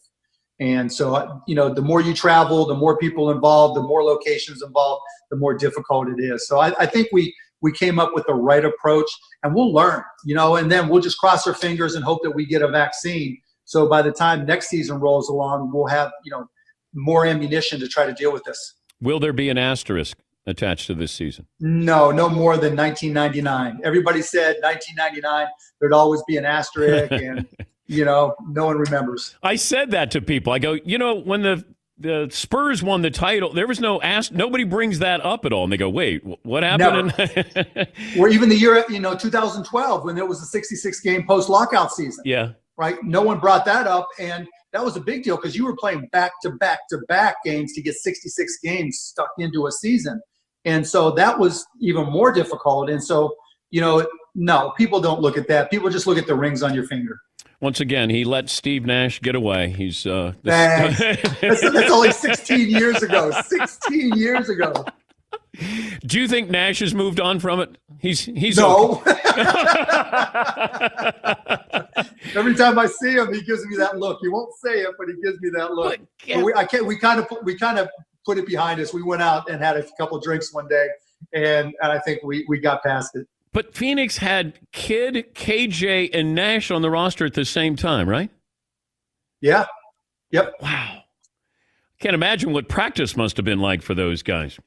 And 0.61 0.93
so, 0.93 1.15
uh, 1.15 1.39
you 1.47 1.55
know, 1.55 1.73
the 1.73 1.81
more 1.81 2.03
you 2.03 2.13
travel, 2.13 2.67
the 2.67 2.75
more 2.75 2.99
people 2.99 3.31
involved, 3.31 3.77
the 3.77 3.83
more 3.83 4.05
locations 4.05 4.63
involved, 4.63 5.03
the 5.31 5.37
more 5.37 5.55
difficult 5.55 6.09
it 6.09 6.23
is. 6.23 6.47
So 6.47 6.59
I, 6.59 6.75
I 6.79 6.87
think 6.87 7.09
we 7.13 7.35
we 7.63 7.73
came 7.73 7.99
up 7.99 8.13
with 8.15 8.25
the 8.27 8.35
right 8.35 8.65
approach, 8.65 9.11
and 9.43 9.55
we'll 9.55 9.73
learn, 9.73 10.03
you 10.25 10.35
know, 10.35 10.57
and 10.57 10.71
then 10.71 10.89
we'll 10.89 11.03
just 11.03 11.19
cross 11.19 11.47
our 11.47 11.53
fingers 11.55 11.95
and 11.95 12.03
hope 12.05 12.21
that 12.23 12.31
we 12.31 12.47
get 12.47 12.63
a 12.63 12.69
vaccine. 12.69 13.39
So 13.67 13.87
by 13.87 14.01
the 14.03 14.13
time 14.13 14.47
next 14.47 14.69
season 14.69 14.99
rolls 14.99 15.29
along, 15.29 15.71
we'll 15.73 15.87
have 15.87 16.11
you 16.25 16.31
know 16.31 16.47
more 16.95 17.25
ammunition 17.25 17.81
to 17.81 17.89
try 17.89 18.05
to 18.05 18.13
deal 18.13 18.33
with 18.33 18.45
this. 18.45 18.75
Will 19.01 19.21
there 19.21 19.33
be 19.33 19.49
an 19.49 19.57
asterisk 19.57 20.19
attached 20.47 20.87
to 20.89 20.95
this 20.95 21.13
season? 21.13 21.47
No, 21.61 22.11
no 22.11 22.29
more 22.29 22.57
than 22.57 22.77
1999. 22.77 23.81
Everybody 23.85 24.23
said 24.23 24.57
1999. 24.63 25.47
There'd 25.81 25.93
always 25.93 26.23
be 26.27 26.37
an 26.37 26.45
asterisk, 26.45 27.13
and 27.13 27.47
you 27.87 28.05
know, 28.05 28.35
no 28.49 28.67
one 28.67 28.79
remembers. 28.79 29.37
I 29.43 29.57
said 29.57 29.91
that 29.93 30.11
to 30.13 30.23
people. 30.23 30.53
I 30.53 30.59
go, 30.59 30.75
you 30.85 30.99
know, 30.99 31.15
when 31.15 31.43
the 31.43 31.65
the 32.01 32.29
Spurs 32.31 32.83
won 32.83 33.03
the 33.03 33.11
title, 33.11 33.53
there 33.53 33.67
was 33.67 33.79
no 33.79 34.01
ask. 34.01 34.33
Nobody 34.33 34.65
brings 34.65 35.01
that 35.01 35.25
up 35.25 35.45
at 35.45 35.53
all, 35.53 35.65
and 35.65 35.73
they 35.73 35.77
go, 35.77 35.91
"Wait, 35.91 36.25
what 36.43 36.63
happened?" 36.63 37.13
or 38.19 38.29
even 38.29 38.49
the 38.49 38.57
year, 38.57 38.83
you 38.89 39.01
know, 39.01 39.15
2012, 39.15 40.05
when 40.05 40.17
there 40.17 40.27
was 40.27 40.43
a 40.43 40.47
66 40.47 41.01
game 41.01 41.27
post 41.27 41.51
lockout 41.51 41.93
season. 41.93 42.23
Yeah, 42.25 42.53
right. 42.79 42.97
No 43.03 43.21
one 43.21 43.39
brought 43.39 43.67
that 43.67 43.87
up, 43.87 44.09
and 44.19 44.49
that 44.73 44.83
was 44.83 44.97
a 44.97 45.01
big 45.01 45.25
deal 45.25 45.37
because 45.37 45.55
you 45.55 45.65
were 45.65 45.77
playing 45.77 46.09
back 46.11 46.33
to 46.43 46.51
back 46.53 46.81
to 46.89 46.99
back 47.09 47.37
games 47.45 47.75
to 47.75 47.83
get 47.83 47.95
66 47.95 48.59
games 48.63 48.99
stuck 48.99 49.31
into 49.39 49.67
a 49.67 49.73
season, 49.73 50.21
and 50.65 50.87
so 50.87 51.11
that 51.13 51.39
was 51.39 51.67
even 51.81 52.07
more 52.07 52.33
difficult. 52.33 52.91
And 52.91 53.03
so, 53.03 53.35
you 53.71 53.81
know, 53.81 54.07
no, 54.35 54.73
people 54.77 55.01
don't 55.01 55.21
look 55.21 55.37
at 55.37 55.49
that. 55.49 55.71
People 55.71 55.91
just 55.91 56.07
look 56.07 56.19
at 56.19 56.27
the 56.27 56.35
rings 56.35 56.63
on 56.63 56.75
your 56.75 56.87
finger. 56.87 57.21
Once 57.61 57.81
again, 57.81 58.09
he 58.09 58.25
let 58.25 58.49
Steve 58.49 58.87
Nash 58.87 59.21
get 59.21 59.35
away. 59.35 59.71
He's 59.71 60.07
uh, 60.07 60.33
that's, 60.43 60.99
that's 61.41 61.91
only 61.91 62.13
16 62.13 62.71
years 62.71 63.03
ago. 63.03 63.31
16 63.31 64.15
years 64.15 64.49
ago. 64.49 64.73
Do 66.07 66.21
you 66.21 66.29
think 66.29 66.49
Nash 66.49 66.79
has 66.79 66.95
moved 66.95 67.21
on 67.21 67.39
from 67.39 67.61
it? 67.61 67.77
He's 67.99 68.25
he's 68.25 68.57
no. 68.57 69.03
Okay. 69.07 69.11
Every 72.35 72.55
time 72.55 72.79
I 72.79 72.87
see 72.87 73.13
him, 73.13 73.35
he 73.35 73.43
gives 73.43 73.67
me 73.67 73.77
that 73.77 73.99
look. 73.99 74.21
He 74.23 74.29
won't 74.29 74.55
say 74.55 74.81
it, 74.81 74.95
but 74.97 75.09
he 75.09 75.15
gives 75.23 75.39
me 75.41 75.51
that 75.51 75.73
look. 75.73 75.99
But, 76.27 76.45
we, 76.45 76.55
I 76.55 76.65
can't. 76.65 76.87
We 76.87 76.99
kind 76.99 77.21
of 77.21 77.27
we 77.43 77.59
kind 77.59 77.79
of 77.79 77.89
put 78.25 78.39
it 78.39 78.47
behind 78.47 78.81
us. 78.81 78.93
We 78.93 79.03
went 79.03 79.23
out 79.23 79.49
and 79.51 79.63
had 79.63 79.77
a 79.77 79.85
couple 79.99 80.19
drinks 80.21 80.53
one 80.53 80.69
day, 80.69 80.89
and 81.33 81.75
and 81.83 81.93
I 81.93 81.99
think 81.99 82.23
we 82.23 82.45
we 82.49 82.59
got 82.59 82.83
past 82.83 83.17
it. 83.17 83.27
But 83.53 83.75
Phoenix 83.75 84.19
had 84.19 84.59
Kidd, 84.73 85.35
KJ, 85.35 86.11
and 86.15 86.35
Nash 86.35 86.71
on 86.71 86.83
the 86.83 86.91
roster 86.91 87.27
at 87.27 87.35
the 87.35 87.45
same 87.45 87.75
time, 87.75 88.09
right? 88.09 88.31
Yeah. 89.41 89.67
Yep. 90.31 90.55
Wow. 90.61 91.03
Can't 91.99 92.15
imagine 92.15 92.53
what 92.53 92.69
practice 92.69 93.17
must 93.17 93.37
have 93.37 93.45
been 93.45 93.59
like 93.59 93.83
for 93.83 93.95
those 93.95 94.23
guys. 94.23 94.59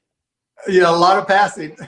Yeah, 0.67 0.89
a 0.89 0.95
lot 0.95 1.17
of 1.17 1.27
passing. 1.27 1.75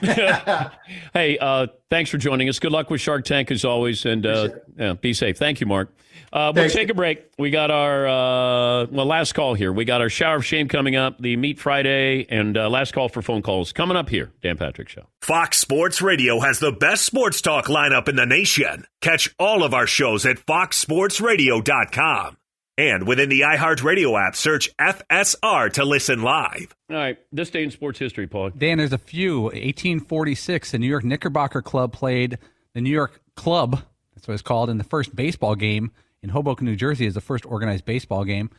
hey, 1.12 1.38
uh, 1.38 1.68
thanks 1.90 2.10
for 2.10 2.18
joining 2.18 2.48
us. 2.48 2.58
Good 2.58 2.72
luck 2.72 2.90
with 2.90 3.00
Shark 3.00 3.24
Tank 3.24 3.50
as 3.50 3.64
always, 3.64 4.04
and 4.04 4.26
uh, 4.26 4.48
yeah, 4.76 4.94
be 4.94 5.14
safe. 5.14 5.38
Thank 5.38 5.60
you, 5.60 5.66
Mark. 5.66 5.94
Uh, 6.32 6.52
we'll 6.54 6.68
take 6.68 6.90
a 6.90 6.94
break. 6.94 7.24
We 7.38 7.50
got 7.50 7.70
our 7.70 8.06
uh, 8.06 8.86
well 8.90 9.06
last 9.06 9.32
call 9.32 9.54
here. 9.54 9.72
We 9.72 9.84
got 9.84 10.00
our 10.00 10.10
shower 10.10 10.36
of 10.36 10.44
shame 10.44 10.68
coming 10.68 10.96
up, 10.96 11.18
the 11.18 11.36
Meat 11.36 11.58
Friday, 11.58 12.26
and 12.28 12.56
uh, 12.56 12.68
last 12.68 12.92
call 12.92 13.08
for 13.08 13.22
phone 13.22 13.42
calls 13.42 13.72
coming 13.72 13.96
up 13.96 14.08
here. 14.08 14.32
Dan 14.42 14.56
Patrick 14.56 14.88
Show. 14.88 15.06
Fox 15.22 15.58
Sports 15.58 16.02
Radio 16.02 16.40
has 16.40 16.58
the 16.58 16.72
best 16.72 17.04
sports 17.04 17.40
talk 17.40 17.66
lineup 17.66 18.08
in 18.08 18.16
the 18.16 18.26
nation. 18.26 18.86
Catch 19.00 19.34
all 19.38 19.62
of 19.62 19.72
our 19.72 19.86
shows 19.86 20.26
at 20.26 20.36
foxsportsradio.com. 20.36 22.36
And 22.78 23.06
within 23.06 23.30
the 23.30 23.40
iHeartRadio 23.40 24.20
app, 24.20 24.36
search 24.36 24.70
FSR 24.76 25.72
to 25.74 25.84
listen 25.84 26.22
live. 26.22 26.76
All 26.90 26.96
right, 26.96 27.18
this 27.32 27.48
day 27.48 27.62
in 27.62 27.70
sports 27.70 27.98
history, 27.98 28.26
Paul. 28.26 28.50
Dan, 28.50 28.78
there's 28.78 28.92
a 28.92 28.98
few. 28.98 29.44
1846, 29.44 30.72
the 30.72 30.78
New 30.78 30.86
York 30.86 31.04
Knickerbocker 31.04 31.62
Club 31.62 31.92
played 31.92 32.38
the 32.74 32.82
New 32.82 32.90
York 32.90 33.22
Club, 33.34 33.82
that's 34.14 34.28
what 34.28 34.34
it's 34.34 34.42
called, 34.42 34.68
in 34.68 34.76
the 34.76 34.84
first 34.84 35.16
baseball 35.16 35.54
game 35.54 35.90
in 36.22 36.28
Hoboken, 36.28 36.66
New 36.66 36.76
Jersey, 36.76 37.06
as 37.06 37.14
the 37.14 37.22
first 37.22 37.46
organized 37.46 37.86
baseball 37.86 38.24
game. 38.24 38.50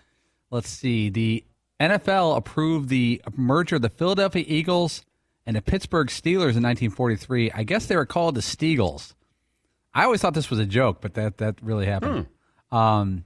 Let's 0.49 0.69
see. 0.69 1.09
The 1.09 1.43
NFL 1.79 2.37
approved 2.37 2.89
the 2.89 3.21
merger 3.35 3.75
of 3.75 3.83
the 3.83 3.89
Philadelphia 3.89 4.43
Eagles 4.47 5.05
and 5.45 5.55
the 5.55 5.61
Pittsburgh 5.61 6.07
Steelers 6.07 6.55
in 6.55 6.63
1943. 6.63 7.51
I 7.51 7.63
guess 7.63 7.85
they 7.85 7.95
were 7.95 8.05
called 8.05 8.33
the 8.33 8.41
Steagles. 8.41 9.13
I 9.93 10.03
always 10.05 10.21
thought 10.21 10.33
this 10.33 10.49
was 10.49 10.59
a 10.59 10.65
joke, 10.65 11.01
but 11.01 11.13
that 11.15 11.37
that 11.37 11.55
really 11.61 11.85
happened. 11.85 12.27
Hmm. 12.71 12.75
Um, 12.75 13.23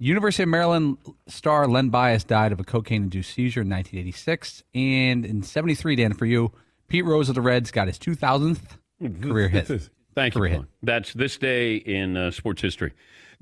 University 0.00 0.44
of 0.44 0.48
Maryland 0.48 0.96
star 1.28 1.68
Len 1.68 1.90
Bias 1.90 2.24
died 2.24 2.52
of 2.52 2.58
a 2.58 2.64
cocaine-induced 2.64 3.34
seizure 3.34 3.60
in 3.60 3.68
1986, 3.68 4.64
and 4.74 5.26
in 5.26 5.42
'73, 5.42 5.96
Dan, 5.96 6.14
for 6.14 6.24
you, 6.24 6.52
Pete 6.88 7.04
Rose 7.04 7.28
of 7.28 7.34
the 7.34 7.42
Reds 7.42 7.70
got 7.70 7.86
his 7.86 7.98
2000th 7.98 8.78
career 9.20 9.48
hit. 9.48 9.66
Thank 10.14 10.34
career 10.34 10.52
you. 10.52 10.58
Hit. 10.60 10.68
That's 10.82 11.12
this 11.12 11.36
day 11.36 11.76
in 11.76 12.16
uh, 12.16 12.30
sports 12.30 12.62
history. 12.62 12.94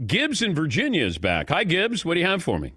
Gibbs 0.05 0.43
in 0.43 0.55
Virginia 0.55 1.05
is 1.05 1.17
back. 1.17 1.49
Hi, 1.51 1.63
Gibbs. 1.63 2.05
What 2.05 2.15
do 2.15 2.21
you 2.21 2.27
have 2.27 2.43
for 2.43 2.59
me? 2.59 2.75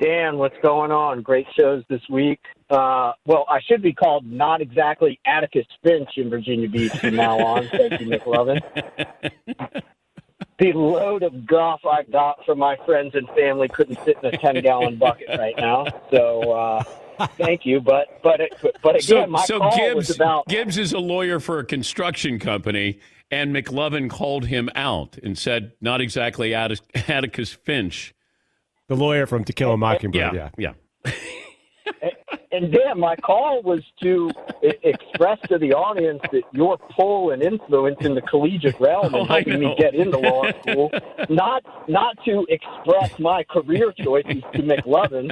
Dan, 0.00 0.38
what's 0.38 0.56
going 0.62 0.90
on? 0.90 1.22
Great 1.22 1.46
shows 1.58 1.84
this 1.88 2.00
week. 2.08 2.40
Uh, 2.70 3.12
well, 3.26 3.46
I 3.48 3.60
should 3.68 3.82
be 3.82 3.92
called 3.92 4.24
not 4.26 4.60
exactly 4.60 5.20
Atticus 5.26 5.66
Finch 5.82 6.10
in 6.16 6.30
Virginia 6.30 6.68
Beach 6.68 6.92
from 6.92 7.16
now 7.16 7.38
on. 7.38 7.68
Thank 7.68 8.00
you, 8.00 8.06
McLovin. 8.08 8.60
the 10.58 10.72
load 10.72 11.22
of 11.22 11.46
guff 11.46 11.80
I 11.84 12.02
got 12.04 12.44
from 12.44 12.58
my 12.58 12.76
friends 12.84 13.14
and 13.14 13.28
family 13.30 13.68
couldn't 13.68 13.98
fit 14.04 14.18
in 14.22 14.34
a 14.34 14.36
ten 14.36 14.60
gallon 14.62 14.96
bucket 14.96 15.28
right 15.38 15.56
now. 15.56 15.86
So 16.10 16.52
uh, 16.52 16.84
thank 17.36 17.66
you, 17.66 17.80
but 17.80 18.20
but 18.22 18.40
it, 18.40 18.54
but 18.82 18.96
again, 18.96 19.02
so, 19.02 19.26
my 19.26 19.44
so 19.44 19.58
call 19.58 19.76
Gibbs, 19.76 19.96
was 19.96 20.16
about 20.16 20.46
Gibbs 20.48 20.78
is 20.78 20.92
a 20.92 20.98
lawyer 20.98 21.40
for 21.40 21.58
a 21.58 21.64
construction 21.64 22.38
company, 22.38 23.00
and 23.30 23.54
McLovin 23.54 24.08
called 24.08 24.46
him 24.46 24.70
out 24.74 25.18
and 25.22 25.36
said, 25.36 25.72
"Not 25.80 26.00
exactly 26.00 26.54
Atticus 26.54 27.52
Finch." 27.52 28.14
The 28.88 28.96
lawyer 28.96 29.26
from 29.26 29.44
To 29.44 29.52
Kill 29.52 29.72
a 29.72 29.76
Mockingbird. 29.76 30.34
Yeah, 30.34 30.50
yeah. 30.58 30.72
yeah. 31.86 32.10
And 32.54 32.72
Dan, 32.72 32.98
my 32.98 33.16
call 33.16 33.62
was 33.62 33.82
to 34.02 34.30
express 34.62 35.38
to 35.48 35.58
the 35.58 35.72
audience 35.72 36.20
that 36.32 36.42
your 36.52 36.78
pull 36.96 37.30
and 37.32 37.42
influence 37.42 37.96
in 38.00 38.14
the 38.14 38.22
collegiate 38.22 38.78
realm 38.80 39.06
and 39.14 39.16
oh, 39.16 39.24
helping 39.24 39.60
me 39.60 39.74
get 39.78 39.94
into 39.94 40.18
law 40.18 40.44
school, 40.62 40.90
not 41.28 41.62
not 41.88 42.16
to 42.24 42.46
express 42.48 43.18
my 43.18 43.42
career 43.44 43.92
choices 43.92 44.42
to 44.52 44.62
McLovin. 44.62 45.30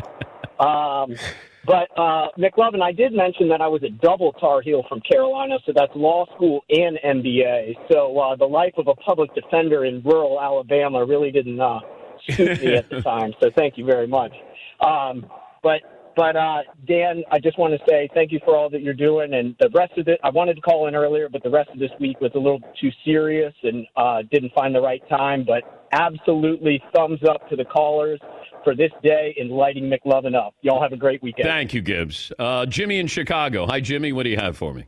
Um, 0.61 1.17
but 1.65 1.89
uh, 1.97 2.29
McLovin, 2.37 2.83
I 2.83 2.91
did 2.91 3.13
mention 3.13 3.49
that 3.49 3.61
I 3.61 3.69
was 3.69 3.83
a 3.85 3.89
double 3.89 4.33
Tar 4.33 4.63
Heel 4.63 4.85
from 4.89 5.01
Carolina, 5.01 5.59
so 5.65 5.73
that's 5.75 5.95
law 5.95 6.27
school 6.35 6.65
and 6.69 6.99
MBA. 7.05 7.77
So 7.91 8.19
uh, 8.19 8.37
the 8.37 8.47
life 8.47 8.75
of 8.79 8.89
a 8.89 8.95
public 8.95 9.33
defender 9.35 9.85
in 9.85 10.03
rural 10.03 10.41
Alabama 10.41 11.05
really 11.05 11.31
didn't 11.31 11.61
uh, 11.61 11.81
suit 12.29 12.61
me 12.61 12.75
at 12.75 12.91
the 12.91 13.01
time. 13.03 13.33
So 13.41 13.51
thank 13.57 13.79
you 13.79 13.85
very 13.85 14.09
much. 14.09 14.33
Um, 14.81 15.27
but 15.63 16.02
but 16.17 16.37
uh, 16.37 16.59
Dan, 16.87 17.23
I 17.31 17.39
just 17.39 17.59
want 17.59 17.73
to 17.73 17.81
say 17.89 18.09
thank 18.15 18.33
you 18.33 18.41
for 18.45 18.57
all 18.57 18.69
that 18.71 18.83
you're 18.83 18.95
doing, 18.95 19.35
and 19.35 19.55
the 19.61 19.71
rest 19.75 19.97
of 19.99 20.09
it. 20.09 20.21
I 20.23 20.31
wanted 20.31 20.55
to 20.55 20.61
call 20.61 20.89
in 20.89 20.95
earlier, 20.95 21.29
but 21.29 21.43
the 21.43 21.51
rest 21.51 21.71
of 21.71 21.79
this 21.79 21.91
week 22.01 22.21
was 22.21 22.31
a 22.35 22.39
little 22.39 22.61
too 22.81 22.91
serious 23.05 23.55
and 23.63 23.87
uh, 23.97 24.23
didn't 24.31 24.53
find 24.55 24.75
the 24.75 24.81
right 24.81 25.03
time. 25.09 25.45
But 25.47 25.87
absolutely, 25.93 26.83
thumbs 26.95 27.21
up 27.29 27.49
to 27.49 27.57
the 27.57 27.65
callers 27.65 28.21
for 28.65 28.75
this 28.75 28.93
day 29.03 29.35
in 29.37 29.49
lighting 29.51 29.91
McLovin 29.91 30.35
up. 30.35 30.55
Y'all 30.63 30.81
have 30.83 30.93
a 30.93 30.97
great 30.97 31.23
weekend. 31.23 31.49
Thank 31.49 31.75
you, 31.75 31.81
Gibbs. 31.81 32.33
Uh, 32.39 32.67
Jimmy 32.67 32.99
in 32.99 33.07
Chicago. 33.07 33.67
Hi, 33.67 33.81
Jimmy. 33.81 34.13
What 34.13 34.25
do 34.25 34.31
you 34.31 34.37
have 34.37 34.57
for 34.57 34.73
me? 34.73 34.87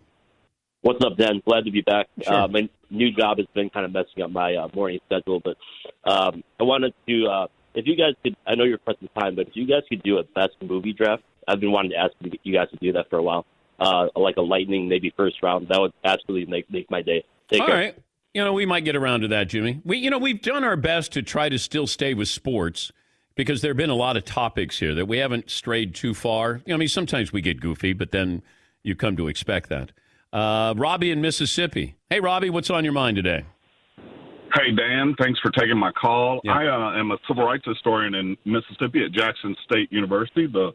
What's 0.83 1.03
up, 1.03 1.16
Dan? 1.16 1.41
Glad 1.47 1.64
to 1.64 1.70
be 1.70 1.81
back. 1.81 2.09
Sure. 2.22 2.35
Uh, 2.35 2.49
my 2.49 2.68
new 2.91 3.11
job 3.11 3.39
has 3.39 3.47
been 3.55 3.70
kind 3.70 3.87
of 3.87 3.93
messing 3.93 4.22
up 4.22 4.31
my 4.31 4.55
uh, 4.55 4.68
morning 4.75 5.01
schedule, 5.07 5.41
but 5.43 5.57
um, 6.05 6.45
I 6.61 6.64
wanted 6.64 6.93
to, 7.09 7.27
uh, 7.27 7.47
if 7.75 7.87
you 7.87 7.97
guys 7.97 8.14
could, 8.22 8.37
I 8.47 8.55
know 8.55 8.64
you're 8.64 8.79
pressing 8.79 9.09
time, 9.18 9.35
but 9.35 9.49
if 9.49 9.57
you 9.57 9.66
guys 9.66 9.83
could 9.89 10.03
do 10.03 10.18
a 10.18 10.22
best 10.22 10.55
movie 10.62 10.93
draft, 10.93 11.22
I've 11.47 11.61
been 11.61 11.72
wanting 11.72 11.91
to 11.93 11.97
ask 11.99 12.12
you 12.43 12.55
guys 12.55 12.70
to 12.70 12.77
do 12.77 12.93
that 12.93 13.11
for 13.11 13.18
a 13.18 13.22
while. 13.22 13.45
Uh, 13.79 14.07
like 14.14 14.37
a 14.37 14.41
lightning, 14.41 14.89
maybe 14.89 15.12
first 15.16 15.43
round. 15.43 15.68
That 15.68 15.81
would 15.81 15.93
absolutely 16.05 16.51
make 16.51 16.70
make 16.70 16.89
my 16.91 17.03
day. 17.03 17.25
Take 17.49 17.61
All 17.61 17.66
right. 17.66 17.99
You 18.33 18.43
know, 18.43 18.53
we 18.53 18.66
might 18.66 18.85
get 18.85 18.97
around 18.97 19.20
to 19.22 19.29
that, 19.29 19.49
Jimmy. 19.49 19.81
We, 19.85 19.99
you 19.99 20.11
know, 20.11 20.18
we've 20.18 20.41
done 20.41 20.64
our 20.64 20.77
best 20.77 21.12
to 21.12 21.22
try 21.22 21.49
to 21.49 21.59
still 21.59 21.87
stay 21.87 22.14
with 22.14 22.29
sports 22.29 22.93
because 23.35 23.62
there 23.62 23.70
have 23.70 23.77
been 23.77 23.91
a 23.91 23.95
lot 23.97 24.16
of 24.16 24.25
topics 24.25 24.79
here 24.79 24.95
that 24.95 25.07
we 25.07 25.18
haven't 25.18 25.51
strayed 25.51 25.95
too 25.95 26.14
far. 26.14 26.55
You 26.55 26.62
know, 26.68 26.75
I 26.75 26.79
mean, 26.79 26.89
sometimes 26.89 27.33
we 27.33 27.41
get 27.41 27.61
goofy, 27.61 27.93
but 27.93 28.12
then 28.12 28.43
you 28.83 28.95
come 28.95 29.16
to 29.16 29.29
expect 29.29 29.68
that. 29.70 29.93
Uh, 30.33 30.75
Robbie 30.77 31.11
in 31.11 31.20
Mississippi. 31.20 31.97
Hey, 32.11 32.20
Robbie, 32.20 32.51
what's 32.51 32.70
on 32.70 32.85
your 32.85 32.93
mind 32.93 33.16
today? 33.16 33.45
Hey, 34.55 34.71
Dan. 34.71 35.17
Thanks 35.19 35.41
for 35.41 35.51
taking 35.51 35.77
my 35.77 35.91
call. 35.91 36.41
Yeah. 36.45 36.53
I 36.53 36.67
uh, 36.67 37.01
am 37.01 37.11
a 37.11 37.19
civil 37.27 37.45
rights 37.45 37.65
historian 37.67 38.15
in 38.15 38.37
Mississippi 38.45 39.05
at 39.05 39.11
Jackson 39.11 39.57
State 39.65 39.91
University, 39.91 40.47
the 40.47 40.71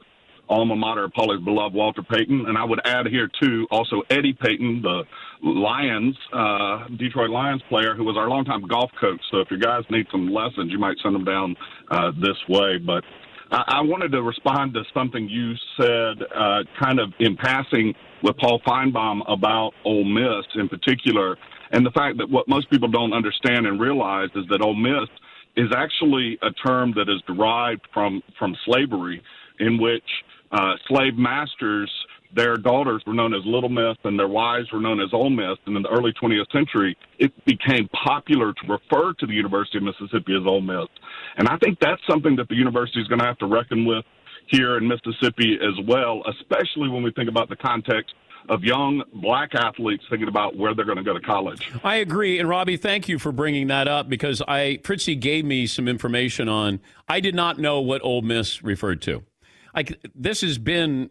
alma 0.50 0.76
mater 0.76 1.06
of 1.06 1.14
Paulie's 1.14 1.42
beloved 1.46 1.74
Walter 1.74 2.04
Payton. 2.04 2.46
And 2.48 2.58
I 2.58 2.66
would 2.66 2.82
add 2.84 3.08
here, 3.08 3.30
too, 3.42 3.68
also 3.72 4.02
Eddie 4.10 4.34
Payton, 4.34 4.82
the 4.82 5.04
Lions, 5.44 6.18
uh, 6.34 6.88
Detroit 6.98 7.30
Lions 7.30 7.62
player, 7.70 7.96
who 7.96 8.04
was 8.04 8.18
our 8.18 8.28
longtime 8.28 8.68
golf 8.68 8.92
coach. 9.00 9.22
So 9.32 9.38
if 9.40 9.50
your 9.50 9.60
guys 9.60 9.84
need 9.90 10.08
some 10.12 10.28
lessons, 10.28 10.74
you 10.74 10.80
might 10.80 10.98
send 11.02 11.16
them 11.16 11.24
down 11.24 11.56
uh, 11.90 12.12
this 12.20 12.38
way. 12.50 12.80
But 12.80 13.06
I, 13.50 13.64
I 13.78 13.82
wanted 13.82 14.12
to 14.12 14.22
respond 14.24 14.74
to 14.74 14.84
something 14.94 15.30
you 15.30 15.54
said, 15.80 16.28
uh, 16.36 16.64
kind 16.84 17.00
of 17.00 17.14
in 17.20 17.38
passing 17.38 17.94
with 18.24 18.36
Paul 18.38 18.60
Finebaum 18.68 19.22
about 19.32 19.72
Ole 19.86 20.04
Miss 20.04 20.46
in 20.56 20.68
particular, 20.68 21.38
and 21.72 21.86
the 21.86 21.92
fact 21.92 22.18
that 22.18 22.30
what 22.30 22.48
most 22.48 22.70
people 22.70 22.88
don't 22.88 23.14
understand 23.14 23.68
and 23.68 23.80
realize 23.80 24.30
is 24.36 24.46
that 24.50 24.62
Ole 24.62 24.76
Miss 24.76 25.10
is 25.56 25.68
actually 25.76 26.38
a 26.42 26.52
term 26.52 26.94
that 26.96 27.10
is 27.10 27.22
derived 27.28 27.82
from 27.94 28.24
from 28.38 28.56
slavery, 28.66 29.22
in 29.60 29.82
which 29.82 30.04
uh, 30.52 30.74
slave 30.88 31.16
masters. 31.18 31.92
Their 32.32 32.58
daughters 32.58 33.02
were 33.08 33.16
known 33.16 33.34
as 33.34 33.42
Little 33.44 33.70
Miss 33.70 33.98
and 34.04 34.18
their 34.18 34.28
wives 34.28 34.72
were 34.72 34.80
known 34.80 35.02
as 35.02 35.10
Ole 35.14 35.32
Miss. 35.32 35.58
And 35.66 35.76
in 35.76 35.82
the 35.82 35.90
early 35.90 36.14
20th 36.22 36.52
century, 36.52 36.96
it 37.18 37.34
became 37.44 37.90
popular 37.90 38.54
to 38.54 38.68
refer 38.68 39.14
to 39.14 39.26
the 39.26 39.34
University 39.34 39.80
of 39.80 39.84
Mississippi 39.84 40.36
as 40.40 40.46
Ole 40.46 40.62
Miss. 40.62 40.86
And 41.38 41.48
I 41.48 41.58
think 41.58 41.80
that's 41.80 42.02
something 42.08 42.36
that 42.36 42.48
the 42.48 42.54
university 42.54 43.02
is 43.02 43.08
going 43.08 43.18
to 43.18 43.26
have 43.26 43.40
to 43.40 43.48
reckon 43.48 43.84
with 43.84 44.06
here 44.46 44.78
in 44.78 44.88
Mississippi 44.88 45.58
as 45.62 45.74
well, 45.88 46.22
especially 46.30 46.90
when 46.90 47.02
we 47.02 47.12
think 47.12 47.30
about 47.30 47.50
the 47.50 47.56
context 47.56 48.14
of 48.50 48.64
young 48.64 49.04
black 49.14 49.54
athletes 49.54 50.04
thinking 50.10 50.28
about 50.28 50.58
where 50.58 50.74
they're 50.74 50.86
going 50.86 50.98
to 50.98 51.04
go 51.04 51.14
to 51.14 51.22
college. 51.22 51.72
I 51.84 51.98
agree, 51.98 52.40
and 52.40 52.50
Robbie, 52.50 52.78
thank 52.78 53.08
you 53.08 53.20
for 53.20 53.32
bringing 53.32 53.68
that 53.68 53.88
up 53.88 54.10
because 54.10 54.42
I 54.48 54.80
Fritzy 54.84 55.16
gave 55.16 55.46
me 55.46 55.68
some 55.68 55.88
information 55.88 56.50
on. 56.50 56.82
I 57.08 57.20
did 57.20 57.36
not 57.36 57.60
know 57.60 57.80
what 57.80 58.04
Ole 58.04 58.24
Miss 58.24 58.64
referred 58.64 59.02
to. 59.04 59.24
Like 59.76 60.00
this 60.16 60.42
has 60.42 60.58
been 60.58 61.10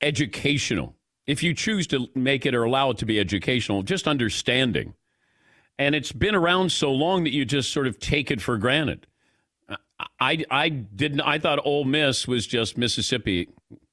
educational. 0.00 0.94
If 1.26 1.42
you 1.42 1.54
choose 1.54 1.88
to 1.88 2.06
make 2.14 2.46
it 2.46 2.54
or 2.54 2.62
allow 2.62 2.90
it 2.90 2.98
to 2.98 3.06
be 3.06 3.18
educational, 3.18 3.82
just 3.82 4.06
understanding, 4.06 4.94
and 5.78 5.94
it's 5.94 6.12
been 6.12 6.36
around 6.36 6.70
so 6.70 6.92
long 6.92 7.24
that 7.24 7.32
you 7.32 7.44
just 7.44 7.72
sort 7.72 7.88
of 7.88 7.98
take 7.98 8.30
it 8.30 8.40
for 8.40 8.56
granted. 8.58 9.08
I 10.20 10.44
I 10.50 10.68
didn't. 10.68 11.22
I 11.22 11.38
thought 11.38 11.58
Ole 11.64 11.84
Miss 11.84 12.28
was 12.28 12.46
just 12.46 12.78
Mississippi, 12.78 13.48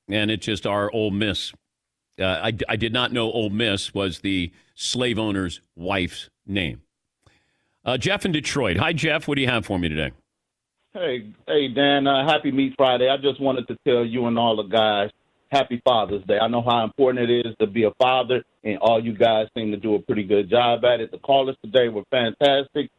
and 0.07 0.29
it's 0.29 0.45
just 0.45 0.67
our 0.67 0.91
Ole 0.93 1.11
Miss. 1.11 1.53
Uh, 2.19 2.25
I, 2.25 2.53
I 2.69 2.75
did 2.75 2.93
not 2.93 3.11
know 3.11 3.31
Ole 3.31 3.49
Miss 3.49 3.93
was 3.93 4.19
the 4.19 4.51
slave 4.75 5.17
owner's 5.17 5.61
wife's 5.75 6.29
name. 6.45 6.81
Uh, 7.85 7.97
Jeff 7.97 8.25
in 8.25 8.31
Detroit. 8.31 8.77
Hi, 8.77 8.93
Jeff. 8.93 9.27
What 9.27 9.35
do 9.35 9.41
you 9.41 9.49
have 9.49 9.65
for 9.65 9.77
me 9.77 9.89
today? 9.89 10.11
Hey, 10.93 11.33
hey, 11.47 11.67
Dan. 11.69 12.05
Uh, 12.05 12.25
happy 12.25 12.51
Meat 12.51 12.75
Friday. 12.77 13.09
I 13.09 13.17
just 13.17 13.41
wanted 13.41 13.67
to 13.67 13.77
tell 13.85 14.05
you 14.05 14.27
and 14.27 14.37
all 14.37 14.55
the 14.55 14.63
guys, 14.63 15.09
Happy 15.51 15.81
Father's 15.83 16.23
Day. 16.25 16.37
I 16.39 16.47
know 16.47 16.61
how 16.61 16.83
important 16.83 17.29
it 17.29 17.47
is 17.47 17.55
to 17.59 17.67
be 17.67 17.83
a 17.83 17.91
father, 17.99 18.43
and 18.63 18.77
all 18.77 19.03
you 19.03 19.13
guys 19.13 19.47
seem 19.57 19.71
to 19.71 19.77
do 19.77 19.95
a 19.95 19.99
pretty 19.99 20.23
good 20.23 20.49
job 20.49 20.85
at 20.85 20.99
it. 20.99 21.11
The 21.11 21.17
callers 21.17 21.55
today 21.63 21.89
were 21.89 22.03
fantastic. 22.11 22.89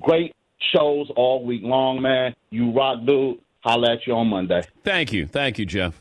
Great 0.00 0.34
shows 0.74 1.10
all 1.14 1.44
week 1.44 1.62
long, 1.62 2.00
man. 2.00 2.34
You 2.50 2.70
rock, 2.72 3.04
dude. 3.06 3.38
Holla 3.60 3.92
at 3.92 4.06
you 4.06 4.14
on 4.14 4.28
Monday. 4.28 4.62
Thank 4.82 5.12
you. 5.12 5.26
Thank 5.26 5.58
you, 5.58 5.66
Jeff. 5.66 6.00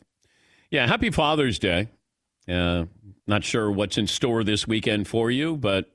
Yeah, 0.72 0.88
happy 0.88 1.12
Father's 1.12 1.60
Day. 1.60 1.90
Uh, 2.52 2.86
not 3.28 3.44
sure 3.44 3.72
what's 3.72 3.98
in 3.98 4.08
store 4.08 4.44
this 4.44 4.68
weekend 4.68 5.08
for 5.08 5.32
you, 5.32 5.56
but 5.56 5.92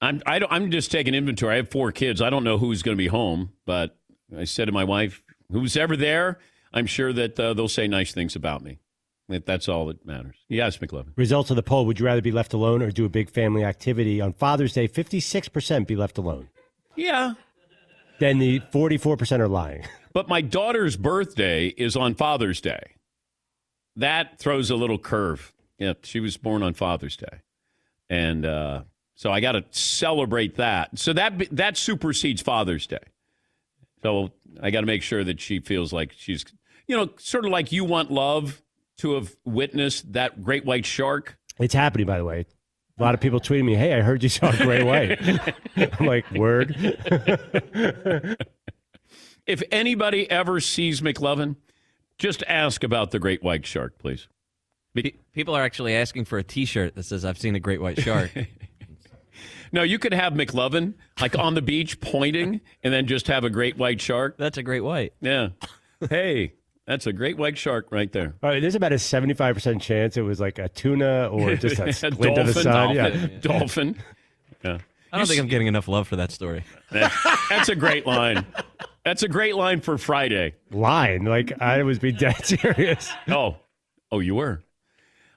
I'm 0.00 0.20
I 0.26 0.38
don't, 0.40 0.52
I'm 0.52 0.70
just 0.70 0.90
taking 0.90 1.14
inventory. 1.14 1.54
I 1.54 1.56
have 1.58 1.70
four 1.70 1.92
kids. 1.92 2.20
I 2.20 2.30
don't 2.30 2.44
know 2.44 2.58
who's 2.58 2.82
going 2.82 2.96
to 2.96 3.02
be 3.02 3.08
home, 3.08 3.52
but 3.64 3.96
I 4.36 4.44
said 4.44 4.66
to 4.66 4.72
my 4.72 4.84
wife, 4.84 5.22
"Who's 5.50 5.76
ever 5.76 5.96
there, 5.96 6.38
I'm 6.72 6.86
sure 6.86 7.12
that 7.12 7.38
uh, 7.38 7.54
they'll 7.54 7.68
say 7.68 7.86
nice 7.86 8.12
things 8.12 8.34
about 8.34 8.62
me. 8.62 8.80
That 9.28 9.46
that's 9.46 9.68
all 9.68 9.86
that 9.86 10.04
matters." 10.04 10.36
Yes, 10.48 10.78
McLovin. 10.78 11.12
Results 11.16 11.50
of 11.50 11.56
the 11.56 11.62
poll 11.62 11.86
Would 11.86 12.00
you 12.00 12.06
rather 12.06 12.22
be 12.22 12.32
left 12.32 12.52
alone 12.52 12.82
or 12.82 12.90
do 12.90 13.04
a 13.04 13.08
big 13.08 13.30
family 13.30 13.64
activity? 13.64 14.20
On 14.20 14.32
Father's 14.32 14.72
Day, 14.72 14.88
56% 14.88 15.86
be 15.86 15.94
left 15.96 16.18
alone. 16.18 16.48
Yeah. 16.96 17.34
Then 18.18 18.38
the 18.38 18.60
44% 18.60 19.40
are 19.40 19.48
lying. 19.48 19.84
But 20.14 20.28
my 20.28 20.42
daughter's 20.42 20.98
birthday 20.98 21.68
is 21.68 21.96
on 21.96 22.14
Father's 22.14 22.60
Day. 22.60 22.91
That 23.96 24.38
throws 24.38 24.70
a 24.70 24.76
little 24.76 24.98
curve. 24.98 25.52
Yeah, 25.78 25.94
she 26.02 26.20
was 26.20 26.36
born 26.36 26.62
on 26.62 26.74
Father's 26.74 27.16
Day, 27.16 27.40
and 28.08 28.46
uh, 28.46 28.82
so 29.14 29.30
I 29.30 29.40
got 29.40 29.52
to 29.52 29.64
celebrate 29.70 30.56
that. 30.56 30.98
So 30.98 31.12
that 31.12 31.48
that 31.54 31.76
supersedes 31.76 32.42
Father's 32.42 32.86
Day. 32.86 32.98
So 34.02 34.32
I 34.60 34.70
got 34.70 34.80
to 34.80 34.86
make 34.86 35.02
sure 35.02 35.22
that 35.24 35.40
she 35.40 35.60
feels 35.60 35.92
like 35.92 36.12
she's, 36.16 36.44
you 36.86 36.96
know, 36.96 37.10
sort 37.18 37.44
of 37.44 37.50
like 37.50 37.72
you 37.72 37.84
want 37.84 38.10
love 38.10 38.62
to 38.98 39.14
have 39.14 39.36
witnessed 39.44 40.12
that 40.12 40.42
great 40.42 40.64
white 40.64 40.86
shark. 40.86 41.36
It's 41.58 41.74
happening, 41.74 42.06
by 42.06 42.18
the 42.18 42.24
way. 42.24 42.46
A 42.98 43.02
lot 43.02 43.14
of 43.14 43.20
people 43.20 43.40
tweeting 43.40 43.64
me, 43.64 43.74
"Hey, 43.74 43.94
I 43.94 44.00
heard 44.00 44.22
you 44.22 44.28
saw 44.28 44.50
a 44.50 44.56
great 44.56 44.84
white." 44.84 45.18
I'm 46.00 46.06
like, 46.06 46.30
"Word." 46.32 46.74
if 49.46 49.62
anybody 49.70 50.30
ever 50.30 50.60
sees 50.60 51.00
McLovin, 51.00 51.56
just 52.18 52.42
ask 52.46 52.82
about 52.84 53.10
the 53.10 53.18
great 53.18 53.42
white 53.42 53.66
shark, 53.66 53.98
please. 53.98 54.28
Be- 54.94 55.16
People 55.32 55.54
are 55.54 55.62
actually 55.62 55.94
asking 55.94 56.26
for 56.26 56.38
a 56.38 56.42
T-shirt 56.42 56.94
that 56.94 57.04
says 57.04 57.24
"I've 57.24 57.38
seen 57.38 57.54
a 57.54 57.60
great 57.60 57.80
white 57.80 57.98
shark." 58.00 58.30
no, 59.72 59.82
you 59.82 59.98
could 59.98 60.12
have 60.12 60.34
McLovin 60.34 60.94
like 61.20 61.38
on 61.38 61.54
the 61.54 61.62
beach 61.62 62.00
pointing, 62.00 62.60
and 62.82 62.92
then 62.92 63.06
just 63.06 63.26
have 63.28 63.44
a 63.44 63.50
great 63.50 63.76
white 63.78 64.00
shark. 64.00 64.36
That's 64.38 64.58
a 64.58 64.62
great 64.62 64.82
white. 64.82 65.14
Yeah. 65.20 65.48
Hey, 66.10 66.52
that's 66.86 67.06
a 67.06 67.12
great 67.12 67.38
white 67.38 67.56
shark 67.56 67.86
right 67.90 68.10
there. 68.12 68.34
All 68.42 68.50
right, 68.50 68.60
there's 68.60 68.74
about 68.74 68.92
a 68.92 68.96
75% 68.96 69.80
chance 69.80 70.16
it 70.16 70.22
was 70.22 70.40
like 70.40 70.58
a 70.58 70.68
tuna 70.68 71.28
or 71.28 71.54
just 71.56 71.78
a, 71.78 71.84
A 72.08 72.10
glint 72.10 72.38
of 72.38 72.52
the 72.54 72.62
dolphin, 72.62 72.62
sun. 72.62 72.96
dolphin. 72.96 73.30
Yeah. 73.32 73.38
Dolphin. 73.40 73.96
Yeah. 74.64 74.78
I 75.12 75.18
don't 75.18 75.26
think 75.26 75.40
I'm 75.40 75.48
getting 75.48 75.66
enough 75.66 75.88
love 75.88 76.08
for 76.08 76.16
that 76.16 76.30
story. 76.32 76.64
That- 76.90 77.12
that's 77.48 77.68
a 77.68 77.74
great 77.76 78.06
line. 78.06 78.46
That's 79.04 79.22
a 79.22 79.28
great 79.28 79.56
line 79.56 79.80
for 79.80 79.98
Friday. 79.98 80.54
Line. 80.70 81.24
Like, 81.24 81.60
I 81.60 81.82
was 81.82 81.98
be 81.98 82.12
dead 82.12 82.36
serious. 82.44 83.12
Oh, 83.28 83.56
oh, 84.10 84.20
you 84.20 84.34
were. 84.34 84.62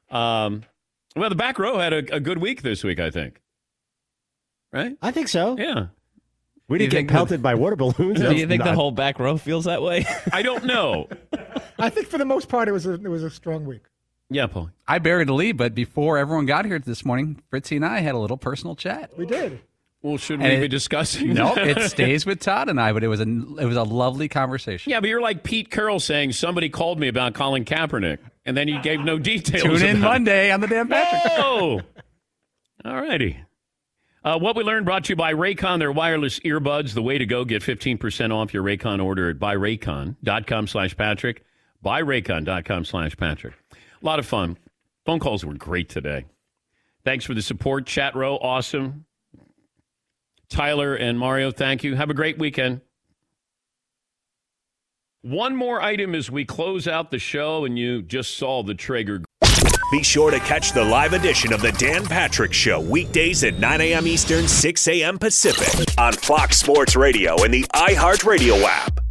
Um, 0.09 0.63
well, 1.15 1.29
the 1.29 1.35
back 1.35 1.59
row 1.59 1.77
had 1.79 1.93
a, 1.93 2.15
a 2.15 2.19
good 2.19 2.37
week 2.39 2.61
this 2.61 2.83
week, 2.83 2.99
I 2.99 3.09
think. 3.09 3.41
Right? 4.71 4.97
I 5.01 5.11
think 5.11 5.27
so. 5.29 5.57
Yeah. 5.57 5.87
We 6.67 6.77
didn't 6.79 6.91
get 6.91 6.97
think 6.97 7.11
pelted 7.11 7.41
by 7.41 7.55
water 7.55 7.75
balloons. 7.75 8.19
Do 8.19 8.35
you 8.35 8.47
think 8.47 8.63
the 8.63 8.73
whole 8.73 8.91
back 8.91 9.19
row 9.19 9.37
feels 9.37 9.65
that 9.65 9.81
way? 9.81 10.05
I 10.33 10.41
don't 10.41 10.65
know. 10.65 11.07
I 11.79 11.89
think 11.89 12.07
for 12.07 12.17
the 12.17 12.25
most 12.25 12.49
part, 12.49 12.67
it 12.67 12.71
was 12.71 12.85
a, 12.85 12.93
it 12.93 13.07
was 13.07 13.23
a 13.23 13.29
strong 13.29 13.65
week. 13.65 13.83
Yeah, 14.29 14.47
Paul. 14.47 14.71
I 14.87 14.99
buried 14.99 15.27
the 15.27 15.33
lead, 15.33 15.57
but 15.57 15.75
before 15.75 16.17
everyone 16.17 16.45
got 16.45 16.65
here 16.65 16.79
this 16.79 17.05
morning, 17.05 17.41
Fritzy 17.51 17.75
and 17.75 17.85
I 17.85 17.99
had 17.99 18.15
a 18.15 18.17
little 18.17 18.37
personal 18.37 18.75
chat. 18.75 19.11
We 19.17 19.25
did. 19.25 19.59
Well, 20.01 20.17
should 20.17 20.39
And 20.39 20.49
we 20.49 20.55
it- 20.57 20.61
be 20.61 20.67
discussing? 20.67 21.33
No, 21.33 21.53
that? 21.55 21.67
it 21.67 21.89
stays 21.89 22.25
with 22.25 22.39
Todd 22.39 22.69
and 22.69 22.79
I, 22.79 22.91
but 22.93 23.03
it 23.03 23.07
was 23.07 23.19
a 23.19 23.23
it 23.23 23.65
was 23.65 23.75
a 23.77 23.83
lovely 23.83 24.27
conversation. 24.27 24.91
Yeah, 24.91 24.99
but 24.99 25.09
you're 25.09 25.21
like 25.21 25.43
Pete 25.43 25.69
Carroll 25.71 25.99
saying 25.99 26.31
somebody 26.33 26.69
called 26.69 26.99
me 26.99 27.07
about 27.07 27.33
Colin 27.33 27.65
Kaepernick, 27.65 28.19
and 28.45 28.55
then 28.57 28.67
you 28.67 28.81
gave 28.81 28.99
no 29.01 29.17
details. 29.19 29.63
Tune 29.63 29.75
in 29.75 29.97
about 29.97 29.97
it. 29.97 29.99
Monday 29.99 30.51
on 30.51 30.59
the 30.61 30.67
Dan 30.67 30.87
Patrick. 30.87 31.33
Oh, 31.37 31.81
all 32.83 33.01
righty. 33.01 33.39
Uh, 34.23 34.39
what 34.39 34.55
we 34.55 34.63
learned 34.63 34.85
brought 34.85 35.03
to 35.05 35.09
you 35.09 35.15
by 35.15 35.33
Raycon, 35.33 35.77
their 35.77 35.91
wireless 35.91 36.39
earbuds. 36.39 36.95
The 36.95 37.01
way 37.03 37.19
to 37.19 37.27
go, 37.27 37.45
get 37.45 37.61
15% 37.61 38.33
off 38.33 38.55
your 38.55 38.63
Raycon 38.63 39.03
order 39.03 39.29
at 39.29 39.37
buyraycon.com 39.37 40.65
slash 40.67 40.97
Patrick. 40.97 41.43
Buyraycon.com 41.83 42.85
slash 42.85 43.15
Patrick. 43.17 43.53
A 44.05 44.07
lot 44.07 44.19
of 44.19 44.27
fun. 44.27 44.59
Phone 45.03 45.17
calls 45.17 45.43
were 45.43 45.55
great 45.55 45.89
today. 45.89 46.25
Thanks 47.03 47.25
for 47.25 47.33
the 47.33 47.41
support. 47.41 47.87
Chat 47.87 48.15
row, 48.15 48.35
awesome. 48.37 49.05
Tyler 50.47 50.93
and 50.93 51.17
Mario, 51.17 51.49
thank 51.49 51.83
you. 51.83 51.95
Have 51.95 52.11
a 52.11 52.13
great 52.13 52.37
weekend. 52.37 52.81
One 55.23 55.55
more 55.55 55.81
item 55.81 56.13
as 56.13 56.29
we 56.29 56.45
close 56.45 56.87
out 56.87 57.09
the 57.09 57.17
show, 57.17 57.65
and 57.65 57.79
you 57.79 58.03
just 58.03 58.37
saw 58.37 58.61
the 58.61 58.75
Traeger 58.75 59.23
Be 59.91 60.03
sure 60.03 60.29
to 60.29 60.39
catch 60.41 60.71
the 60.71 60.83
live 60.83 61.13
edition 61.13 61.51
of 61.51 61.63
the 61.63 61.71
Dan 61.71 62.05
Patrick 62.05 62.53
Show 62.53 62.79
weekdays 62.79 63.43
at 63.43 63.57
9 63.57 63.81
a.m. 63.81 64.05
Eastern, 64.05 64.47
6 64.47 64.87
a.m. 64.87 65.17
Pacific 65.17 65.83
on 65.97 66.13
Fox 66.13 66.57
Sports 66.57 66.95
Radio 66.95 67.43
and 67.43 67.51
the 67.51 67.63
iHeartRadio 67.73 68.61
app. 68.65 69.04